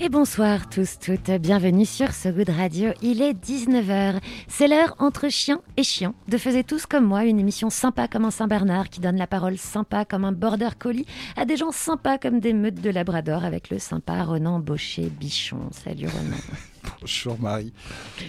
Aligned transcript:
Et 0.00 0.08
bonsoir 0.08 0.68
tous, 0.68 0.98
toutes. 0.98 1.30
Bienvenue 1.30 1.86
sur 1.86 2.12
So 2.12 2.32
Good 2.32 2.50
Radio. 2.50 2.90
Il 3.00 3.22
est 3.22 3.32
19h. 3.32 4.18
C'est 4.48 4.66
l'heure 4.66 4.96
entre 4.98 5.28
chien 5.28 5.60
et 5.76 5.84
chien 5.84 6.14
de 6.26 6.36
Faisez 6.36 6.64
tous 6.64 6.84
comme 6.84 7.04
moi, 7.04 7.24
une 7.24 7.38
émission 7.38 7.70
sympa 7.70 8.08
comme 8.08 8.24
un 8.24 8.32
Saint-Bernard 8.32 8.88
qui 8.90 9.00
donne 9.00 9.16
la 9.16 9.28
parole 9.28 9.56
sympa 9.56 10.04
comme 10.04 10.24
un 10.24 10.32
border 10.32 10.70
collie 10.76 11.06
à 11.36 11.44
des 11.44 11.56
gens 11.56 11.70
sympas 11.70 12.18
comme 12.18 12.40
des 12.40 12.52
meutes 12.52 12.80
de 12.80 12.90
Labrador 12.90 13.44
avec 13.44 13.70
le 13.70 13.78
sympa 13.78 14.24
Ronan 14.24 14.58
Baucher-Bichon. 14.58 15.70
Salut 15.70 16.08
Ronan. 16.08 16.42
Bonjour 17.00 17.38
Marie. 17.38 17.72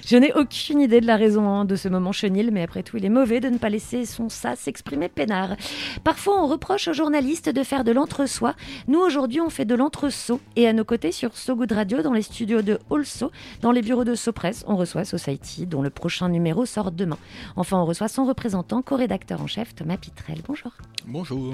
Je 0.05 0.17
n'ai 0.17 0.33
aucune 0.33 0.81
idée 0.81 1.01
de 1.01 1.07
la 1.07 1.15
raison 1.15 1.47
hein, 1.47 1.65
de 1.65 1.75
ce 1.75 1.87
moment 1.87 2.11
chenil, 2.11 2.51
mais 2.51 2.63
après 2.63 2.83
tout, 2.83 2.97
il 2.97 3.05
est 3.05 3.09
mauvais 3.09 3.39
de 3.39 3.49
ne 3.49 3.57
pas 3.57 3.69
laisser 3.69 4.05
son 4.05 4.29
ça 4.29 4.55
s'exprimer 4.55 5.09
peinard. 5.09 5.55
Parfois, 6.03 6.43
on 6.43 6.47
reproche 6.47 6.87
aux 6.87 6.93
journalistes 6.93 7.49
de 7.49 7.63
faire 7.63 7.83
de 7.83 7.91
l'entre-soi. 7.91 8.55
Nous, 8.87 8.99
aujourd'hui, 8.99 9.41
on 9.41 9.49
fait 9.49 9.65
de 9.65 9.75
l'entre-saut. 9.75 10.39
Et 10.55 10.67
à 10.67 10.73
nos 10.73 10.83
côtés, 10.83 11.11
sur 11.11 11.37
So 11.37 11.55
Good 11.55 11.71
Radio, 11.71 12.01
dans 12.01 12.13
les 12.13 12.21
studios 12.21 12.61
de 12.61 12.79
Also, 12.89 13.31
dans 13.61 13.71
les 13.71 13.81
bureaux 13.81 14.03
de 14.03 14.15
Sopress, 14.15 14.63
on 14.67 14.75
reçoit 14.75 15.05
Society, 15.05 15.65
dont 15.65 15.81
le 15.81 15.89
prochain 15.89 16.29
numéro 16.29 16.65
sort 16.65 16.91
demain. 16.91 17.17
Enfin, 17.55 17.77
on 17.77 17.85
reçoit 17.85 18.07
son 18.07 18.25
représentant, 18.25 18.81
co-rédacteur 18.81 19.41
en 19.41 19.47
chef, 19.47 19.75
Thomas 19.75 19.97
Pitrel. 19.97 20.39
Bonjour. 20.47 20.71
Bonjour. 21.05 21.53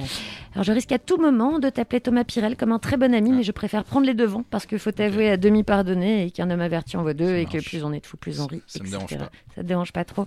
Alors, 0.54 0.64
je 0.64 0.72
risque 0.72 0.92
à 0.92 1.00
tout 1.00 1.18
moment 1.18 1.60
de 1.60 1.70
t'appeler 1.70 2.02
Thomas 2.02 2.24
Pirel 2.24 2.56
comme 2.56 2.72
un 2.72 2.80
très 2.80 2.98
bon 2.98 3.14
ami, 3.14 3.32
mais 3.32 3.44
je 3.44 3.52
préfère 3.52 3.84
prendre 3.84 4.06
les 4.06 4.14
devants 4.14 4.44
parce 4.50 4.66
qu'il 4.66 4.80
faut 4.80 4.92
t'avouer 4.92 5.30
à 5.30 5.38
demi 5.38 5.64
pardonner 5.64 6.26
et 6.26 6.32
qu'un 6.32 6.50
homme 6.50 6.62
averti 6.62 6.91
en 6.98 7.04
vaut 7.04 7.14
deux 7.14 7.26
Ça 7.28 7.38
et 7.40 7.46
que 7.46 7.64
plus 7.64 7.84
on 7.84 7.92
est 7.94 8.00
de 8.02 8.06
fous, 8.06 8.18
plus 8.18 8.40
on 8.40 8.48
rit. 8.48 8.62
Ça 8.68 8.80
me 8.84 8.88
etc. 8.88 8.98
dérange 9.08 9.18
pas. 9.18 9.32
Ça 9.56 9.62
te 9.62 9.68
dérange 9.68 9.92
pas 9.94 10.06
trop 10.06 10.26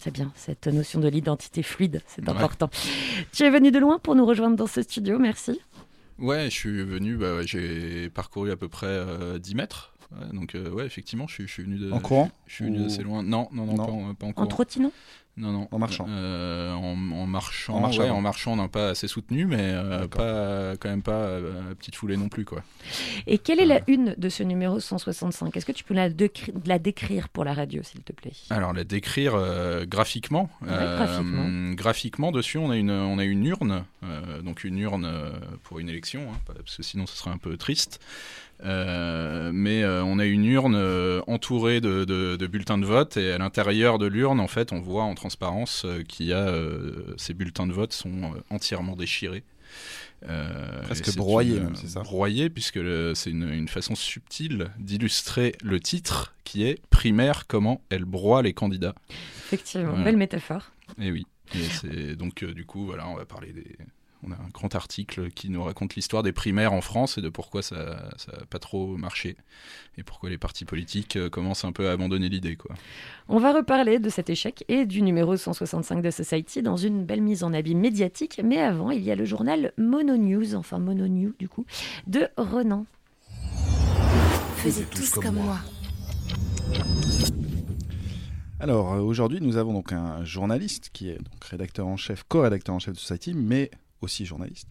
C'est 0.00 0.12
bien, 0.12 0.32
cette 0.34 0.66
notion 0.66 1.00
de 1.00 1.08
l'identité 1.08 1.62
fluide, 1.62 2.02
c'est 2.06 2.22
Ouais. 2.22 2.30
important. 2.34 2.70
Tu 3.32 3.42
es 3.44 3.50
venu 3.50 3.70
de 3.70 3.78
loin 3.78 3.98
pour 3.98 4.14
nous 4.14 4.26
rejoindre 4.26 4.56
dans 4.56 4.66
ce 4.66 4.82
studio, 4.82 5.18
merci. 5.18 5.60
Ouais, 6.18 6.44
je 6.46 6.54
suis 6.54 6.82
venu, 6.82 7.16
bah, 7.16 7.42
j'ai 7.44 8.10
parcouru 8.10 8.50
à 8.50 8.56
peu 8.56 8.68
près 8.68 8.86
euh, 8.88 9.38
10 9.38 9.54
mètres. 9.54 9.94
Ouais, 10.10 10.26
donc, 10.32 10.54
euh, 10.54 10.70
ouais, 10.70 10.86
effectivement, 10.86 11.26
je, 11.28 11.34
suis- 11.34 11.46
je 11.46 11.52
suis 11.52 11.62
venu 11.62 11.76
de. 11.78 11.92
En 11.92 12.00
courant 12.00 12.30
Je 12.46 12.54
suis 12.54 12.64
venu 12.64 12.80
Ou- 12.80 12.82
d'assez 12.84 13.02
loin. 13.02 13.22
Non, 13.22 13.48
non, 13.52 13.66
non, 13.66 13.74
Non. 13.76 13.84
Pas, 13.84 13.92
en, 13.92 14.14
pas 14.14 14.26
en 14.26 14.30
En 14.30 14.32
courant. 14.32 14.46
trottinant? 14.46 14.90
Non, 15.36 15.52
non. 15.52 15.68
En 15.70 15.78
marchant. 15.78 16.06
Euh, 16.08 16.72
en, 16.72 16.96
en 17.12 17.17
marchant. 17.28 17.74
En 17.74 17.80
marchant 17.80 18.02
ouais, 18.02 18.10
en 18.10 18.20
marchant, 18.20 18.56
non, 18.56 18.68
pas 18.68 18.88
assez 18.90 19.06
soutenu, 19.08 19.46
mais 19.46 19.58
euh, 19.60 20.08
pas, 20.08 20.76
quand 20.78 20.88
même 20.88 21.02
pas 21.02 21.12
euh, 21.12 21.74
petite 21.74 21.94
foulée 21.94 22.16
non 22.16 22.28
plus, 22.28 22.44
quoi. 22.44 22.62
Et 23.26 23.38
quelle 23.38 23.60
est 23.60 23.66
la 23.66 23.80
une 23.86 24.14
de 24.18 24.28
ce 24.28 24.42
numéro 24.42 24.80
165 24.80 25.56
Est-ce 25.56 25.66
que 25.66 25.72
tu 25.72 25.84
peux 25.84 25.94
la, 25.94 26.10
décri- 26.10 26.52
la 26.66 26.78
décrire 26.78 27.28
pour 27.28 27.44
la 27.44 27.54
radio, 27.54 27.82
s'il 27.82 28.02
te 28.02 28.12
plaît? 28.12 28.32
Alors, 28.50 28.72
la 28.72 28.84
décrire 28.84 29.34
euh, 29.34 29.84
graphiquement. 29.86 30.50
Ouais, 30.62 30.68
graphiquement. 30.68 31.72
graphiquement, 31.74 32.32
dessus, 32.32 32.58
on 32.58 32.70
a 32.70 32.76
une, 32.76 32.90
on 32.90 33.18
a 33.18 33.24
une 33.24 33.44
urne. 33.46 33.84
euh, 34.04 34.42
donc, 34.42 34.64
une 34.64 34.78
urne 34.78 35.10
pour 35.62 35.78
une 35.78 35.88
élection, 35.88 36.22
hein, 36.32 36.38
parce 36.46 36.76
que 36.76 36.82
sinon, 36.82 37.06
ce 37.06 37.16
serait 37.16 37.30
un 37.30 37.38
peu 37.38 37.56
triste. 37.56 38.00
Euh, 38.64 39.50
mais 39.52 39.82
euh, 39.84 40.02
on 40.04 40.18
a 40.18 40.24
une 40.24 40.44
urne 40.44 40.74
euh, 40.74 41.20
entourée 41.28 41.80
de, 41.80 42.04
de- 42.04 42.36
de 42.36 42.46
bulletins 42.48 42.78
de 42.78 42.84
vote 42.86 43.16
et 43.16 43.30
à 43.32 43.38
l'intérieur 43.38 43.98
de 43.98 44.06
l'urne, 44.06 44.40
en 44.40 44.48
fait, 44.48 44.72
on 44.72 44.80
voit 44.80 45.04
en 45.04 45.14
transparence 45.14 45.84
euh, 45.84 46.02
qu'il 46.02 46.26
y 46.26 46.32
a 46.32 46.48
euh, 46.48 47.14
ces 47.16 47.34
bulletins 47.34 47.66
de 47.68 47.72
vote 47.72 47.92
sont 47.92 48.10
euh, 48.34 48.40
entièrement 48.50 48.96
déchirés. 48.96 49.44
Euh, 50.28 50.82
Presque 50.82 51.14
broyés, 51.16 51.58
une- 51.58 51.62
même, 51.64 51.76
c'est 51.76 51.86
ça? 51.88 52.00
Broyés, 52.00 52.50
puisque 52.50 52.76
le- 52.76 53.14
c'est 53.14 53.30
une, 53.30 53.48
une 53.48 53.68
façon 53.68 53.94
subtile 53.94 54.70
d'illustrer 54.78 55.54
le 55.62 55.78
titre 55.78 56.34
qui 56.42 56.64
est 56.64 56.80
primaire, 56.90 57.46
comment 57.46 57.80
elle 57.90 58.04
broie 58.04 58.42
les 58.42 58.52
candidats. 58.54 58.94
Effectivement, 59.46 59.96
belle 60.02 60.16
métaphore. 60.16 60.72
Et 61.00 61.12
oui. 61.12 61.26
Et 61.54 61.62
c'est 61.62 62.16
donc 62.16 62.42
euh, 62.42 62.52
du 62.52 62.66
coup 62.66 62.84
voilà, 62.84 63.06
on 63.08 63.14
va 63.14 63.24
parler 63.24 63.52
des. 63.52 63.64
On 64.26 64.32
a 64.32 64.34
un 64.34 64.48
grand 64.52 64.74
article 64.74 65.30
qui 65.30 65.48
nous 65.48 65.62
raconte 65.62 65.94
l'histoire 65.94 66.22
des 66.22 66.32
primaires 66.32 66.72
en 66.72 66.80
France 66.80 67.18
et 67.18 67.22
de 67.22 67.28
pourquoi 67.28 67.62
ça 67.62 67.76
n'a 67.76 68.46
pas 68.50 68.58
trop 68.58 68.96
marché 68.96 69.36
et 69.96 70.02
pourquoi 70.02 70.28
les 70.28 70.38
partis 70.38 70.64
politiques 70.64 71.16
euh, 71.16 71.30
commencent 71.30 71.64
un 71.64 71.72
peu 71.72 71.88
à 71.88 71.92
abandonner 71.92 72.28
l'idée 72.28 72.56
quoi. 72.56 72.74
On 73.28 73.38
va 73.38 73.52
reparler 73.52 73.98
de 73.98 74.08
cet 74.08 74.28
échec 74.30 74.64
et 74.68 74.86
du 74.86 75.02
numéro 75.02 75.36
165 75.36 76.02
de 76.02 76.10
Society 76.10 76.62
dans 76.62 76.76
une 76.76 77.04
belle 77.04 77.22
mise 77.22 77.44
en 77.44 77.52
habit 77.52 77.74
médiatique. 77.74 78.40
Mais 78.42 78.58
avant, 78.58 78.90
il 78.90 79.02
y 79.02 79.10
a 79.10 79.14
le 79.14 79.24
journal 79.24 79.72
Mono 79.76 80.16
News, 80.16 80.54
enfin 80.54 80.78
Mono 80.78 81.06
News 81.06 81.34
du 81.38 81.48
coup, 81.48 81.64
de 82.06 82.28
Ronan. 82.36 82.86
Faisiez 84.56 84.84
tous 84.86 85.10
comme 85.14 85.36
moi. 85.36 85.58
Alors 88.60 88.94
euh, 88.94 89.00
aujourd'hui, 89.00 89.40
nous 89.40 89.56
avons 89.56 89.72
donc 89.72 89.92
un 89.92 90.24
journaliste 90.24 90.90
qui 90.92 91.10
est 91.10 91.18
donc 91.18 91.44
rédacteur 91.44 91.86
en 91.86 91.96
chef, 91.96 92.24
co-rédacteur 92.28 92.74
en 92.74 92.80
chef 92.80 92.94
de 92.94 92.98
Society, 92.98 93.34
mais 93.34 93.70
aussi 94.00 94.26
journaliste. 94.26 94.68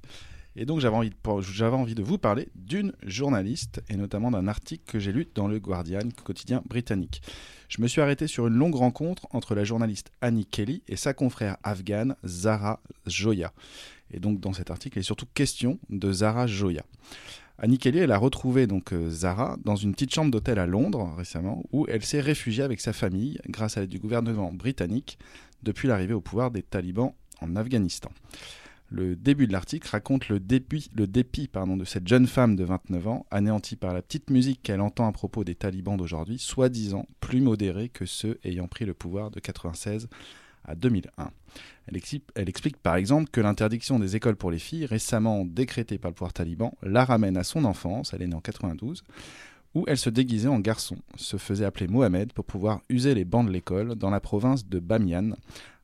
Et 0.60 0.66
donc 0.66 0.80
j'avais 0.80 0.96
envie, 0.96 1.94
de, 1.94 2.02
vous 2.02 2.18
parler 2.18 2.50
d'une 2.56 2.92
journaliste 3.04 3.84
et 3.90 3.96
notamment 3.96 4.32
d'un 4.32 4.48
article 4.48 4.84
que 4.88 4.98
j'ai 4.98 5.12
lu 5.12 5.28
dans 5.36 5.48
le 5.48 5.60
Guardian, 5.60 6.10
quotidien 6.24 6.64
britannique. 6.68 7.22
Je 7.70 7.80
me 7.80 7.88
suis 7.88 8.02
arrêté 8.02 8.26
sur 8.26 8.48
une 8.48 8.56
longue 8.56 8.74
rencontre 8.74 9.28
entre 9.30 9.54
la 9.54 9.64
journaliste 9.64 10.12
Annie 10.20 10.48
Kelly 10.48 10.82
et 10.88 10.96
sa 10.96 11.14
confrère 11.14 11.58
afghane 11.62 12.16
Zara 12.26 12.82
Joya. 13.06 13.54
Et 14.10 14.20
donc 14.20 14.40
dans 14.40 14.54
cet 14.54 14.72
article, 14.72 14.98
il 14.98 15.02
est 15.02 15.04
surtout 15.04 15.28
question 15.32 15.78
de 15.92 16.12
Zara 16.12 16.48
Joya. 16.48 16.84
Annie 17.60 17.78
Kelly, 17.78 18.00
elle 18.00 18.12
a 18.12 18.18
retrouvé 18.18 18.66
donc 18.66 18.94
euh, 18.94 19.10
Zara 19.12 19.58
dans 19.64 19.76
une 19.76 19.94
petite 19.94 20.14
chambre 20.14 20.32
d'hôtel 20.32 20.58
à 20.58 20.66
Londres 20.66 21.14
récemment, 21.18 21.64
où 21.72 21.86
elle 21.88 22.04
s'est 22.04 22.22
réfugiée 22.22 22.64
avec 22.64 22.82
sa 22.82 22.94
famille 22.94 23.40
grâce 23.48 23.78
à 23.78 23.82
l'aide 23.82 23.90
du 23.90 24.00
gouvernement 24.00 24.52
britannique 24.52 25.20
depuis 25.62 25.88
l'arrivée 25.88 26.14
au 26.14 26.22
pouvoir 26.22 26.50
des 26.50 26.64
talibans 26.64 27.14
en 27.42 27.56
Afghanistan. 27.56 28.10
Le 28.90 29.16
début 29.16 29.48
de 29.48 29.52
l'article 29.52 29.88
raconte 29.90 30.30
le 30.30 30.40
dépit, 30.40 30.90
de 30.94 31.86
cette 31.86 32.08
jeune 32.08 32.26
femme 32.26 32.56
de 32.56 32.64
29 32.64 33.08
ans, 33.08 33.26
anéantie 33.32 33.76
par 33.76 33.94
la 33.94 34.02
petite 34.02 34.30
musique 34.30 34.62
qu'elle 34.64 34.80
entend 34.80 35.08
à 35.08 35.12
propos 35.12 35.44
des 35.44 35.56
talibans 35.56 35.98
d'aujourd'hui, 35.98 36.40
soi-disant 36.40 37.06
plus 37.20 37.42
modérés 37.42 37.90
que 37.90 38.06
ceux 38.06 38.40
ayant 38.46 38.68
pris 38.68 38.86
le 38.86 38.94
pouvoir 38.94 39.30
de 39.30 39.42
96 39.42 40.08
à 40.64 40.76
2001. 40.76 41.32
Elle 41.88 41.98
explique, 41.98 42.24
elle 42.36 42.50
explique 42.50 42.78
par 42.78 42.96
exemple 42.96 43.30
que 43.30 43.42
l'interdiction 43.42 44.00
des 44.00 44.16
écoles 44.16 44.36
pour 44.36 44.52
les 44.52 44.60
filles, 44.60 44.86
récemment 44.86 45.44
décrétée 45.44 45.98
par 45.98 46.12
le 46.12 46.16
pouvoir 46.16 46.34
taliban, 46.34 46.74
la 46.82 47.04
ramène 47.04 47.38
à 47.38 47.44
son 47.44 47.66
enfance, 47.66 48.14
elle 48.14 48.22
est 48.22 48.28
née 48.28 48.36
en 48.36 48.42
92, 48.42 49.04
où 49.76 49.84
elle 49.88 49.98
se 49.98 50.10
déguisait 50.10 50.48
en 50.48 50.60
garçon, 50.60 50.98
se 51.16 51.38
faisait 51.38 51.66
appeler 51.66 51.88
Mohamed 51.88 52.32
pour 52.34 52.46
pouvoir 52.46 52.82
user 52.90 53.14
les 53.16 53.26
bancs 53.26 53.46
de 53.46 53.52
l'école 53.52 53.96
dans 53.96 54.10
la 54.10 54.20
province 54.20 54.68
de 54.68 54.80
Bamiyan, 54.80 55.32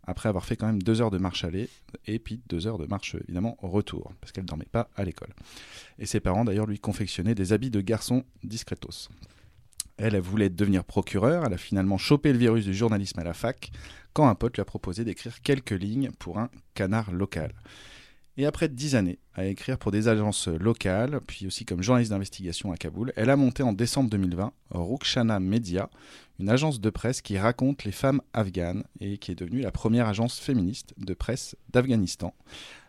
après 0.05 0.29
avoir 0.29 0.45
fait 0.45 0.55
quand 0.55 0.67
même 0.67 0.81
deux 0.81 1.01
heures 1.01 1.11
de 1.11 1.17
marche 1.17 1.43
aller 1.43 1.69
et 2.07 2.19
puis 2.19 2.41
deux 2.47 2.67
heures 2.67 2.77
de 2.77 2.85
marche 2.85 3.15
évidemment 3.15 3.57
au 3.61 3.69
retour, 3.69 4.13
parce 4.19 4.31
qu'elle 4.31 4.43
ne 4.43 4.49
dormait 4.49 4.65
pas 4.71 4.89
à 4.95 5.03
l'école. 5.03 5.33
Et 5.99 6.05
ses 6.05 6.19
parents 6.19 6.45
d'ailleurs 6.45 6.65
lui 6.65 6.79
confectionnaient 6.79 7.35
des 7.35 7.53
habits 7.53 7.71
de 7.71 7.81
garçon 7.81 8.23
discretos. 8.43 9.09
Elle, 9.97 10.15
elle 10.15 10.21
voulait 10.21 10.49
devenir 10.49 10.83
procureure, 10.83 11.45
elle 11.45 11.53
a 11.53 11.57
finalement 11.57 11.97
chopé 11.97 12.33
le 12.33 12.39
virus 12.39 12.65
du 12.65 12.73
journalisme 12.73 13.19
à 13.19 13.23
la 13.23 13.33
fac, 13.33 13.71
quand 14.13 14.27
un 14.27 14.35
pote 14.35 14.57
lui 14.57 14.61
a 14.61 14.65
proposé 14.65 15.03
d'écrire 15.03 15.41
quelques 15.41 15.71
lignes 15.71 16.11
pour 16.19 16.39
un 16.39 16.49
canard 16.73 17.11
local. 17.11 17.53
Et 18.35 18.45
après 18.47 18.67
dix 18.67 18.95
années 18.95 19.19
à 19.35 19.45
écrire 19.45 19.77
pour 19.77 19.91
des 19.91 20.07
agences 20.07 20.47
locales, 20.47 21.19
puis 21.27 21.45
aussi 21.45 21.65
comme 21.65 21.83
journaliste 21.83 22.11
d'investigation 22.11 22.71
à 22.71 22.77
Kaboul, 22.77 23.13
elle 23.15 23.29
a 23.29 23.35
monté 23.35 23.61
en 23.61 23.73
décembre 23.73 24.09
2020 24.09 24.51
Rukshana 24.71 25.39
Media, 25.39 25.89
une 26.39 26.49
agence 26.49 26.81
de 26.81 26.89
presse 26.89 27.21
qui 27.21 27.37
raconte 27.37 27.83
les 27.83 27.91
femmes 27.91 28.21
afghanes 28.33 28.83
et 28.99 29.19
qui 29.19 29.31
est 29.31 29.35
devenue 29.35 29.61
la 29.61 29.71
première 29.71 30.07
agence 30.07 30.39
féministe 30.39 30.95
de 30.97 31.13
presse 31.13 31.55
d'Afghanistan. 31.71 32.33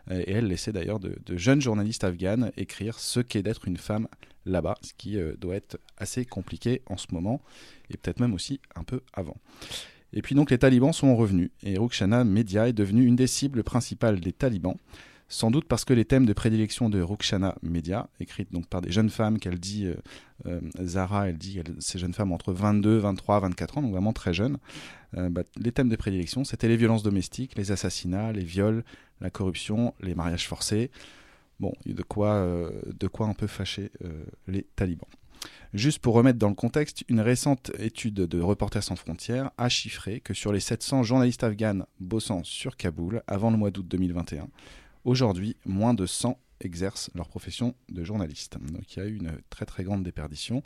Euh, 0.09 0.23
Et 0.25 0.31
elle 0.31 0.47
laissait 0.47 0.71
d'ailleurs 0.71 0.99
de, 0.99 1.15
de 1.23 1.37
jeunes 1.37 1.61
journalistes 1.61 2.03
afghanes 2.03 2.51
écrire 2.57 2.99
ce 2.99 3.19
qu'est 3.19 3.43
d'être 3.43 3.67
une 3.67 3.77
femme 3.77 4.07
là-bas, 4.45 4.75
ce 4.81 4.93
qui 4.93 5.17
euh, 5.19 5.35
doit 5.37 5.55
être 5.55 5.79
assez 5.97 6.25
compliqué 6.25 6.81
en 6.87 6.97
ce 6.97 7.07
moment, 7.11 7.41
et 7.91 7.97
peut-être 7.97 8.19
même 8.19 8.33
aussi 8.33 8.61
un 8.75 8.83
peu 8.83 9.01
avant. 9.13 9.37
Et 10.13 10.21
puis 10.21 10.33
donc 10.33 10.49
les 10.49 10.57
talibans 10.57 10.93
sont 10.93 11.15
revenus, 11.15 11.51
et 11.61 11.77
Rukshana 11.77 12.23
Media 12.23 12.67
est 12.67 12.73
devenue 12.73 13.05
une 13.05 13.15
des 13.15 13.27
cibles 13.27 13.63
principales 13.63 14.19
des 14.19 14.33
talibans, 14.33 14.77
sans 15.27 15.51
doute 15.51 15.65
parce 15.65 15.85
que 15.85 15.93
les 15.93 16.05
thèmes 16.05 16.25
de 16.25 16.33
prédilection 16.33 16.89
de 16.89 17.01
Rukshana 17.01 17.55
Media, 17.63 18.09
écrites 18.19 18.51
donc 18.51 18.67
par 18.67 18.81
des 18.81 18.91
jeunes 18.91 19.09
femmes 19.09 19.39
qu'elle 19.39 19.59
dit, 19.59 19.85
euh, 19.85 19.95
euh, 20.45 20.61
Zara, 20.83 21.29
elle 21.29 21.37
dit, 21.37 21.61
ces 21.79 21.97
jeunes 21.97 22.13
femmes 22.13 22.31
entre 22.31 22.53
22, 22.53 22.97
23, 22.97 23.39
24 23.39 23.77
ans, 23.77 23.81
donc 23.81 23.91
vraiment 23.91 24.13
très 24.13 24.33
jeunes, 24.33 24.57
euh, 25.17 25.29
bah, 25.29 25.43
les 25.57 25.71
thèmes 25.71 25.89
de 25.89 25.95
prédilection, 25.95 26.43
c'était 26.43 26.67
les 26.67 26.77
violences 26.77 27.03
domestiques, 27.03 27.57
les 27.57 27.71
assassinats, 27.71 28.31
les 28.31 28.43
viols, 28.43 28.83
la 29.21 29.29
corruption, 29.29 29.93
les 30.01 30.15
mariages 30.15 30.47
forcés. 30.47 30.91
Bon, 31.59 31.73
de 31.85 32.03
quoi, 32.03 32.33
euh, 32.33 32.69
de 32.99 33.07
quoi 33.07 33.27
un 33.27 33.33
peu 33.33 33.47
fâcher 33.47 33.89
les 34.47 34.63
talibans. 34.75 35.07
Juste 35.73 35.99
pour 35.99 36.15
remettre 36.15 36.39
dans 36.39 36.49
le 36.49 36.55
contexte, 36.55 37.03
une 37.09 37.19
récente 37.19 37.71
étude 37.79 38.13
de 38.13 38.41
Reporters 38.41 38.83
sans 38.83 38.95
frontières 38.95 39.51
a 39.57 39.69
chiffré 39.69 40.19
que 40.19 40.33
sur 40.33 40.51
les 40.51 40.59
700 40.59 41.03
journalistes 41.03 41.43
afghans 41.43 41.85
bossant 41.99 42.43
sur 42.43 42.77
Kaboul 42.77 43.23
avant 43.27 43.51
le 43.51 43.57
mois 43.57 43.71
d'août 43.71 43.85
2021, 43.87 44.47
aujourd'hui, 45.05 45.55
moins 45.65 45.93
de 45.93 46.05
100 46.05 46.37
exercent 46.61 47.09
leur 47.15 47.27
profession 47.29 47.73
de 47.89 48.03
journaliste. 48.03 48.57
Donc 48.73 48.95
il 48.95 48.99
y 48.99 49.01
a 49.01 49.05
eu 49.05 49.15
une 49.15 49.37
très 49.49 49.65
très 49.65 49.83
grande 49.83 50.03
déperdition. 50.03 50.63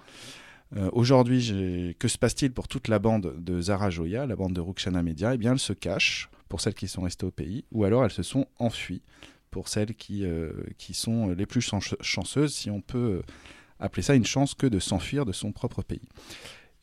Euh, 0.76 0.90
Aujourd'hui, 0.94 1.96
que 2.00 2.08
se 2.08 2.18
passe-t-il 2.18 2.52
pour 2.52 2.68
toute 2.68 2.88
la 2.88 3.00
bande 3.00 3.36
de 3.40 3.60
Zara 3.62 3.90
Joya, 3.90 4.26
la 4.26 4.36
bande 4.36 4.54
de 4.54 4.62
Rukshana 4.62 5.02
Media? 5.04 5.34
Eh 5.34 5.38
bien, 5.38 5.54
elles 5.54 5.60
se 5.60 5.74
cachent 5.74 6.30
pour 6.48 6.62
celles 6.62 6.76
qui 6.76 6.88
sont 6.88 7.02
restées 7.02 7.26
au 7.26 7.32
pays, 7.32 7.66
ou 7.72 7.84
alors 7.86 8.04
elles 8.06 8.12
se 8.12 8.24
sont 8.24 8.46
enfuies 8.58 9.02
pour 9.52 9.68
celles 9.68 9.96
qui, 9.96 10.26
euh, 10.26 10.52
qui 10.78 10.94
sont 10.94 11.30
les 11.30 11.46
plus 11.48 11.62
chan- 11.62 11.80
chanceuses, 12.02 12.54
si 12.54 12.70
on 12.70 12.82
peut 12.82 12.98
euh, 12.98 13.22
appeler 13.80 14.04
ça 14.04 14.14
une 14.14 14.26
chance 14.26 14.54
que 14.54 14.68
de 14.68 14.78
s'enfuir 14.80 15.26
de 15.26 15.32
son 15.32 15.52
propre 15.52 15.82
pays. 15.82 16.08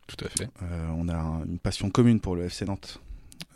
Tout 0.07 0.25
à 0.25 0.29
fait. 0.29 0.49
euh, 0.63 0.87
on 0.95 1.07
a 1.09 1.15
un- 1.17 1.45
une 1.45 1.59
passion 1.59 1.89
commune 1.89 2.19
pour 2.19 2.35
le 2.35 2.45
FC 2.45 2.65
Nantes. 2.65 3.01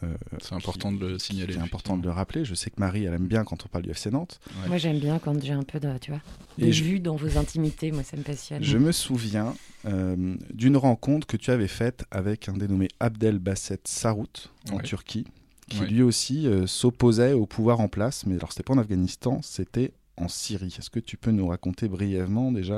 Euh, 0.03 0.37
C'est 0.41 0.53
important 0.53 0.91
de 0.91 1.05
le 1.07 1.19
signaler. 1.19 1.53
c'est 1.53 1.59
important 1.59 1.97
de 1.97 2.03
le 2.03 2.11
rappeler. 2.11 2.43
Je 2.45 2.53
sais 2.55 2.69
que 2.69 2.79
Marie, 2.79 3.05
elle 3.05 3.13
aime 3.13 3.27
bien 3.27 3.43
quand 3.43 3.65
on 3.65 3.69
parle 3.69 3.83
du 3.85 3.91
FC 3.91 4.11
Nantes. 4.11 4.39
Ouais. 4.61 4.67
Moi, 4.67 4.77
j'aime 4.77 4.99
bien 4.99 5.19
quand 5.19 5.41
j'ai 5.43 5.53
un 5.53 5.63
peu 5.63 5.79
de, 5.79 5.97
tu 5.99 6.11
vois, 6.11 6.21
de 6.57 6.71
je- 6.71 6.83
vue 6.83 6.99
dans 6.99 7.15
vos 7.15 7.37
intimités. 7.37 7.91
Moi, 7.91 8.03
ça 8.03 8.17
me 8.17 8.23
passionne. 8.23 8.63
Je 8.63 8.77
me 8.77 8.91
souviens 8.91 9.53
euh, 9.85 10.35
d'une 10.53 10.77
rencontre 10.77 11.27
que 11.27 11.35
tu 11.37 11.51
avais 11.51 11.67
faite 11.67 12.05
avec 12.11 12.47
un 12.49 12.53
dénommé 12.53 12.87
Abdel 12.99 13.37
Basset 13.39 13.79
Sarout 13.85 14.49
en 14.71 14.77
Ouais. 14.77 14.83
Turquie, 14.83 15.25
qui 15.69 15.79
Ouais. 15.81 15.87
lui 15.87 16.01
aussi 16.01 16.47
euh, 16.47 16.67
s'opposait 16.67 17.33
au 17.33 17.45
pouvoir 17.45 17.79
en 17.81 17.87
place, 17.89 18.25
mais 18.25 18.35
alors 18.35 18.51
c'était 18.51 18.63
pas 18.63 18.73
en 18.73 18.77
Afghanistan, 18.77 19.41
c'était 19.41 19.91
en 20.17 20.27
Syrie. 20.27 20.75
Est-ce 20.77 20.89
que 20.89 20.99
tu 20.99 21.17
peux 21.17 21.31
nous 21.31 21.47
raconter 21.47 21.87
brièvement 21.89 22.51
déjà 22.51 22.75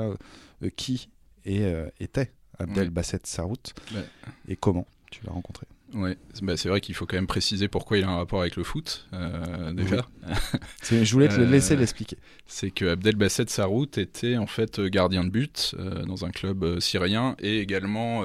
euh, 0.62 0.70
qui 0.76 1.08
euh, 1.46 1.88
était 2.00 2.32
Abdel 2.58 2.84
Ouais. 2.84 2.90
Basset 2.90 3.20
Sarout 3.24 3.72
Ouais. 3.94 4.04
et 4.48 4.56
comment 4.56 4.86
tu 5.10 5.20
l'as 5.24 5.32
rencontré? 5.32 5.66
Ouais, 5.94 6.18
c'est 6.34 6.44
bah, 6.44 6.56
c'est 6.56 6.68
vrai 6.68 6.80
qu'il 6.80 6.94
faut 6.96 7.06
quand 7.06 7.16
même 7.16 7.28
préciser 7.28 7.68
pourquoi 7.68 7.96
il 7.96 8.04
a 8.04 8.08
un 8.08 8.16
rapport 8.16 8.40
avec 8.40 8.56
le 8.56 8.64
foot, 8.64 9.06
euh, 9.12 9.72
déjà. 9.72 10.08
Je 10.82 11.12
voulais 11.12 11.28
te 11.28 11.36
le 11.36 11.44
Euh, 11.44 11.46
laisser 11.46 11.76
l'expliquer. 11.76 12.18
C'est 12.46 12.70
que 12.72 12.84
Abdel 12.86 13.16
Basset 13.16 13.46
Sarout 13.48 13.96
était 13.98 14.36
en 14.36 14.46
fait 14.46 14.80
gardien 14.80 15.24
de 15.24 15.30
but 15.30 15.74
euh, 15.78 16.04
dans 16.04 16.24
un 16.24 16.30
club 16.30 16.64
euh, 16.64 16.80
syrien 16.80 17.36
et 17.38 17.60
également 17.60 18.22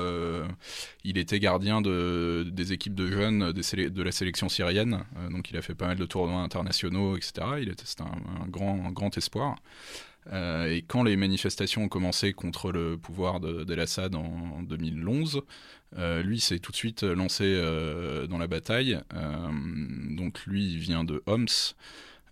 il 1.04 1.18
était 1.18 1.40
gardien 1.40 1.82
de, 1.82 2.46
des 2.52 2.74
équipes 2.74 2.96
de 2.96 3.08
jeunes 3.08 3.52
des 3.52 3.90
de 3.90 4.04
la 4.04 4.12
sélection 4.12 4.50
syrienne. 4.50 5.04
Donc 5.32 5.52
il 5.52 5.58
a 5.58 5.62
fait 5.62 5.76
pas 5.76 5.88
mal 5.88 5.98
de 5.98 6.06
tournois 6.06 6.42
internationaux, 6.42 7.16
etc. 7.18 7.34
Il 7.62 7.70
était 7.70 7.86
c'était 7.86 8.04
un, 8.04 8.44
un 8.44 8.48
grand, 8.48 8.86
un 8.86 8.92
grand 8.92 9.16
espoir. 9.18 9.56
Euh, 10.32 10.68
et 10.72 10.82
quand 10.84 11.04
les 11.04 11.16
manifestations 11.18 11.84
ont 11.84 11.90
commencé 11.90 12.34
contre 12.34 12.72
le 12.72 12.98
pouvoir 12.98 13.40
de- 13.40 13.64
d'El-Assad 13.64 14.16
en, 14.16 14.24
en 14.24 14.64
2011, 14.64 15.42
euh, 15.98 16.22
lui 16.24 16.40
s'est 16.40 16.60
tout 16.60 16.72
de 16.72 16.78
suite 16.78 17.04
lancé 17.04 17.44
euh, 17.46 18.28
dans 18.28 18.38
la 18.38 18.48
bataille. 18.48 19.00
Donc 20.16 20.46
lui, 20.46 20.74
il 20.74 20.78
vient 20.80 21.04
de 21.04 21.24
Homs. 21.26 21.48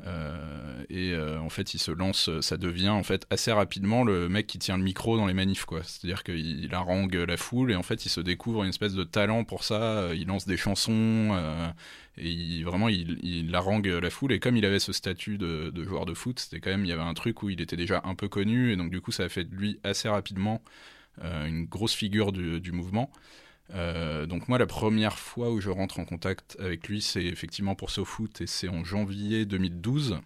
Euh, 0.05 0.83
et 0.89 1.11
euh, 1.11 1.39
en 1.39 1.49
fait, 1.49 1.73
il 1.73 1.79
se 1.79 1.91
lance, 1.91 2.29
ça 2.41 2.57
devient 2.57 2.89
en 2.89 3.03
fait 3.03 3.25
assez 3.29 3.51
rapidement 3.51 4.03
le 4.03 4.29
mec 4.29 4.47
qui 4.47 4.57
tient 4.57 4.77
le 4.77 4.83
micro 4.83 5.17
dans 5.17 5.25
les 5.25 5.33
manifs, 5.33 5.65
quoi. 5.65 5.83
C'est-à-dire 5.83 6.23
qu'il 6.23 6.63
il 6.63 6.73
harangue 6.73 7.15
la 7.15 7.37
foule 7.37 7.71
et 7.71 7.75
en 7.75 7.83
fait, 7.83 8.05
il 8.05 8.09
se 8.09 8.21
découvre 8.21 8.63
une 8.63 8.69
espèce 8.69 8.93
de 8.93 9.03
talent 9.03 9.43
pour 9.43 9.63
ça. 9.63 9.81
Euh, 9.81 10.15
Il 10.15 10.27
lance 10.27 10.45
des 10.47 10.57
chansons 10.57 10.93
euh, 11.33 11.69
et 12.17 12.63
vraiment, 12.63 12.87
il, 12.89 13.19
il 13.23 13.53
harangue 13.55 13.87
la 13.87 14.09
foule. 14.09 14.31
Et 14.31 14.39
comme 14.39 14.57
il 14.57 14.65
avait 14.65 14.79
ce 14.79 14.93
statut 14.93 15.37
de, 15.37 15.71
joueur 15.83 16.05
de 16.05 16.13
foot, 16.13 16.39
c'était 16.39 16.59
quand 16.59 16.71
même, 16.71 16.85
il 16.85 16.89
y 16.89 16.93
avait 16.93 17.01
un 17.01 17.13
truc 17.13 17.43
où 17.43 17.49
il 17.49 17.61
était 17.61 17.77
déjà 17.77 18.01
un 18.05 18.15
peu 18.15 18.27
connu 18.27 18.71
et 18.71 18.75
donc 18.75 18.91
du 18.91 19.01
coup, 19.01 19.11
ça 19.11 19.23
a 19.23 19.29
fait 19.29 19.43
de 19.43 19.55
lui 19.55 19.79
assez 19.83 20.07
rapidement 20.09 20.61
euh, 21.23 21.45
une 21.45 21.65
grosse 21.65 21.93
figure 21.93 22.31
du 22.31 22.71
mouvement. 22.71 23.11
Euh, 23.73 24.25
donc 24.25 24.47
moi, 24.47 24.57
la 24.57 24.65
première 24.65 25.17
fois 25.17 25.51
où 25.51 25.59
je 25.61 25.69
rentre 25.69 25.99
en 25.99 26.05
contact 26.05 26.57
avec 26.59 26.87
lui, 26.87 27.01
c'est 27.01 27.23
effectivement 27.23 27.75
pour 27.75 27.91
SoFoot 27.91 28.41
et 28.41 28.47
c'est 28.47 28.69
en 28.69 28.83
janvier 28.83 29.45
2012. 29.45 30.19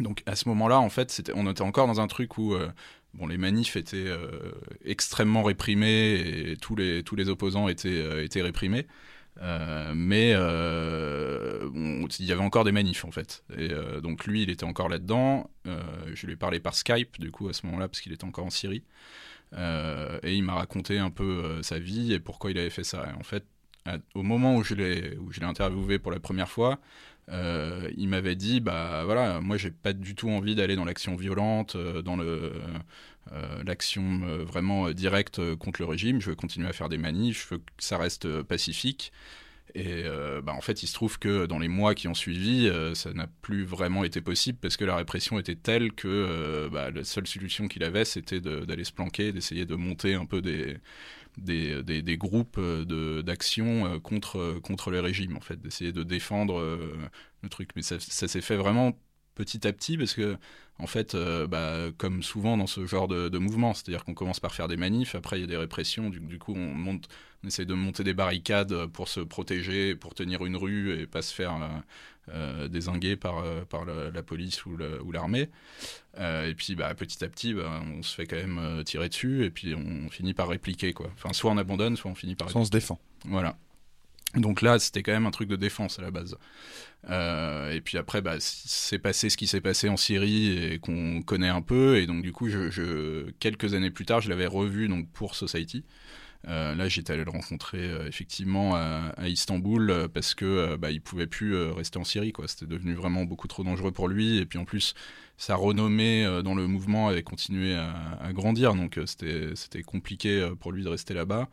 Donc 0.00 0.22
à 0.26 0.36
ce 0.36 0.48
moment-là, 0.48 0.80
en 0.80 0.90
fait, 0.90 1.30
on 1.34 1.50
était 1.50 1.62
encore 1.62 1.86
dans 1.86 2.00
un 2.00 2.06
truc 2.06 2.38
où 2.38 2.54
euh, 2.54 2.68
bon, 3.14 3.26
les 3.26 3.38
manifs 3.38 3.76
étaient 3.76 3.96
euh, 3.96 4.52
extrêmement 4.84 5.42
réprimés 5.42 6.50
et 6.50 6.56
tous 6.56 6.76
les, 6.76 7.02
tous 7.02 7.16
les 7.16 7.28
opposants 7.28 7.68
étaient, 7.68 8.24
étaient 8.24 8.42
réprimés. 8.42 8.86
Euh, 9.42 9.92
mais 9.94 10.32
euh, 10.34 11.68
il 12.18 12.24
y 12.24 12.32
avait 12.32 12.42
encore 12.42 12.64
des 12.64 12.72
manifs 12.72 13.04
en 13.04 13.10
fait. 13.10 13.44
Et 13.56 13.70
euh, 13.70 14.00
donc 14.00 14.26
lui, 14.26 14.42
il 14.42 14.50
était 14.50 14.64
encore 14.64 14.88
là-dedans. 14.88 15.50
Je 16.14 16.26
lui 16.26 16.34
ai 16.34 16.36
parlé 16.36 16.60
par 16.60 16.74
Skype 16.74 17.18
du 17.18 17.30
coup 17.30 17.48
à 17.48 17.52
ce 17.52 17.66
moment-là 17.66 17.88
parce 17.88 18.00
qu'il 18.00 18.12
était 18.12 18.24
encore 18.24 18.46
en 18.46 18.50
Syrie. 18.50 18.84
Et 19.52 20.34
il 20.34 20.42
m'a 20.42 20.54
raconté 20.54 20.98
un 20.98 21.10
peu 21.10 21.62
sa 21.62 21.78
vie 21.78 22.12
et 22.12 22.20
pourquoi 22.20 22.50
il 22.50 22.58
avait 22.58 22.70
fait 22.70 22.84
ça. 22.84 23.08
Et 23.10 23.18
en 23.18 23.24
fait, 23.24 23.44
au 24.14 24.22
moment 24.22 24.56
où 24.56 24.64
je 24.64 24.74
l'ai 24.74 25.18
interviewé 25.42 25.98
pour 25.98 26.12
la 26.12 26.20
première 26.20 26.48
fois, 26.48 26.80
euh, 27.28 27.90
il 27.96 28.08
m'avait 28.08 28.36
dit 28.36 28.60
bah 28.60 29.02
voilà, 29.04 29.40
moi 29.40 29.56
j'ai 29.56 29.70
pas 29.70 29.92
du 29.92 30.14
tout 30.14 30.30
envie 30.30 30.54
d'aller 30.54 30.76
dans 30.76 30.84
l'action 30.84 31.16
violente, 31.16 31.74
euh, 31.74 32.00
dans 32.00 32.16
le 32.16 32.52
euh, 33.32 33.62
l'action 33.64 34.20
vraiment 34.44 34.90
directe 34.90 35.54
contre 35.56 35.82
le 35.82 35.86
régime. 35.86 36.20
Je 36.20 36.30
veux 36.30 36.36
continuer 36.36 36.68
à 36.68 36.72
faire 36.72 36.88
des 36.88 36.98
manifs, 36.98 37.44
je 37.48 37.54
veux 37.54 37.58
que 37.58 37.64
ça 37.78 37.98
reste 37.98 38.42
pacifique. 38.42 39.12
Et 39.74 40.04
bah, 40.42 40.54
en 40.54 40.62
fait, 40.62 40.82
il 40.82 40.86
se 40.86 40.94
trouve 40.94 41.18
que 41.18 41.44
dans 41.44 41.58
les 41.58 41.68
mois 41.68 41.94
qui 41.94 42.08
ont 42.08 42.14
suivi, 42.14 42.70
ça 42.94 43.12
n'a 43.12 43.26
plus 43.42 43.64
vraiment 43.64 44.04
été 44.04 44.22
possible 44.22 44.56
parce 44.62 44.76
que 44.78 44.86
la 44.86 44.96
répression 44.96 45.38
était 45.38 45.56
telle 45.56 45.92
que 45.92 46.68
bah, 46.72 46.90
la 46.90 47.04
seule 47.04 47.26
solution 47.26 47.68
qu'il 47.68 47.84
avait, 47.84 48.06
c'était 48.06 48.40
d'aller 48.40 48.84
se 48.84 48.92
planquer, 48.92 49.32
d'essayer 49.32 49.66
de 49.66 49.74
monter 49.74 50.14
un 50.14 50.24
peu 50.24 50.40
des, 50.40 50.78
des, 51.36 51.82
des, 51.82 52.16
groupes 52.16 52.56
euh, 52.58 53.22
d'action 53.22 53.86
euh, 53.86 53.98
contre, 53.98 54.58
contre 54.62 54.90
le 54.90 55.00
régime, 55.00 55.36
en 55.36 55.40
fait, 55.40 55.60
d'essayer 55.60 55.92
de 55.92 56.02
défendre 56.02 56.58
euh, 56.58 56.96
le 57.42 57.48
truc. 57.48 57.70
Mais 57.76 57.82
ça 57.82 57.98
s'est 58.00 58.40
fait 58.40 58.56
vraiment 58.56 58.98
petit 59.36 59.66
à 59.68 59.72
petit 59.72 59.96
parce 59.96 60.14
que 60.14 60.36
en 60.80 60.88
fait 60.88 61.14
euh, 61.14 61.46
bah, 61.46 61.92
comme 61.96 62.22
souvent 62.24 62.56
dans 62.56 62.66
ce 62.66 62.84
genre 62.86 63.06
de, 63.06 63.28
de 63.28 63.38
mouvement 63.38 63.72
c'est 63.74 63.88
à 63.88 63.92
dire 63.92 64.04
qu'on 64.04 64.14
commence 64.14 64.40
par 64.40 64.52
faire 64.54 64.66
des 64.66 64.76
manifs 64.76 65.14
après 65.14 65.38
il 65.38 65.42
y 65.42 65.44
a 65.44 65.46
des 65.46 65.56
répressions 65.56 66.10
du, 66.10 66.18
du 66.18 66.38
coup 66.40 66.54
on 66.56 66.74
monte 66.74 67.08
on 67.44 67.48
essaie 67.48 67.64
de 67.66 67.74
monter 67.74 68.02
des 68.02 68.14
barricades 68.14 68.86
pour 68.86 69.08
se 69.08 69.20
protéger 69.20 69.94
pour 69.94 70.14
tenir 70.14 70.44
une 70.44 70.56
rue 70.56 70.98
et 70.98 71.06
pas 71.06 71.22
se 71.22 71.32
faire 71.32 71.54
euh, 71.54 71.68
euh, 72.34 72.68
désinguer 72.68 73.14
par, 73.14 73.38
euh, 73.38 73.62
par 73.64 73.84
la, 73.84 74.10
la 74.10 74.22
police 74.22 74.66
ou 74.66 74.76
l'armée 75.12 75.48
Euh, 76.18 76.48
et 76.48 76.54
puis 76.54 76.74
bah, 76.74 76.94
petit 76.94 77.22
à 77.24 77.28
petit 77.28 77.52
bah, 77.54 77.82
on 77.94 78.02
se 78.02 78.14
fait 78.14 78.26
quand 78.26 78.36
même 78.36 78.82
tirer 78.84 79.08
dessus 79.10 79.44
et 79.44 79.50
puis 79.50 79.74
on 79.74 80.08
finit 80.08 80.32
par 80.32 80.48
répliquer 80.48 80.94
quoi 80.94 81.10
enfin 81.14 81.32
soit 81.34 81.50
on 81.50 81.58
abandonne 81.58 81.94
soit 81.96 82.10
on 82.10 82.14
finit 82.14 82.34
par 82.34 82.50
Soit 82.50 82.60
on 82.62 82.64
se 82.64 82.70
défend. 82.70 82.98
voilà. 83.26 83.56
Donc 84.34 84.60
là, 84.60 84.78
c'était 84.78 85.02
quand 85.02 85.12
même 85.12 85.26
un 85.26 85.30
truc 85.30 85.48
de 85.48 85.56
défense 85.56 85.98
à 85.98 86.02
la 86.02 86.10
base. 86.10 86.36
Euh, 87.08 87.70
et 87.70 87.80
puis 87.80 87.98
après, 87.98 88.20
bah, 88.20 88.36
c'est 88.38 88.98
passé 88.98 89.30
ce 89.30 89.36
qui 89.36 89.46
s'est 89.46 89.60
passé 89.60 89.88
en 89.88 89.96
Syrie 89.96 90.72
et 90.72 90.78
qu'on 90.78 91.22
connaît 91.22 91.48
un 91.48 91.62
peu. 91.62 91.98
Et 91.98 92.06
donc 92.06 92.22
du 92.22 92.32
coup, 92.32 92.48
je, 92.48 93.30
quelques 93.38 93.74
années 93.74 93.90
plus 93.90 94.04
tard, 94.04 94.20
je 94.20 94.28
l'avais 94.28 94.46
revu 94.46 94.88
donc 94.88 95.08
pour 95.12 95.34
Society. 95.34 95.84
Euh, 96.48 96.74
là, 96.74 96.88
j'étais 96.88 97.12
allé 97.12 97.24
le 97.24 97.30
rencontrer 97.30 97.78
euh, 97.78 98.06
effectivement 98.06 98.76
à, 98.76 99.12
Istanbul 99.26 99.90
euh, 99.90 100.08
parce 100.08 100.34
que 100.34 100.76
bah, 100.76 100.90
il 100.90 101.00
pouvait 101.00 101.26
plus 101.26 101.56
rester 101.56 101.98
en 101.98 102.04
Syrie. 102.04 102.32
C'était 102.46 102.66
devenu 102.66 102.94
vraiment 102.94 103.24
beaucoup 103.24 103.48
trop 103.48 103.64
dangereux 103.64 103.92
pour 103.92 104.08
lui. 104.08 104.38
Et 104.38 104.46
puis 104.46 104.58
en 104.58 104.64
plus, 104.64 104.94
sa 105.36 105.56
renommée 105.56 106.24
dans 106.44 106.54
le 106.54 106.66
mouvement 106.66 107.08
avait 107.08 107.22
continué 107.22 107.74
à, 107.74 108.32
grandir. 108.32 108.74
Donc 108.74 108.98
c'était 109.06 109.50
c'était 109.54 109.82
compliqué 109.82 110.50
pour 110.60 110.72
lui 110.72 110.84
de 110.84 110.88
rester 110.88 111.14
là-bas. 111.14 111.48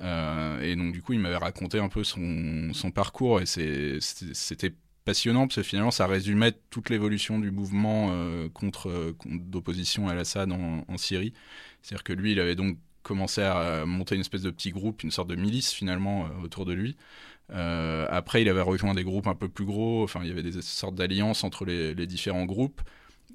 Et 0.00 0.76
donc 0.76 0.92
du 0.92 1.02
coup, 1.02 1.12
il 1.14 1.20
m'avait 1.20 1.36
raconté 1.36 1.78
un 1.78 1.88
peu 1.88 2.04
son, 2.04 2.70
son 2.72 2.90
parcours 2.90 3.40
et 3.40 3.46
c'était 3.46 4.74
passionnant 5.04 5.46
parce 5.46 5.56
que 5.56 5.62
finalement 5.62 5.92
ça 5.92 6.06
résumait 6.06 6.52
toute 6.70 6.90
l'évolution 6.90 7.38
du 7.38 7.50
mouvement 7.50 8.12
contre- 8.52 9.14
d'opposition 9.24 10.08
à 10.08 10.12
Al-Assad 10.12 10.52
en, 10.52 10.84
en 10.86 10.96
Syrie. 10.98 11.32
C'est-à-dire 11.82 12.04
que 12.04 12.12
lui, 12.12 12.32
il 12.32 12.40
avait 12.40 12.56
donc 12.56 12.78
commencé 13.06 13.40
à 13.40 13.86
monter 13.86 14.16
une 14.16 14.20
espèce 14.20 14.42
de 14.42 14.50
petit 14.50 14.70
groupe, 14.70 15.04
une 15.04 15.12
sorte 15.12 15.28
de 15.28 15.36
milice 15.36 15.72
finalement 15.72 16.26
euh, 16.26 16.44
autour 16.44 16.64
de 16.64 16.72
lui. 16.72 16.96
Euh, 17.52 18.04
après, 18.10 18.42
il 18.42 18.48
avait 18.48 18.60
rejoint 18.60 18.94
des 18.94 19.04
groupes 19.04 19.28
un 19.28 19.36
peu 19.36 19.48
plus 19.48 19.64
gros. 19.64 20.02
Enfin, 20.02 20.20
il 20.24 20.28
y 20.28 20.32
avait 20.32 20.42
des 20.42 20.60
sortes 20.60 20.96
d'alliances 20.96 21.44
entre 21.44 21.64
les, 21.64 21.94
différents 22.06 22.44
groupes. 22.44 22.80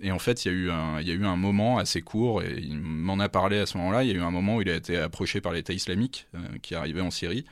Et 0.02 0.12
en 0.12 0.20
fait, 0.20 0.44
il 0.44 0.52
y, 0.52 0.52
a 0.52 1.14
eu 1.14 1.26
un, 1.26 1.36
moment 1.38 1.78
assez 1.78 2.02
court, 2.02 2.44
et 2.44 2.58
il 2.60 2.80
m'en 2.80 3.20
a 3.20 3.30
parlé 3.30 3.60
à 3.60 3.66
ce 3.66 3.78
moment-là, 3.78 4.04
il 4.04 4.10
y 4.10 4.14
a 4.14 4.16
eu 4.16 4.22
un 4.22 4.32
moment 4.32 4.58
où 4.58 4.62
il 4.62 4.70
a 4.70 4.76
été 4.76 4.98
approché 4.98 5.42
par 5.42 5.54
l'État 5.54 5.74
islamique 5.74 6.28
euh, 6.34 6.40
qui 6.62 6.74
arrivait 6.74 7.02
en 7.02 7.12
Syrie, 7.12 7.46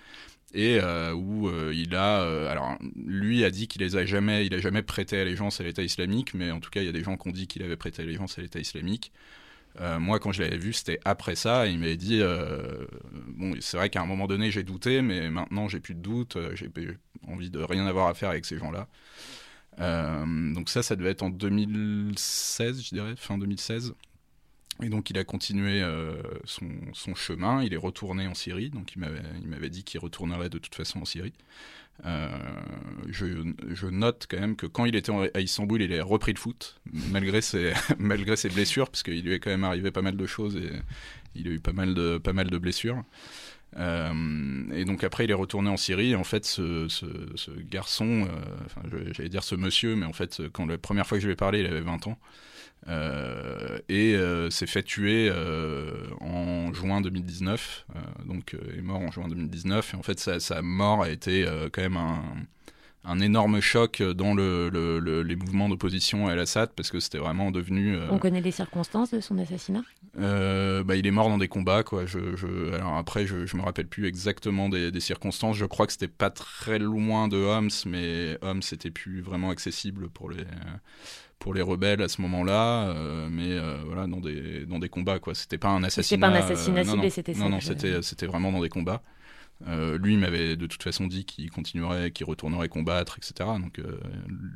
et 0.54 0.80
euh, 0.82 1.14
où 1.14 1.48
euh, 1.48 1.72
il 1.76 1.96
a... 1.96 2.24
euh, 2.24 2.52
alors, 2.52 2.78
lui 3.06 3.44
a 3.44 3.52
dit 3.52 3.68
qu'il 3.68 3.82
les 3.82 4.08
jamais, 4.08 4.50
jamais 4.60 4.82
prêté 4.82 5.20
allégeance 5.20 5.62
à 5.62 5.64
l'État 5.64 5.84
islamique, 5.84 6.34
mais 6.34 6.52
en 6.52 6.60
tout 6.60 6.72
cas, 6.72 6.82
il 6.82 6.86
y 6.86 6.90
a 6.90 6.92
des 6.94 7.04
gens 7.04 7.18
qui 7.18 7.28
ont 7.28 7.32
dit 7.32 7.48
qu'il 7.48 7.62
avait 7.62 7.78
prêté 7.78 8.02
allégeance 8.02 8.40
à 8.40 8.42
l'État 8.42 8.60
islamique. 8.60 9.12
Euh, 9.82 10.00
moi, 10.00 10.20
quand 10.20 10.32
je 10.32 10.42
l'avais 10.42 10.58
vu, 10.58 10.74
c'était 10.74 11.00
après 11.06 11.36
ça, 11.36 11.68
et 11.68 11.72
il 11.72 11.80
m'avait 11.80 11.98
dit... 11.98 12.22
euh, 12.22 12.86
bon, 13.28 13.56
c'est 13.62 13.78
vrai 13.78 13.90
qu'à 13.90 14.02
un 14.02 14.06
moment 14.06 14.28
donné, 14.28 14.52
j'ai 14.52 14.64
douté, 14.64 15.02
mais 15.02 15.30
maintenant, 15.30 15.68
j'ai 15.68 15.80
plus 15.80 15.96
de 15.96 16.02
doute, 16.02 16.36
euh, 16.36 16.56
j'ai 16.56 16.70
envie 17.28 17.50
de 17.50 17.60
rien 17.60 17.86
avoir 17.86 18.08
à 18.08 18.14
faire 18.14 18.30
avec 18.30 18.46
ces 18.46 18.58
gens-là. 18.58 18.88
Donc 20.54 20.70
ça, 20.70 20.84
ça 20.84 20.98
devait 20.98 21.12
être 21.12 21.24
en 21.24 21.30
2016, 21.30 22.84
je 22.84 22.90
dirais, 22.90 23.14
fin 23.16 23.38
2016. 23.38 23.94
Et 24.82 24.90
donc 24.90 25.10
il 25.10 25.18
a 25.18 25.24
continué 25.24 25.82
son, 26.44 27.16
chemin, 27.16 27.64
il 27.64 27.74
est 27.74 27.78
retourné 27.78 28.28
en 28.28 28.34
Syrie, 28.34 28.70
donc 28.70 28.96
il 28.96 29.00
m'avait 29.48 29.70
dit 29.70 29.86
qu'il 29.86 30.02
retournerait 30.02 30.50
de 30.50 30.58
toute 30.58 30.76
façon 30.76 31.00
en 31.00 31.06
Syrie. 31.06 31.34
Euh, 32.06 32.30
je, 33.10 33.88
note 33.88 34.28
quand 34.30 34.40
même 34.40 34.56
que 34.56 34.66
quand 34.66 34.86
il 34.86 34.96
était 34.96 35.12
à 35.34 35.40
Istanbul, 35.42 35.82
il 35.82 35.92
est 35.92 36.02
repris 36.02 36.34
de 36.34 36.40
foot, 36.40 36.80
malgré 37.12 37.42
ses, 37.42 37.74
malgré 38.00 38.36
ses 38.36 38.50
blessures, 38.50 38.90
parce 38.90 39.04
qu'il 39.04 39.24
lui 39.24 39.34
est 39.34 39.40
quand 39.40 39.50
même 39.50 39.64
arrivé 39.64 39.92
pas 39.92 40.02
mal 40.02 40.16
de 40.16 40.26
choses 40.26 40.56
et 40.56 40.72
il 41.36 41.48
a 41.48 41.52
eu 41.52 41.60
pas 41.60 41.74
mal 41.74 41.94
de, 41.94 42.18
pas 42.18 42.34
mal 42.34 42.50
de 42.50 42.58
blessures. 42.58 43.04
Euh, 43.78 44.64
et 44.74 44.86
donc 44.86 45.04
après, 45.04 45.26
il 45.26 45.32
est 45.32 45.36
retourné 45.36 45.70
en 45.70 45.78
Syrie. 45.78 46.12
Et 46.12 46.16
en 46.16 46.24
fait, 46.24 46.46
ce, 46.46 46.88
garçon, 47.60 48.28
euh, 48.92 49.12
j'allais 49.12 49.30
dire 49.30 49.44
ce 49.44 49.56
monsieur, 49.56 49.96
mais 49.96 50.06
en 50.06 50.14
fait, 50.14 50.42
quand 50.54 50.66
la 50.66 50.78
première 50.78 51.06
fois 51.06 51.18
que 51.18 51.22
je 51.22 51.28
lui 51.28 51.34
ai 51.34 51.38
parlé, 51.38 51.60
il 51.60 51.66
avait 51.66 51.82
20 51.82 52.08
ans. 52.08 52.18
Euh, 52.88 53.78
et 53.90 54.16
euh, 54.16 54.50
s'est 54.50 54.66
fait 54.68 54.84
tuer 54.84 55.30
euh, 55.32 56.08
en 56.22 56.74
juin 56.74 57.02
2019. 57.02 57.86
euh, 57.96 58.00
donc, 58.26 58.56
est 58.78 58.82
mort 58.82 59.00
en 59.02 59.12
juin 59.12 59.28
2019. 59.28 59.94
Et 59.94 59.98
en 59.98 60.04
fait, 60.04 60.20
sa, 60.20 60.40
sa 60.40 60.62
mort 60.62 61.04
a 61.04 61.10
été 61.10 61.46
quand 61.72 61.82
même 61.82 61.98
un, 61.98 62.24
un 63.04 63.20
énorme 63.20 63.60
choc 63.62 64.02
dans 64.02 64.34
le, 64.34 64.70
le- 64.70 65.00
le- 65.00 65.24
les 65.24 65.36
mouvements 65.36 65.70
d'opposition 65.70 66.28
à 66.28 66.32
Al-Assad 66.34 66.72
parce 66.76 66.90
que 66.90 67.00
c'était 67.00 67.18
vraiment 67.18 67.52
devenu. 67.52 67.96
euh, 67.96 68.08
On 68.10 68.18
connaît 68.18 68.42
les 68.42 68.52
circonstances 68.52 69.12
de 69.12 69.20
son 69.20 69.38
assassinat? 69.38 69.84
Euh, 70.18 70.84
bah, 70.84 70.96
il 70.96 71.06
est 71.06 71.12
mort 71.12 71.30
dans 71.30 71.38
des 71.38 71.48
combats, 71.48 71.84
quoi. 71.84 72.06
Je, 72.06 72.36
je- 72.36 72.74
alors 72.74 72.96
après, 72.98 73.28
je, 73.28 73.46
je 73.46 73.56
me 73.56 73.62
rappelle 73.62 73.88
plus 73.88 74.08
exactement 74.08 74.68
des, 74.68 74.92
des 74.92 75.00
circonstances. 75.00 75.56
Je 75.58 75.66
crois 75.66 75.86
que 75.86 75.92
c'était 75.94 76.08
pas 76.08 76.30
très 76.32 76.80
loin 76.80 77.28
de 77.28 77.38
Homs, 77.38 77.70
mais 77.86 78.38
Homs 78.42 78.62
c'était 78.64 78.92
plus 78.92 79.22
vraiment 79.22 79.50
accessible 79.52 80.10
pour 80.10 80.30
les 80.32 80.44
pour 81.40 81.54
les 81.54 81.62
rebelles 81.62 82.02
à 82.02 82.08
ce 82.10 82.22
moment-là. 82.22 82.90
euh, 82.90 83.30
mais 83.32 83.52
euh, 83.54 83.78
voilà, 83.86 84.08
dans 84.08 84.20
des 84.20 84.66
dans 84.66 84.80
des 84.80 84.90
combats, 84.90 85.20
quoi. 85.20 85.34
C'était 85.36 85.58
pas 85.58 85.70
un 85.70 85.84
assassinat. 85.84 86.30
pas 86.30 86.36
un 86.36 86.40
assassinat 86.40 86.82
euh, 86.82 86.84
ciblé, 86.86 87.10
c'était 87.10 87.34
ça 87.34 87.40
Non, 87.40 87.50
non, 87.50 87.60
c'était 87.62 88.02
c'était 88.02 88.26
vraiment 88.28 88.52
dans 88.52 88.62
des 88.62 88.70
combats. 88.70 89.02
Euh, 89.68 89.98
lui 89.98 90.14
il 90.14 90.20
m'avait 90.20 90.56
de 90.56 90.68
toute 90.68 90.84
façon 90.84 91.06
dit 91.08 91.26
qu'il 91.26 91.52
continuerait, 91.52 92.12
qu'il 92.12 92.26
retournerait 92.26 92.70
combattre, 92.70 93.18
etc. 93.18 93.50
Donc 93.62 93.80
euh, 93.80 94.00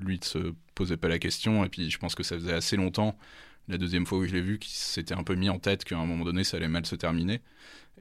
lui 0.01 0.17
ne 0.19 0.23
se 0.25 0.53
posait 0.75 0.97
pas 0.97 1.09
la 1.09 1.19
question. 1.19 1.65
Et 1.65 1.69
puis 1.69 1.89
je 1.91 1.97
pense 1.97 2.15
que 2.15 2.23
ça 2.23 2.35
faisait 2.35 2.53
assez 2.53 2.77
longtemps 2.77 3.17
la 3.67 3.77
deuxième 3.77 4.05
fois 4.05 4.17
où 4.19 4.25
je 4.25 4.33
l'ai 4.33 4.41
vu, 4.41 4.59
qu'il 4.59 4.71
s'était 4.73 5.13
un 5.13 5.23
peu 5.23 5.35
mis 5.35 5.49
en 5.49 5.59
tête 5.59 5.85
qu'à 5.85 5.97
un 5.97 6.05
moment 6.05 6.25
donné, 6.25 6.43
ça 6.43 6.57
allait 6.57 6.67
mal 6.67 6.85
se 6.85 6.95
terminer. 6.95 7.41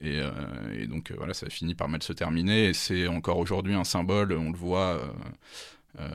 Et, 0.00 0.18
euh, 0.20 0.30
et 0.76 0.86
donc 0.88 1.12
voilà, 1.16 1.34
ça 1.34 1.46
a 1.46 1.50
fini 1.50 1.74
par 1.74 1.88
mal 1.88 2.02
se 2.02 2.12
terminer. 2.12 2.68
Et 2.68 2.72
c'est 2.74 3.06
encore 3.08 3.38
aujourd'hui 3.38 3.74
un 3.74 3.84
symbole, 3.84 4.32
on 4.32 4.50
le 4.50 4.56
voit. 4.58 5.00
Euh, 6.00 6.08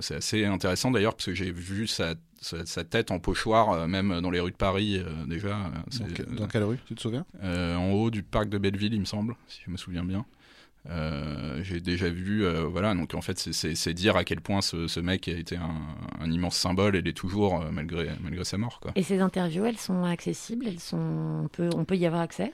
c'est 0.00 0.14
assez 0.16 0.44
intéressant 0.44 0.90
d'ailleurs, 0.90 1.14
parce 1.14 1.26
que 1.26 1.34
j'ai 1.34 1.50
vu 1.50 1.86
sa, 1.86 2.14
sa, 2.40 2.64
sa 2.64 2.84
tête 2.84 3.10
en 3.10 3.18
pochoir, 3.18 3.70
euh, 3.72 3.86
même 3.86 4.20
dans 4.20 4.30
les 4.30 4.40
rues 4.40 4.52
de 4.52 4.56
Paris 4.56 4.98
euh, 4.98 5.26
déjà. 5.26 5.70
Donc, 5.98 6.34
dans 6.36 6.46
quelle 6.46 6.64
rue, 6.64 6.78
tu 6.86 6.94
te 6.94 7.00
souviens? 7.00 7.24
Euh, 7.42 7.74
en 7.76 7.90
haut 7.92 8.10
du 8.10 8.22
parc 8.22 8.48
de 8.48 8.58
Belleville, 8.58 8.94
il 8.94 9.00
me 9.00 9.04
semble, 9.04 9.34
si 9.48 9.60
je 9.66 9.70
me 9.70 9.76
souviens 9.76 10.04
bien. 10.04 10.24
Euh, 10.88 11.62
j'ai 11.62 11.80
déjà 11.80 12.08
vu, 12.08 12.42
euh, 12.44 12.62
voilà, 12.62 12.94
donc 12.94 13.12
en 13.14 13.20
fait, 13.20 13.38
c'est- 13.38 13.92
dire 13.92 14.16
à 14.16 14.24
quel 14.24 14.40
point 14.40 14.62
ce, 14.62 14.86
ce 14.88 14.98
mec 14.98 15.28
a 15.28 15.32
été 15.32 15.56
un, 15.56 15.74
un 16.18 16.30
immense 16.30 16.56
symbole 16.56 16.96
et 16.96 17.02
l'est 17.02 17.12
toujours 17.12 17.60
euh, 17.60 17.70
malgré, 17.70 18.08
malgré 18.22 18.44
sa 18.44 18.56
mort, 18.56 18.80
quoi. 18.80 18.92
Et 18.94 19.02
ces 19.02 19.20
interviews, 19.20 19.66
elles 19.66 19.76
sont 19.76 20.04
accessibles 20.04 20.66
elles 20.66 20.80
sont... 20.80 20.96
on, 21.44 21.48
peut... 21.48 21.68
on 21.76 21.84
peut 21.84 21.96
y 21.98 22.06
avoir 22.06 22.22
accès? 22.22 22.52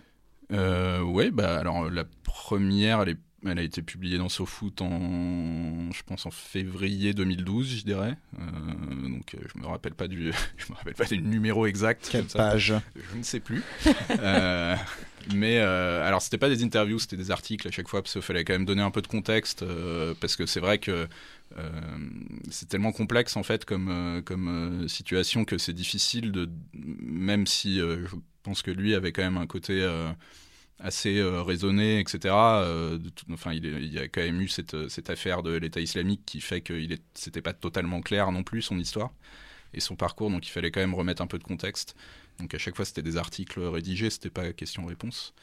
Euh, 0.52 1.02
ouais, 1.02 1.30
bah 1.30 1.56
alors 1.58 1.88
la 1.88 2.04
première, 2.24 3.02
elle, 3.02 3.10
est- 3.10 3.18
elle 3.48 3.58
a 3.58 3.62
été 3.62 3.82
publiée 3.82 4.18
dans 4.18 4.28
SoFoot 4.28 4.82
en, 4.82 5.90
je 5.92 6.02
pense 6.04 6.26
en 6.26 6.30
février 6.30 7.14
2012, 7.14 7.78
je 7.78 7.84
dirais. 7.84 8.16
Euh, 8.38 9.08
donc 9.08 9.34
euh, 9.34 9.38
je 9.54 9.60
me 9.60 9.66
rappelle 9.66 9.94
pas 9.94 10.08
du, 10.08 10.32
je 10.56 10.72
me 10.72 10.76
rappelle 10.76 10.94
pas 10.94 11.04
du 11.04 11.18
numéro 11.18 11.66
exact. 11.66 12.08
Quelle 12.10 12.24
page 12.24 12.74
Je 13.12 13.16
ne 13.16 13.22
sais 13.22 13.40
plus. 13.40 13.62
Euh, 14.10 14.76
mais 15.34 15.58
euh, 15.58 16.06
alors, 16.06 16.22
c'était 16.22 16.38
pas 16.38 16.48
des 16.48 16.62
interviews, 16.62 16.98
c'était 16.98 17.16
des 17.16 17.30
articles 17.30 17.66
à 17.66 17.70
chaque 17.70 17.88
fois, 17.88 18.02
parce 18.02 18.12
qu'il 18.12 18.22
fallait 18.22 18.44
quand 18.44 18.54
même 18.54 18.64
donner 18.64 18.82
un 18.82 18.90
peu 18.90 19.02
de 19.02 19.06
contexte, 19.06 19.62
euh, 19.62 20.14
parce 20.20 20.36
que 20.36 20.46
c'est 20.46 20.60
vrai 20.60 20.78
que 20.78 21.08
c'est 22.50 22.68
tellement 22.68 22.92
complexe 22.92 23.36
en 23.36 23.42
fait 23.42 23.64
comme, 23.64 24.20
comme 24.26 24.86
situation 24.88 25.44
que 25.44 25.58
c'est 25.58 25.72
difficile 25.72 26.32
de, 26.32 26.50
même 26.74 27.46
si 27.46 27.78
je 27.78 28.16
pense 28.42 28.62
que 28.62 28.70
lui 28.70 28.94
avait 28.94 29.12
quand 29.12 29.22
même 29.22 29.38
un 29.38 29.46
côté 29.46 29.88
assez 30.78 31.18
euh, 31.18 31.42
raisonné, 31.42 32.00
etc. 32.00 32.62
euh, 32.62 32.98
enfin, 33.32 33.52
il, 33.52 33.92
y 33.92 33.98
a 33.98 34.08
quand 34.08 34.20
même 34.22 34.40
eu 34.40 34.48
cette, 34.48 34.88
cette 34.88 35.10
affaire 35.10 35.42
de 35.42 35.52
l'État 35.56 35.80
islamique 35.80 36.22
qui 36.26 36.40
fait 36.40 36.60
que 36.60 36.72
il 36.74 36.92
est- 36.92 37.02
c'était 37.14 37.42
pas 37.42 37.54
totalement 37.54 38.00
clair 38.02 38.30
non 38.32 38.42
plus 38.42 38.62
son 38.62 38.78
histoire 38.78 39.12
et 39.74 39.80
son 39.80 39.96
parcours, 39.96 40.30
donc 40.30 40.46
il 40.46 40.50
fallait 40.50 40.70
quand 40.70 40.80
même 40.80 40.94
remettre 40.94 41.22
un 41.22 41.26
peu 41.26 41.38
de 41.38 41.44
contexte. 41.44 41.96
Donc 42.38 42.54
à 42.54 42.58
chaque 42.58 42.76
fois 42.76 42.84
c'était 42.84 43.02
des 43.02 43.16
articles 43.16 43.60
rédigés, 43.60 44.10
c'était 44.10 44.30
pas 44.30 44.52
question-réponse. 44.52 45.34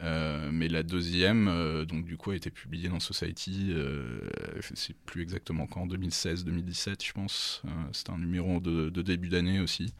Euh, 0.00 0.50
mais 0.52 0.68
la 0.68 0.82
deuxième, 0.84 1.48
euh, 1.48 1.84
donc 1.84 2.04
du 2.04 2.16
coup, 2.16 2.30
a 2.30 2.36
été 2.36 2.50
publiée 2.50 2.88
dans 2.88 3.00
Society, 3.00 3.72
euh, 3.72 4.20
je 4.60 4.72
ne 4.72 4.76
sais 4.76 4.94
plus 5.06 5.22
exactement 5.22 5.66
quand, 5.66 5.86
2016-2017, 5.88 7.04
je 7.04 7.12
pense. 7.12 7.62
Euh, 7.64 7.68
c'était 7.92 8.10
un 8.12 8.18
numéro 8.18 8.60
de, 8.60 8.90
de 8.90 9.02
début 9.02 9.28
d'année 9.28 9.58
aussi. 9.60 9.92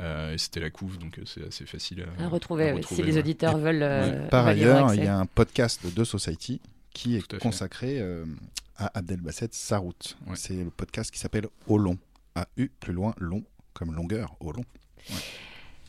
Euh, 0.00 0.32
et 0.34 0.38
c'était 0.38 0.60
la 0.60 0.70
couve, 0.70 0.98
donc 0.98 1.20
c'est 1.26 1.46
assez 1.46 1.66
facile 1.66 2.06
à, 2.18 2.24
à 2.24 2.28
retrouver, 2.28 2.70
à 2.70 2.74
retrouver, 2.74 3.02
si 3.02 3.06
les 3.06 3.18
auditeurs 3.18 3.58
veulent. 3.58 3.82
euh, 3.82 4.28
Par 4.28 4.46
ailleurs, 4.46 4.94
il 4.94 5.04
y 5.04 5.06
a 5.06 5.18
un 5.18 5.26
podcast 5.26 5.86
de 5.94 6.04
Society 6.04 6.60
qui 6.94 7.16
est 7.16 7.34
à 7.34 7.38
consacré 7.38 8.00
euh, 8.00 8.24
à 8.76 8.98
Abdelbasset 8.98 9.48
Sarout. 9.52 10.16
Ouais. 10.26 10.36
C'est 10.36 10.54
le 10.64 10.70
podcast 10.70 11.10
qui 11.10 11.18
s'appelle 11.18 11.46
Au 11.66 11.76
long. 11.78 11.98
A-U, 12.34 12.70
plus 12.80 12.92
loin, 12.92 13.14
long, 13.18 13.42
comme 13.74 13.94
longueur, 13.94 14.36
au 14.40 14.52
long. 14.52 14.64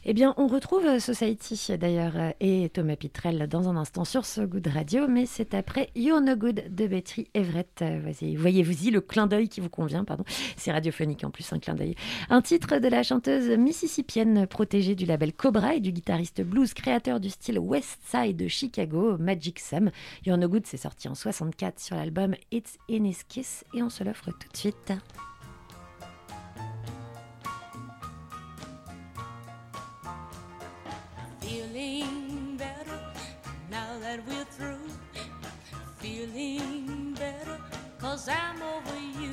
Eh 0.06 0.14
bien, 0.14 0.34
on 0.38 0.48
retrouve 0.48 0.86
euh, 0.86 1.00
Society 1.00 1.60
d'ailleurs 1.78 2.14
euh, 2.16 2.32
et 2.40 2.70
Thomas 2.70 2.96
Pitrel 2.96 3.48
dans 3.48 3.68
un 3.68 3.76
instant 3.76 4.06
sur 4.06 4.26
So 4.26 4.48
Good 4.48 4.68
Radio, 4.68 5.08
mais 5.10 5.26
c'est 5.26 5.54
après 5.54 5.90
You're 5.94 6.22
No 6.22 6.36
Good 6.38 6.74
de 6.74 6.88
Betty 6.88 7.28
Everett. 7.34 7.82
Euh, 7.82 8.00
Voyez- 8.02 8.38
Voyez-vous-y 8.38 8.92
le 8.92 9.02
clin 9.02 9.28
d'œil 9.28 9.50
qui 9.50 9.60
vous 9.60 9.70
convient, 9.70 10.06
pardon. 10.06 10.24
C'est 10.56 10.72
radiophonique 10.72 11.24
en 11.26 11.32
plus, 11.32 11.52
un 11.52 11.60
clin 11.60 11.76
d'œil. 11.76 11.96
Un 12.30 12.42
titre 12.42 12.78
de 12.80 12.88
la 12.88 13.04
chanteuse 13.04 13.50
mississippienne 13.58 14.48
protégée 14.48 14.96
du 14.96 15.06
label 15.06 15.34
Cobra 15.34 15.76
et 15.76 15.82
du 15.82 15.92
guitariste 15.92 16.42
blues 16.44 16.74
créateur 16.74 17.20
du 17.20 17.30
style 17.30 17.60
West 17.60 18.00
Side 18.10 18.38
de 18.38 18.48
Chicago, 18.48 19.18
Magic 19.18 19.60
Sam. 19.60 19.92
You're 20.26 20.38
No 20.38 20.48
Good, 20.48 20.66
c'est 20.66 20.78
sorti 20.78 21.10
en 21.10 21.16
64 21.16 21.78
sur 21.80 21.98
l'album 21.98 22.36
It's 22.52 22.78
in 22.90 23.04
His 23.04 23.18
Kiss 23.28 23.66
et 23.74 23.84
on 23.84 23.90
se 23.90 24.04
l'offre 24.06 24.32
tout 24.32 24.48
de 24.52 24.58
suite. 24.58 24.94
Feeling 31.50 32.58
better 32.58 33.00
now 33.72 33.98
that 34.02 34.20
we're 34.28 34.46
through. 34.46 34.88
Feeling 35.98 37.16
better 37.16 37.58
cause 37.98 38.30
I'm 38.30 38.62
over 38.62 39.00
you. 39.20 39.29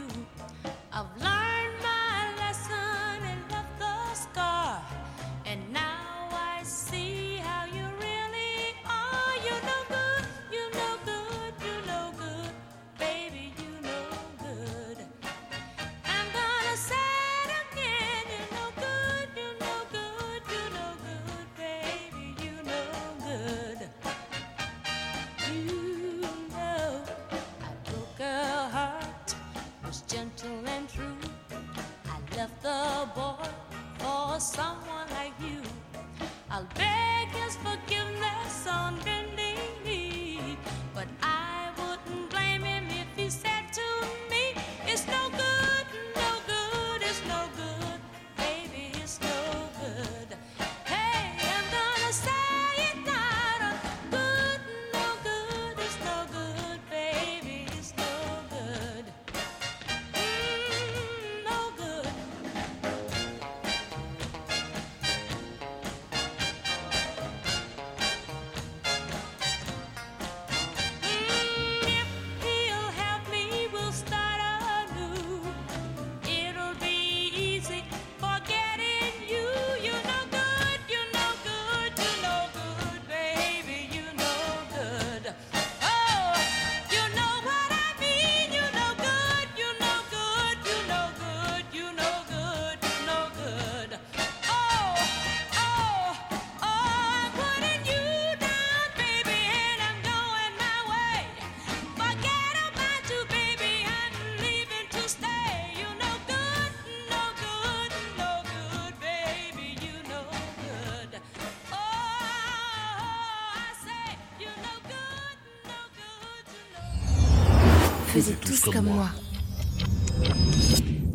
Faisaient 118.16 118.34
tous 118.36 118.70
comme 118.70 118.86
moi. 118.86 119.08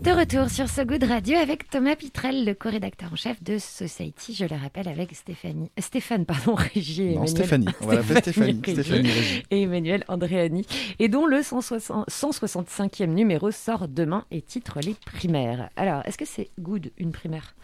De 0.03 0.12
retour 0.12 0.50
sur 0.50 0.70
So 0.70 0.86
Good 0.86 1.03
Radio 1.03 1.36
avec 1.38 1.67
Thomas 1.67 1.96
Pitrel, 1.96 2.46
le 2.46 2.53
co-rédacteur 2.53 3.12
en 3.12 3.15
chef 3.15 3.41
de 3.41 3.58
Society, 3.58 4.36
je 4.36 4.46
le 4.46 4.55
rappelle, 4.55 4.88
avec 4.88 5.15
Stéphanie, 5.15 5.72
Stéphane, 5.79 6.25
pardon, 6.25 6.53
Régie 6.53 7.03
et 7.03 7.15
Non, 7.15 7.24
Emmanuel. 7.24 7.29
Stéphanie. 7.29 7.67
On 7.81 7.86
va 7.88 7.96
l'appeler 7.96 8.20
Stéphanie. 8.22 8.62
Stéphanie. 8.63 9.10
Et 9.50 9.63
Emmanuel 9.63 10.03
Andréani, 10.10 10.63
et 11.00 11.08
dont 11.08 11.25
le 11.25 11.41
160 11.41 12.08
165e 12.08 13.08
numéro 13.08 13.50
sort 13.50 13.88
demain 13.88 14.25
et 14.29 14.43
titre 14.43 14.79
Les 14.84 14.96
primaires. 15.05 15.70
Alors, 15.75 16.03
est-ce 16.05 16.20
que 16.20 16.25
c'est 16.25 16.51
good 16.60 16.91
une 17.00 17.12
primaire? 17.12 17.55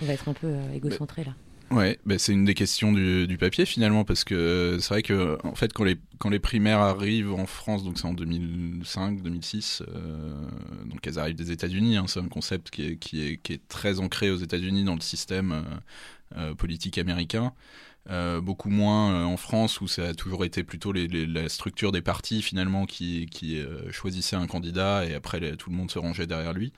On 0.00 0.04
va 0.06 0.12
être 0.12 0.28
un 0.28 0.34
peu 0.34 0.46
euh, 0.46 0.72
égocentré 0.74 1.24
là. 1.24 1.32
Ouais, 1.70 2.00
bah, 2.04 2.18
c'est 2.18 2.32
une 2.32 2.44
des 2.44 2.54
questions 2.54 2.90
du, 2.92 3.28
du 3.28 3.38
papier 3.38 3.64
finalement, 3.64 4.04
parce 4.04 4.24
que 4.24 4.78
c'est 4.80 4.88
vrai 4.88 5.02
que 5.04 5.38
en 5.44 5.54
fait 5.54 5.72
quand 5.72 5.84
les, 5.84 5.98
quand 6.18 6.28
les 6.28 6.40
primaires 6.40 6.80
arrivent 6.80 7.32
en 7.32 7.46
France, 7.46 7.84
donc 7.84 7.96
c'est 7.96 8.06
en 8.06 8.12
2005, 8.12 9.22
2006, 9.22 9.80
euh, 9.88 10.34
donc 10.86 11.06
elles 11.06 11.20
arrivent 11.20 11.36
des 11.36 11.52
États-Unis, 11.52 11.96
hein, 11.96 12.06
c'est 12.08 12.18
un 12.18 12.26
concept 12.26 12.70
qui 12.70 12.82
est, 12.86 12.96
qui, 12.96 13.22
est, 13.24 13.36
qui 13.36 13.52
est 13.52 13.68
très 13.68 14.00
ancré 14.00 14.32
aux 14.32 14.36
États-Unis 14.36 14.82
dans 14.82 14.96
le 14.96 15.00
système 15.00 15.52
euh, 15.52 15.62
euh, 16.50 16.54
politique 16.54 16.98
américain. 16.98 17.52
Euh, 18.10 18.40
beaucoup 18.40 18.70
moins 18.70 19.12
euh, 19.12 19.24
en 19.24 19.36
France 19.36 19.80
où 19.80 19.88
ça 19.88 20.08
a 20.08 20.14
toujours 20.14 20.44
été 20.44 20.64
plutôt 20.64 20.92
les, 20.92 21.08
les- 21.08 21.26
la 21.26 21.48
structure 21.50 21.92
des 21.92 22.02
partis 22.02 22.42
finalement 22.42 22.86
qui, 22.86 23.26
qui 23.26 23.58
euh, 23.60 23.92
choisissait 23.92 24.36
un 24.36 24.46
candidat 24.46 25.06
et 25.06 25.14
après 25.14 25.56
tout 25.56 25.70
le 25.70 25.76
monde 25.76 25.90
se 25.90 25.98
rangeait 25.98 26.26
derrière 26.26 26.54
lui. 26.54 26.72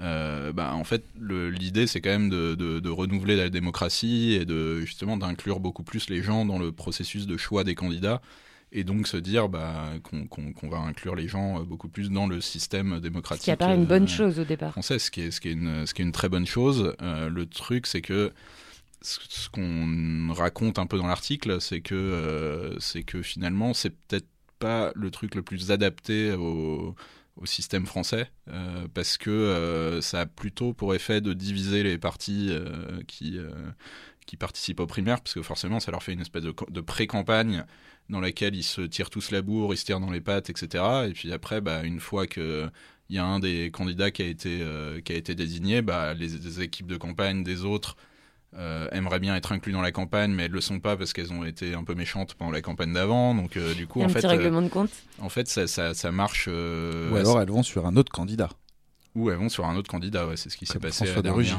Euh, 0.00 0.52
bah, 0.52 0.74
en 0.74 0.84
fait, 0.84 1.04
l'idée 1.20 1.86
c'est 1.88 2.00
quand 2.00 2.10
même 2.10 2.30
de, 2.30 2.54
de- 2.54 2.78
de 2.78 2.88
renouveler 2.90 3.36
la 3.36 3.48
démocratie 3.48 4.32
et 4.40 4.44
de 4.44 4.80
justement 4.82 5.16
d'inclure 5.16 5.58
beaucoup 5.58 5.82
plus 5.82 6.08
les 6.08 6.22
gens 6.22 6.44
dans 6.44 6.58
le 6.58 6.70
processus 6.70 7.26
de 7.26 7.36
choix 7.36 7.64
des 7.64 7.74
candidats 7.74 8.20
et 8.70 8.84
donc 8.84 9.08
se 9.08 9.16
dire 9.16 9.48
bah, 9.48 9.86
qu'on 10.02 10.68
va 10.68 10.78
inclure 10.78 11.16
les 11.16 11.26
gens 11.26 11.58
euh, 11.60 11.64
beaucoup 11.64 11.88
plus 11.88 12.10
dans 12.10 12.26
le 12.26 12.40
système 12.40 13.00
démocratique. 13.00 13.40
Ce 13.42 13.44
qui 13.46 13.50
apparaît 13.50 13.74
une 13.74 13.86
bonne 13.86 14.04
euh, 14.04 14.06
chose 14.06 14.38
au 14.38 14.44
départ. 14.44 14.72
français, 14.72 14.98
ce 14.98 15.10
qui 15.10 15.22
est, 15.22 15.30
ce 15.30 15.40
qui 15.40 15.48
est, 15.48 15.52
une, 15.52 15.86
ce 15.86 15.94
qui 15.94 16.02
est 16.02 16.04
une 16.04 16.12
très 16.12 16.28
bonne 16.28 16.46
chose. 16.46 16.94
Euh, 17.02 17.28
le 17.30 17.46
truc, 17.46 17.86
c'est 17.86 18.02
que 18.02 18.30
ce, 19.02 19.18
ce 19.28 19.48
qu'on 19.48 20.32
raconte 20.34 20.78
un 20.78 20.86
peu 20.86 20.98
dans 20.98 21.06
l'article, 21.06 21.60
c'est 21.60 21.80
que, 21.80 21.94
euh, 21.94 22.78
c'est 22.78 23.02
que 23.04 23.22
finalement, 23.22 23.72
c'est 23.74 23.90
peut-être 23.90 24.26
pas 24.58 24.92
le 24.94 25.10
truc 25.10 25.34
le 25.34 25.42
plus 25.42 25.70
adapté 25.70 26.32
au, 26.32 26.94
au 27.38 27.46
système 27.46 27.86
français, 27.86 28.30
euh, 28.48 28.86
parce 28.92 29.16
que 29.16 29.30
euh, 29.30 30.00
ça 30.00 30.20
a 30.20 30.26
plutôt 30.26 30.72
pour 30.72 30.94
effet 30.94 31.20
de 31.20 31.32
diviser 31.32 31.82
les 31.82 31.98
partis 31.98 32.48
euh, 32.50 33.00
qui, 33.06 33.38
qui 34.26 34.36
participent 34.36 34.80
aux 34.80 34.86
primaires, 34.86 35.20
parce 35.20 35.34
que 35.34 35.42
forcément, 35.42 35.80
ça 35.80 35.90
leur 35.90 36.02
fait 36.02 36.12
une 36.12 36.20
espèce 36.20 36.42
de, 36.42 36.80
pré-campagne 36.80 37.64
dans 38.08 38.20
laquelle 38.20 38.54
ils 38.54 38.64
se 38.64 38.82
tirent 38.82 39.10
tous 39.10 39.30
la 39.30 39.42
bourre, 39.42 39.74
ils 39.74 39.76
se 39.76 39.84
tirent 39.84 40.00
dans 40.00 40.10
les 40.10 40.20
pattes, 40.20 40.50
etc. 40.50 40.84
Et 41.08 41.12
puis 41.12 41.32
après, 41.32 41.60
bah, 41.60 41.82
une 41.82 42.00
fois 42.00 42.26
que 42.26 42.68
il 43.10 43.16
y 43.16 43.18
a 43.18 43.24
un 43.24 43.40
des 43.40 43.70
candidats 43.70 44.10
qui 44.10 44.20
a 44.20 44.26
été, 44.26 44.62
qui 45.02 45.12
a 45.12 45.16
été 45.16 45.34
désigné, 45.34 45.80
bah, 45.80 46.12
les 46.12 46.60
équipes 46.60 46.86
de 46.86 46.98
campagne 46.98 47.42
des 47.42 47.64
autres 47.64 47.96
euh, 48.56 48.88
aimeraient 48.92 49.20
bien 49.20 49.36
être 49.36 49.52
inclus 49.52 49.72
dans 49.72 49.82
la 49.82 49.92
campagne, 49.92 50.32
mais 50.32 50.44
elles 50.44 50.50
le 50.52 50.60
sont 50.60 50.80
pas 50.80 50.96
parce 50.96 51.12
qu'elles 51.12 51.32
ont 51.32 51.44
été 51.44 51.74
un 51.74 51.84
peu 51.84 51.94
méchantes 51.94 52.34
pendant 52.34 52.50
la 52.50 52.62
campagne 52.62 52.92
d'avant. 52.92 53.34
Donc 53.34 53.56
euh, 53.56 53.74
du 53.74 53.86
coup, 53.86 54.00
en 54.02 54.08
fait, 54.08 54.24
euh, 54.24 54.28
règlement 54.28 54.62
de 54.62 54.68
compte. 54.68 54.90
en 55.20 55.28
fait, 55.28 55.48
ça, 55.48 55.66
ça, 55.66 55.94
ça 55.94 56.10
marche. 56.12 56.46
euh, 56.48 57.10
Ou 57.10 57.16
alors 57.16 57.40
elles 57.42 57.50
vont 57.50 57.62
sur 57.62 57.86
un 57.86 57.96
autre 57.96 58.10
candidat. 58.12 58.48
ou 59.14 59.30
elles 59.30 59.36
vont 59.36 59.48
sur 59.48 59.66
un 59.66 59.76
autre 59.76 59.90
candidat. 59.90 60.26
Ouais, 60.26 60.36
c'est 60.36 60.48
ce 60.50 60.56
qui 60.56 60.66
s'est 60.66 60.78
passé 60.78 61.04
à 61.08 61.14
la 61.14 61.22
dernière. 61.22 61.58